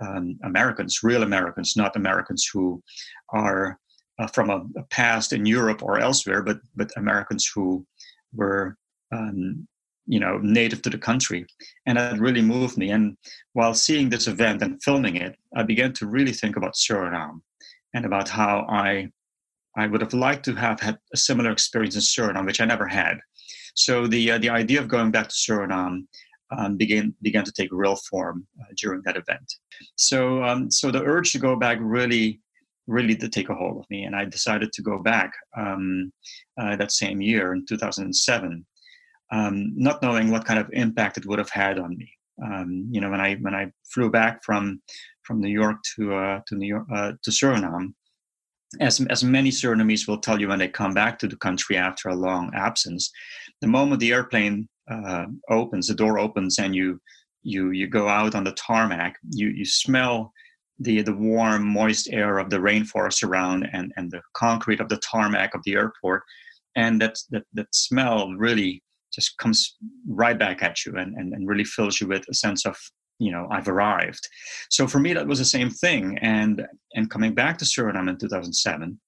um, 0.01 0.37
Americans, 0.43 1.01
real 1.03 1.23
Americans, 1.23 1.73
not 1.75 1.95
Americans 1.95 2.47
who 2.51 2.81
are 3.29 3.79
uh, 4.19 4.27
from 4.27 4.49
a, 4.49 4.63
a, 4.77 4.83
past 4.89 5.33
in 5.33 5.45
Europe 5.45 5.81
or 5.81 5.99
elsewhere, 5.99 6.43
but 6.43 6.59
but 6.75 6.91
Americans 6.97 7.49
who 7.53 7.85
were 8.33 8.77
um, 9.11 9.67
you 10.05 10.19
know 10.19 10.37
native 10.39 10.81
to 10.81 10.89
the 10.89 10.97
country. 10.97 11.45
And 11.85 11.97
that 11.97 12.19
really 12.19 12.41
moved 12.41 12.77
me. 12.77 12.89
And 12.91 13.17
while 13.53 13.73
seeing 13.73 14.09
this 14.09 14.27
event 14.27 14.61
and 14.61 14.81
filming 14.83 15.15
it 15.15 15.35
i 15.55 15.63
began 15.63 15.93
to 15.93 16.07
really 16.07 16.33
think 16.33 16.55
about 16.55 16.73
suriname 16.73 17.39
and 17.93 18.05
about 18.05 18.27
how 18.29 18.65
i 18.69 19.07
i 19.77 19.87
would 19.87 20.01
have 20.01 20.13
liked 20.13 20.45
to 20.45 20.55
have 20.55 20.79
had 20.79 20.97
a 21.13 21.17
similar 21.17 21.51
experience 21.51 21.95
in 21.95 22.01
suriname 22.01 22.45
which 22.45 22.61
i 22.61 22.65
never 22.65 22.87
had. 22.87 23.17
So 23.75 24.07
the 24.07 24.31
uh, 24.31 24.37
the 24.37 24.49
idea 24.49 24.79
of 24.81 24.87
going 24.87 25.11
back 25.11 25.29
to 25.29 25.35
suriname 25.35 26.05
um, 26.55 26.77
began 26.77 27.15
began 27.21 27.45
to 27.45 27.51
take 27.51 27.69
real 27.71 27.97
form 28.09 28.45
uh, 28.59 28.71
during 28.77 29.01
that 29.05 29.17
event. 29.17 29.47
So 29.95 30.43
um, 30.43 30.69
so 30.69 30.91
the 30.91 31.03
urge 31.03 31.31
to 31.31 31.39
go 31.39 31.55
back 31.55 31.77
really 31.81 32.39
really 32.85 33.15
did 33.15 33.31
take 33.31 33.49
a 33.49 33.55
hold 33.55 33.77
of 33.79 33.89
me. 33.89 34.03
And 34.03 34.15
i 34.15 34.25
decided 34.25 34.71
to 34.73 34.81
go 34.81 34.99
back 34.99 35.31
um, 35.57 36.11
uh, 36.59 36.75
that 36.75 36.91
same 36.91 37.21
year 37.21 37.53
in 37.53 37.65
2007 37.65 38.65
um, 39.33 39.73
not 39.75 40.01
knowing 40.01 40.29
what 40.29 40.45
kind 40.45 40.59
of 40.59 40.69
impact 40.73 41.17
it 41.17 41.25
would 41.25 41.39
have 41.39 41.49
had 41.49 41.79
on 41.79 41.97
me. 41.97 42.09
Um, 42.43 42.87
you 42.91 43.01
know, 43.01 43.09
when 43.09 43.21
I 43.21 43.35
when 43.35 43.55
I 43.55 43.71
flew 43.91 44.09
back 44.09 44.43
from 44.43 44.81
from 45.23 45.41
New 45.41 45.49
York 45.49 45.77
to 45.95 46.15
uh, 46.15 46.39
to 46.47 46.55
New 46.55 46.67
York 46.67 46.85
uh, 46.93 47.13
to 47.23 47.31
Suriname, 47.31 47.93
as 48.79 49.01
as 49.09 49.23
many 49.23 49.49
Surinamese 49.49 50.07
will 50.07 50.19
tell 50.19 50.39
you 50.39 50.47
when 50.47 50.59
they 50.59 50.67
come 50.67 50.93
back 50.93 51.19
to 51.19 51.27
the 51.27 51.35
country 51.35 51.77
after 51.77 52.09
a 52.09 52.15
long 52.15 52.51
absence, 52.53 53.11
the 53.61 53.67
moment 53.67 53.99
the 53.99 54.13
airplane 54.13 54.67
uh, 54.89 55.25
opens, 55.49 55.87
the 55.87 55.95
door 55.95 56.19
opens, 56.19 56.59
and 56.59 56.75
you 56.75 56.99
you 57.43 57.71
you 57.71 57.87
go 57.87 58.07
out 58.07 58.35
on 58.35 58.43
the 58.43 58.53
tarmac, 58.53 59.15
you 59.31 59.49
you 59.49 59.65
smell 59.65 60.31
the 60.79 61.01
the 61.01 61.15
warm, 61.15 61.65
moist 61.67 62.07
air 62.11 62.39
of 62.39 62.49
the 62.49 62.57
rainforest 62.57 63.23
around 63.23 63.69
and 63.73 63.93
and 63.95 64.11
the 64.11 64.21
concrete 64.33 64.79
of 64.79 64.89
the 64.89 64.97
tarmac 64.97 65.53
of 65.55 65.61
the 65.65 65.73
airport, 65.73 66.23
and 66.75 67.01
that 67.01 67.17
that 67.31 67.43
that 67.53 67.73
smell 67.73 68.33
really 68.33 68.81
just 69.13 69.37
comes 69.37 69.77
right 70.07 70.37
back 70.37 70.63
at 70.63 70.85
you 70.85 70.95
and, 70.97 71.15
and, 71.15 71.33
and 71.33 71.47
really 71.47 71.63
fills 71.63 72.01
you 72.01 72.07
with 72.07 72.25
a 72.29 72.33
sense 72.33 72.65
of 72.65 72.77
you 73.19 73.31
know 73.31 73.47
i've 73.51 73.67
arrived. 73.67 74.27
So 74.69 74.87
for 74.87 74.99
me 74.99 75.13
that 75.13 75.27
was 75.27 75.39
the 75.39 75.45
same 75.45 75.69
thing. 75.69 76.17
And 76.19 76.65
and 76.95 77.09
coming 77.09 77.33
back 77.33 77.57
to 77.59 77.65
suriname 77.65 78.09
in 78.09 78.17
2007 78.17 78.99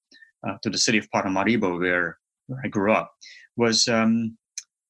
uh, 0.48 0.58
to 0.62 0.70
the 0.70 0.78
city 0.78 0.98
of 0.98 1.10
paramaribo 1.14 1.80
where, 1.80 2.18
where 2.48 2.62
i 2.64 2.68
grew 2.68 2.92
up 2.92 3.12
was 3.58 3.88
um, 3.88 4.38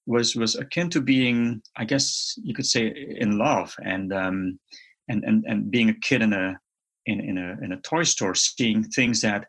was 0.06 0.36
was 0.36 0.56
akin 0.56 0.90
to 0.90 1.02
being 1.02 1.62
i 1.78 1.86
guess 1.86 2.36
you 2.44 2.54
could 2.54 2.66
say 2.66 2.94
in 3.20 3.38
love 3.38 3.76
and 3.84 4.14
um, 4.14 4.60
and, 5.10 5.24
and 5.24 5.44
and 5.48 5.72
being 5.72 5.90
a 5.90 6.00
kid 6.02 6.22
in 6.22 6.34
a 6.34 6.58
in, 7.08 7.20
in 7.20 7.38
a 7.38 7.64
in 7.64 7.72
a 7.72 7.82
toy 7.82 8.04
store 8.04 8.36
seeing 8.36 8.84
things 8.84 9.22
that 9.22 9.46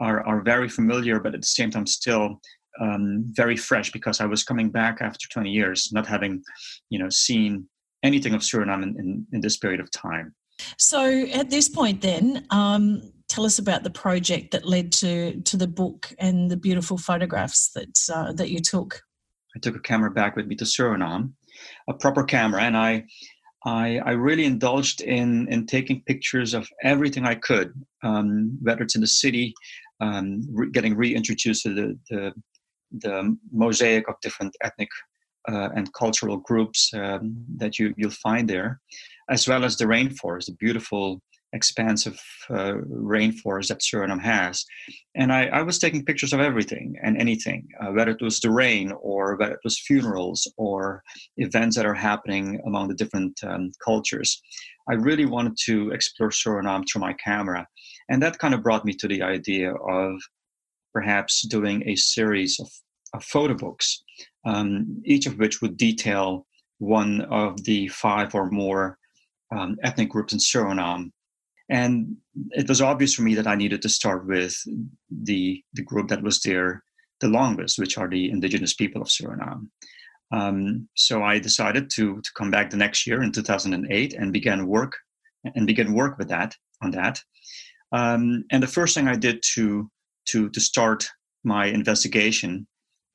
are 0.00 0.26
are 0.26 0.42
very 0.42 0.68
familiar 0.68 1.20
but 1.20 1.34
at 1.34 1.40
the 1.40 1.46
same 1.46 1.70
time 1.70 1.86
still 1.86 2.40
um, 2.80 3.24
very 3.28 3.56
fresh 3.56 3.90
because 3.90 4.20
I 4.20 4.26
was 4.26 4.44
coming 4.44 4.70
back 4.70 4.98
after 5.00 5.28
20 5.28 5.50
years, 5.50 5.90
not 5.92 6.06
having, 6.06 6.42
you 6.88 6.98
know, 6.98 7.08
seen 7.10 7.68
anything 8.02 8.34
of 8.34 8.42
Suriname 8.42 8.82
in, 8.82 8.96
in, 8.98 9.26
in 9.32 9.40
this 9.40 9.56
period 9.56 9.80
of 9.80 9.90
time. 9.90 10.34
So 10.76 11.26
at 11.32 11.50
this 11.50 11.68
point, 11.68 12.00
then, 12.00 12.46
um, 12.50 13.12
tell 13.28 13.46
us 13.46 13.58
about 13.58 13.82
the 13.84 13.90
project 13.90 14.50
that 14.50 14.66
led 14.66 14.92
to 14.92 15.40
to 15.42 15.56
the 15.56 15.66
book 15.66 16.12
and 16.18 16.50
the 16.50 16.56
beautiful 16.56 16.98
photographs 16.98 17.70
that 17.70 17.98
uh, 18.12 18.32
that 18.32 18.50
you 18.50 18.60
took. 18.60 19.00
I 19.56 19.58
took 19.60 19.76
a 19.76 19.80
camera 19.80 20.10
back 20.10 20.36
with 20.36 20.46
me 20.46 20.56
to 20.56 20.64
Suriname, 20.64 21.32
a 21.88 21.94
proper 21.94 22.24
camera, 22.24 22.62
and 22.62 22.76
I 22.76 23.06
I, 23.64 24.00
I 24.04 24.12
really 24.12 24.44
indulged 24.44 25.00
in 25.00 25.48
in 25.48 25.66
taking 25.66 26.02
pictures 26.02 26.54
of 26.54 26.68
everything 26.82 27.24
I 27.24 27.36
could, 27.36 27.72
um, 28.02 28.58
whether 28.62 28.82
it's 28.82 28.94
in 28.94 29.00
the 29.00 29.06
city, 29.06 29.54
um, 30.00 30.46
re- 30.50 30.70
getting 30.70 30.96
reintroduced 30.96 31.62
to 31.64 31.74
the, 31.74 31.98
the, 32.08 32.32
the 32.92 33.36
mosaic 33.52 34.08
of 34.08 34.20
different 34.22 34.54
ethnic 34.62 34.88
uh, 35.48 35.70
and 35.74 35.92
cultural 35.94 36.36
groups 36.36 36.90
um, 36.94 37.44
that 37.56 37.78
you 37.78 37.94
you'll 37.96 38.10
find 38.10 38.48
there, 38.48 38.80
as 39.30 39.48
well 39.48 39.64
as 39.64 39.76
the 39.76 39.84
rainforest, 39.84 40.46
the 40.46 40.56
beautiful 40.58 41.20
expansive 41.52 42.20
uh, 42.50 42.74
rainforest 42.88 43.68
that 43.68 43.80
Suriname 43.80 44.20
has. 44.20 44.64
And 45.14 45.32
I, 45.32 45.46
I, 45.46 45.62
was 45.62 45.78
taking 45.78 46.04
pictures 46.04 46.32
of 46.32 46.40
everything 46.40 46.94
and 47.02 47.16
anything, 47.16 47.66
uh, 47.80 47.90
whether 47.90 48.12
it 48.12 48.22
was 48.22 48.40
the 48.40 48.50
rain 48.50 48.92
or 49.00 49.36
whether 49.36 49.54
it 49.54 49.60
was 49.64 49.80
funerals 49.80 50.50
or 50.56 51.02
events 51.38 51.76
that 51.76 51.86
are 51.86 51.94
happening 51.94 52.60
among 52.66 52.88
the 52.88 52.94
different 52.94 53.38
um, 53.42 53.72
cultures. 53.84 54.40
I 54.88 54.94
really 54.94 55.26
wanted 55.26 55.56
to 55.66 55.90
explore 55.90 56.30
Suriname 56.30 56.84
through 56.88 57.00
my 57.00 57.14
camera. 57.14 57.66
And 58.08 58.22
that 58.22 58.38
kind 58.38 58.54
of 58.54 58.62
brought 58.62 58.84
me 58.84 58.94
to 58.94 59.08
the 59.08 59.22
idea 59.22 59.72
of 59.74 60.12
perhaps 60.92 61.42
doing 61.46 61.88
a 61.88 61.96
series 61.96 62.58
of, 62.60 62.68
of 63.14 63.24
photo 63.24 63.54
books, 63.54 64.02
um, 64.44 65.02
each 65.04 65.26
of 65.26 65.38
which 65.38 65.60
would 65.60 65.76
detail 65.76 66.46
one 66.78 67.20
of 67.22 67.62
the 67.64 67.88
five 67.88 68.34
or 68.34 68.50
more 68.50 68.98
um, 69.52 69.76
ethnic 69.82 70.08
groups 70.08 70.32
in 70.32 70.38
Suriname 70.38 71.10
and 71.70 72.16
it 72.50 72.68
was 72.68 72.82
obvious 72.82 73.14
for 73.14 73.22
me 73.22 73.34
that 73.36 73.46
I 73.46 73.54
needed 73.54 73.80
to 73.82 73.88
start 73.88 74.26
with 74.26 74.56
the 75.10 75.62
the 75.72 75.82
group 75.82 76.08
that 76.08 76.22
was 76.22 76.40
there 76.42 76.82
the 77.20 77.28
longest, 77.28 77.78
which 77.78 77.96
are 77.96 78.08
the 78.08 78.30
indigenous 78.30 78.74
people 78.74 79.02
of 79.02 79.08
Suriname. 79.08 79.68
Um, 80.32 80.88
so 80.96 81.22
I 81.22 81.38
decided 81.38 81.90
to 81.90 82.20
to 82.20 82.30
come 82.36 82.50
back 82.50 82.70
the 82.70 82.76
next 82.76 83.06
year 83.06 83.22
in 83.22 83.30
2008 83.30 84.14
and 84.14 84.32
began 84.32 84.66
work 84.66 84.96
and 85.54 85.66
begin 85.66 85.94
work 85.94 86.18
with 86.18 86.28
that 86.28 86.56
on 86.82 86.90
that. 86.90 87.22
Um, 87.92 88.44
and 88.50 88.62
the 88.62 88.74
first 88.78 88.94
thing 88.94 89.08
I 89.08 89.16
did 89.16 89.42
to 89.54 89.88
to 90.30 90.48
to 90.50 90.60
start 90.60 91.08
my 91.44 91.66
investigation 91.66 92.66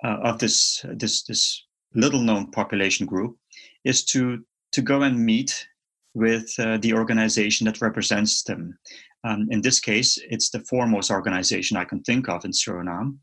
uh, 0.04 0.18
of 0.24 0.40
this 0.40 0.86
this 0.98 1.24
this 1.24 1.66
little 1.94 2.22
known 2.22 2.52
population 2.52 3.06
group 3.06 3.38
is 3.84 4.04
to 4.06 4.44
to 4.72 4.82
go 4.82 5.04
and 5.04 5.26
meet 5.26 5.68
with 6.14 6.54
uh, 6.60 6.78
the 6.78 6.94
organization 6.94 7.66
that 7.66 7.82
represents 7.82 8.44
them. 8.44 8.78
Um, 9.24 9.48
in 9.50 9.62
this 9.62 9.80
case, 9.80 10.20
it's 10.30 10.50
the 10.50 10.62
foremost 10.62 11.12
organization 11.12 11.78
I 11.78 11.86
can 11.86 12.02
think 12.04 12.30
of 12.30 12.46
in 12.46 12.52
Suriname, 12.52 13.18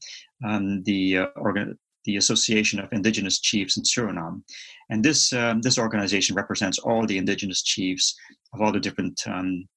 um, 0.45 0.83
the 0.85 1.19
uh, 1.19 1.27
organ- 1.37 1.79
the 2.05 2.17
Association 2.17 2.81
of 2.81 2.93
Indigenous 2.93 3.41
Chiefs 3.41 3.77
in 3.77 3.85
Suriname, 3.85 4.43
and 4.91 5.05
this 5.05 5.33
um, 5.33 5.61
this 5.61 5.79
organization 5.79 6.37
represents 6.37 6.79
all 6.79 7.07
the 7.07 7.19
indigenous 7.19 7.63
chiefs 7.63 8.15
of 8.53 8.61
all 8.61 8.73
the 8.73 8.81
different 8.81 9.23
um, 9.27 9.69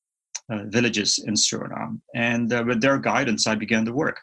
uh, 0.51 0.63
villages 0.67 1.19
in 1.25 1.33
Suriname. 1.33 1.99
And 2.13 2.51
uh, 2.53 2.63
with 2.67 2.81
their 2.81 2.97
guidance, 2.97 3.47
I 3.47 3.55
began 3.55 3.85
the 3.85 3.93
work, 3.93 4.19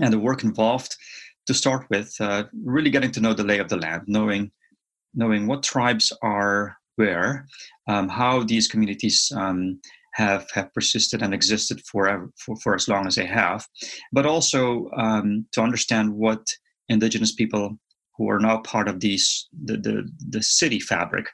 and 0.00 0.12
the 0.12 0.18
work 0.18 0.44
involved, 0.44 0.96
to 1.46 1.54
start 1.54 1.86
with, 1.90 2.14
uh, 2.20 2.44
really 2.64 2.90
getting 2.90 3.10
to 3.12 3.20
know 3.20 3.34
the 3.34 3.44
lay 3.44 3.58
of 3.58 3.68
the 3.68 3.76
land, 3.76 4.02
knowing 4.06 4.50
knowing 5.14 5.46
what 5.46 5.62
tribes 5.62 6.12
are 6.22 6.76
where, 6.96 7.46
um, 7.88 8.08
how 8.08 8.42
these 8.42 8.68
communities 8.68 9.32
um, 9.34 9.80
have 10.14 10.46
have 10.52 10.72
persisted 10.74 11.22
and 11.22 11.32
existed 11.32 11.80
forever 11.90 12.30
for, 12.36 12.56
for 12.56 12.74
as 12.74 12.88
long 12.88 13.06
as 13.06 13.14
they 13.14 13.26
have, 13.26 13.66
but 14.12 14.26
also 14.26 14.90
um, 14.96 15.46
to 15.52 15.62
understand 15.62 16.12
what 16.12 16.44
indigenous 16.88 17.32
people 17.32 17.78
who 18.16 18.28
are 18.28 18.40
now 18.40 18.58
part 18.58 18.88
of 18.88 19.00
these 19.00 19.48
the 19.64 19.76
the, 19.76 20.08
the 20.30 20.42
city 20.42 20.80
fabric. 20.80 21.26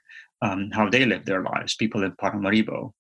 Um, 0.45 0.71
how 0.73 0.91
they 0.91 1.07
live 1.07 1.25
their 1.25 1.43
lives, 1.43 1.75
people 1.75 2.05
in 2.05 2.13
Paramaribo, 2.13 2.93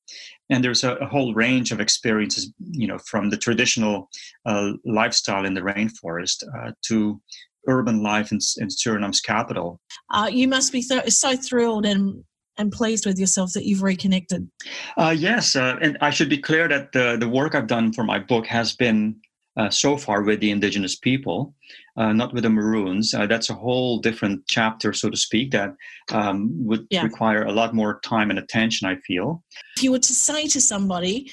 and 0.48 0.64
there's 0.64 0.82
a, 0.82 0.94
a, 0.94 1.06
whole 1.06 1.34
range 1.34 1.72
of 1.72 1.80
experiences, 1.80 2.50
you 2.58 2.86
know, 2.86 2.96
from 2.98 3.28
the 3.28 3.36
traditional 3.36 4.08
uh, 4.46 4.72
lifestyle 4.86 5.44
in 5.44 5.52
the 5.52 5.60
rainforest 5.60 6.42
uh, 6.56 6.72
to 6.86 7.20
urban 7.68 8.02
life 8.02 8.32
in, 8.32 8.38
in 8.58 8.68
Suriname's 8.68 9.20
capital. 9.20 9.78
Uh, 10.10 10.28
you 10.32 10.48
must 10.48 10.72
be 10.72 10.82
th- 10.82 11.10
so 11.10 11.36
thrilled 11.36 11.84
and 11.84 12.24
and 12.56 12.72
pleased 12.72 13.06
with 13.06 13.18
yourself 13.18 13.52
that 13.52 13.64
you've 13.64 13.82
reconnected? 13.82 14.48
Uh, 14.96 15.14
yes, 15.16 15.56
uh, 15.56 15.76
and 15.80 15.98
I 16.00 16.10
should 16.10 16.28
be 16.28 16.38
clear 16.38 16.68
that 16.68 16.92
the, 16.92 17.16
the 17.18 17.28
work 17.28 17.54
I've 17.54 17.66
done 17.66 17.92
for 17.92 18.04
my 18.04 18.18
book 18.18 18.46
has 18.46 18.74
been 18.74 19.16
uh, 19.56 19.70
so 19.70 19.96
far 19.96 20.22
with 20.22 20.40
the 20.40 20.50
indigenous 20.50 20.96
people, 20.96 21.54
uh, 21.96 22.12
not 22.12 22.32
with 22.32 22.42
the 22.42 22.50
Maroons. 22.50 23.14
Uh, 23.14 23.26
that's 23.26 23.50
a 23.50 23.54
whole 23.54 23.98
different 23.98 24.42
chapter, 24.46 24.92
so 24.92 25.10
to 25.10 25.16
speak, 25.16 25.50
that 25.52 25.74
um, 26.12 26.50
would 26.64 26.86
yeah. 26.90 27.02
require 27.02 27.44
a 27.44 27.52
lot 27.52 27.74
more 27.74 28.00
time 28.00 28.30
and 28.30 28.38
attention, 28.38 28.88
I 28.88 28.96
feel. 28.96 29.42
If 29.76 29.82
you 29.82 29.92
were 29.92 29.98
to 29.98 30.14
say 30.14 30.46
to 30.48 30.60
somebody, 30.60 31.30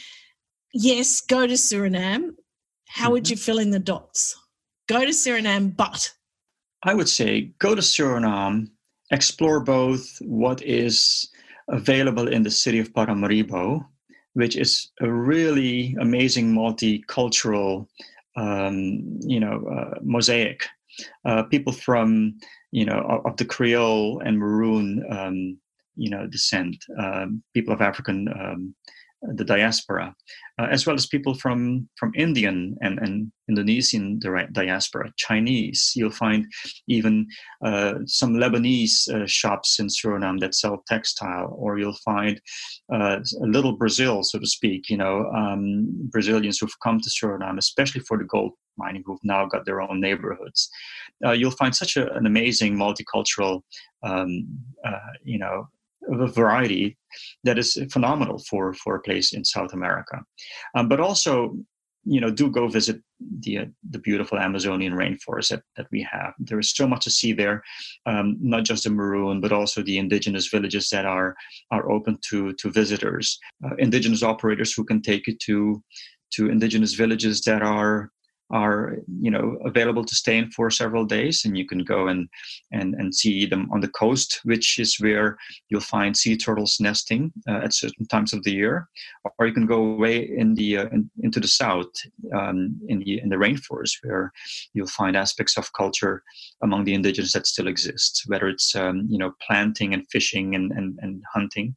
yes, 0.74 1.22
go 1.22 1.48
to 1.48 1.54
Suriname, 1.54 2.32
how 2.88 3.06
mm-hmm. 3.06 3.14
would 3.14 3.30
you 3.30 3.38
fill 3.38 3.60
in 3.60 3.72
the 3.72 3.80
dots? 3.80 4.38
Go 4.88 5.02
to 5.02 5.12
Suriname, 5.12 5.76
but. 5.76 6.12
I 6.84 6.94
would 6.94 7.10
say 7.10 7.52
go 7.60 7.76
to 7.76 7.82
Suriname 7.82 8.68
explore 9.12 9.60
both 9.60 10.18
what 10.22 10.62
is 10.64 11.30
available 11.68 12.28
in 12.28 12.44
the 12.44 12.52
city 12.52 12.80
of 12.80 12.94
Paramaribo, 12.94 13.86
which 14.34 14.56
is 14.56 14.92
a 15.02 15.12
really 15.12 15.96
amazing 16.00 16.54
multicultural, 16.54 17.88
um, 18.36 19.20
you 19.22 19.40
know, 19.40 19.64
uh, 19.68 20.00
mosaic. 20.02 20.66
Uh, 21.24 21.44
people 21.44 21.72
from, 21.72 22.38
you 22.72 22.86
know, 22.86 23.22
of 23.26 23.38
the 23.38 23.46
Creole 23.46 24.22
and 24.26 24.38
Maroon, 24.38 25.06
um, 25.10 25.58
you 25.96 26.10
know, 26.10 26.28
descent, 26.28 26.84
um, 27.00 27.42
people 27.54 27.74
of 27.74 27.82
African 27.82 28.28
um, 28.28 28.76
the 29.22 29.46
diaspora, 29.46 30.14
uh, 30.60 30.68
as 30.72 30.86
well 30.86 30.96
as 30.96 31.06
people 31.06 31.34
from 31.36 31.88
from 31.98 32.12
Indian 32.16 32.76
and, 32.82 33.00
and 33.00 33.32
Indonesian 33.50 34.20
diaspora, 34.52 35.12
Chinese. 35.18 35.94
You'll 35.96 36.12
find 36.12 36.48
even 36.88 37.28
uh, 37.64 37.96
some 38.06 38.34
Lebanese 38.34 39.10
uh, 39.10 39.28
shops 39.28 39.80
in 39.80 39.88
Suriname 39.88 40.40
that 40.40 40.56
sell 40.56 40.84
textile, 40.88 41.56
or 41.58 41.78
you'll 41.78 41.98
find 42.04 42.42
uh, 42.94 43.20
a 43.20 43.46
little 43.46 43.74
Brazil, 43.74 44.24
so 44.24 44.40
to 44.40 44.48
speak. 44.48 44.90
You 44.90 44.98
know, 44.98 45.30
um, 45.36 45.88
Brazilians 46.10 46.58
who've 46.60 46.80
come 46.84 47.00
to 47.00 47.10
Suriname, 47.10 47.58
especially 47.58 48.02
for 48.02 48.18
the 48.18 48.26
gold 48.26 48.54
mining, 48.78 49.04
who've 49.06 49.24
now 49.24 49.46
got 49.46 49.66
their 49.66 49.82
own 49.82 50.00
neighborhoods. 50.00 50.70
Uh, 51.26 51.32
you'll 51.32 51.52
find 51.52 51.76
such 51.76 51.98
a, 51.98 52.12
an 52.14 52.26
amazing 52.26 52.76
multicultural, 52.76 53.62
um, 54.04 54.48
uh, 54.84 54.98
you 55.24 55.38
know, 55.38 55.68
a 56.10 56.28
variety 56.28 56.98
that 57.44 57.58
is 57.58 57.78
phenomenal 57.92 58.40
for 58.50 58.74
for 58.74 58.96
a 58.96 59.02
place 59.02 59.34
in 59.34 59.44
South 59.46 59.74
America. 59.74 60.22
Um, 60.76 60.88
but 60.88 61.00
also, 61.00 61.56
you 62.04 62.20
know, 62.20 62.32
do 62.32 62.50
go 62.50 62.68
visit 62.68 63.02
the 63.40 63.60
uh, 63.60 63.66
the 63.90 64.00
beautiful 64.00 64.40
Amazonian 64.40 64.94
rainforest 64.94 65.50
that, 65.50 65.64
that 65.76 65.88
we 65.92 66.08
have. 66.12 66.34
There 66.40 66.60
is 66.60 66.72
so 66.72 66.88
much 66.88 67.04
to 67.04 67.12
see 67.12 67.34
there, 67.34 67.64
um, 68.06 68.38
not 68.40 68.64
just 68.64 68.84
the 68.84 68.90
maroon, 68.90 69.42
but 69.42 69.52
also 69.52 69.82
the 69.82 69.98
indigenous 69.98 70.48
villages 70.48 70.90
that 70.90 71.06
are 71.06 71.36
are 71.72 71.92
open 71.92 72.18
to 72.30 72.54
to 72.54 72.72
visitors. 72.72 73.40
Uh, 73.64 73.76
indigenous 73.78 74.24
operators 74.24 74.74
who 74.74 74.84
can 74.84 75.02
take 75.02 75.28
you 75.28 75.38
to 75.38 75.84
to 76.32 76.50
indigenous 76.50 76.94
villages 76.94 77.42
that 77.42 77.62
are 77.62 78.10
are 78.52 78.98
you 79.20 79.32
know 79.32 79.58
available 79.66 80.04
to 80.04 80.16
stay 80.16 80.38
in 80.38 80.50
for 80.52 80.70
several 80.70 81.06
days 81.06 81.46
and 81.46 81.58
you 81.58 81.66
can 81.66 81.84
go 81.84 82.08
and 82.08 82.28
and 82.72 82.94
and 82.96 83.14
see 83.16 83.46
them 83.46 83.70
on 83.72 83.82
the 83.82 83.88
coast 83.90 84.42
which 84.44 84.80
is 84.80 84.98
where 85.00 85.38
you'll 85.70 85.82
find 85.82 86.16
sea 86.16 86.38
turtles 86.38 86.78
nesting 86.80 87.32
uh, 87.48 87.62
at 87.64 87.74
certain 87.74 88.06
times 88.08 88.34
of 88.34 88.44
the 88.44 88.52
year. 88.52 88.88
Or 89.38 89.48
you 89.48 89.54
can 89.54 89.66
go 89.66 89.86
away 89.86 90.30
in 90.38 90.56
the 90.56 90.78
uh, 90.78 90.86
in, 90.92 91.10
into 91.22 91.40
the 91.40 91.48
south 91.48 91.92
um, 92.36 92.80
in 92.88 93.00
the 93.00 93.20
in 93.22 93.30
the 93.30 93.36
rainforest 93.36 93.96
where 94.04 94.32
you'll 94.74 94.88
find 94.88 95.16
aspects 95.16 95.58
of 95.58 95.72
culture 95.74 96.24
among 96.64 96.84
the 96.84 96.94
indigenous 96.94 97.34
that 97.34 97.48
still 97.48 97.68
exists 97.68 98.28
whether 98.28 98.48
it's 98.48 98.76
um, 98.76 99.06
you 99.10 99.18
know 99.18 99.34
planting 99.46 99.94
and 99.94 100.06
fishing 100.12 100.56
and 100.56 100.72
and, 100.72 100.98
and 101.02 101.24
hunting 101.34 101.76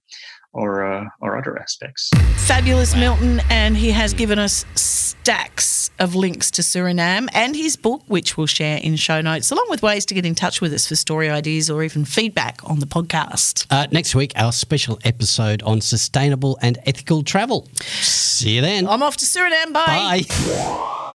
or 0.55 0.85
uh, 0.85 1.09
or 1.21 1.37
other 1.37 1.59
aspects. 1.61 2.11
Fabulous 2.47 2.97
Milton, 2.97 3.41
and 3.51 3.77
he 3.77 3.91
has 3.91 4.15
given 4.15 4.39
us 4.39 4.65
stacks 4.75 5.91
of 5.99 6.15
links 6.15 6.51
to 6.53 6.63
Suriname 6.63 7.29
and 7.35 7.55
his 7.55 7.77
book, 7.77 8.03
which 8.07 8.37
we'll 8.37 8.47
share 8.47 8.79
in 8.79 8.97
show 8.97 9.21
notes, 9.21 9.51
along 9.51 9.67
with 9.69 9.83
ways 9.83 10.07
to 10.07 10.15
get 10.15 10.25
in 10.25 10.35
touch 10.35 10.61
with 10.61 10.73
us 10.73 10.89
for 10.89 10.97
story 10.97 11.29
ideas 11.29 11.71
or 11.71 11.83
even 11.83 12.05
feedback 12.05 12.61
on 12.65 12.81
the 12.81 12.87
podcast. 12.87 13.67
Uh, 13.71 13.87
next 13.91 14.15
week, 14.15 14.33
our 14.37 14.53
special 14.53 14.99
episode 15.05 15.63
on 15.63 15.81
sustainable 15.81 16.59
and 16.63 16.79
ethical 16.87 17.23
travel. 17.23 17.69
See 17.81 18.57
you 18.57 18.61
then. 18.61 18.87
I'm 18.87 19.03
off 19.03 19.17
to 19.19 19.25
Suriname. 19.25 19.73
Bye. 19.73 20.23
Bye. 20.29 21.01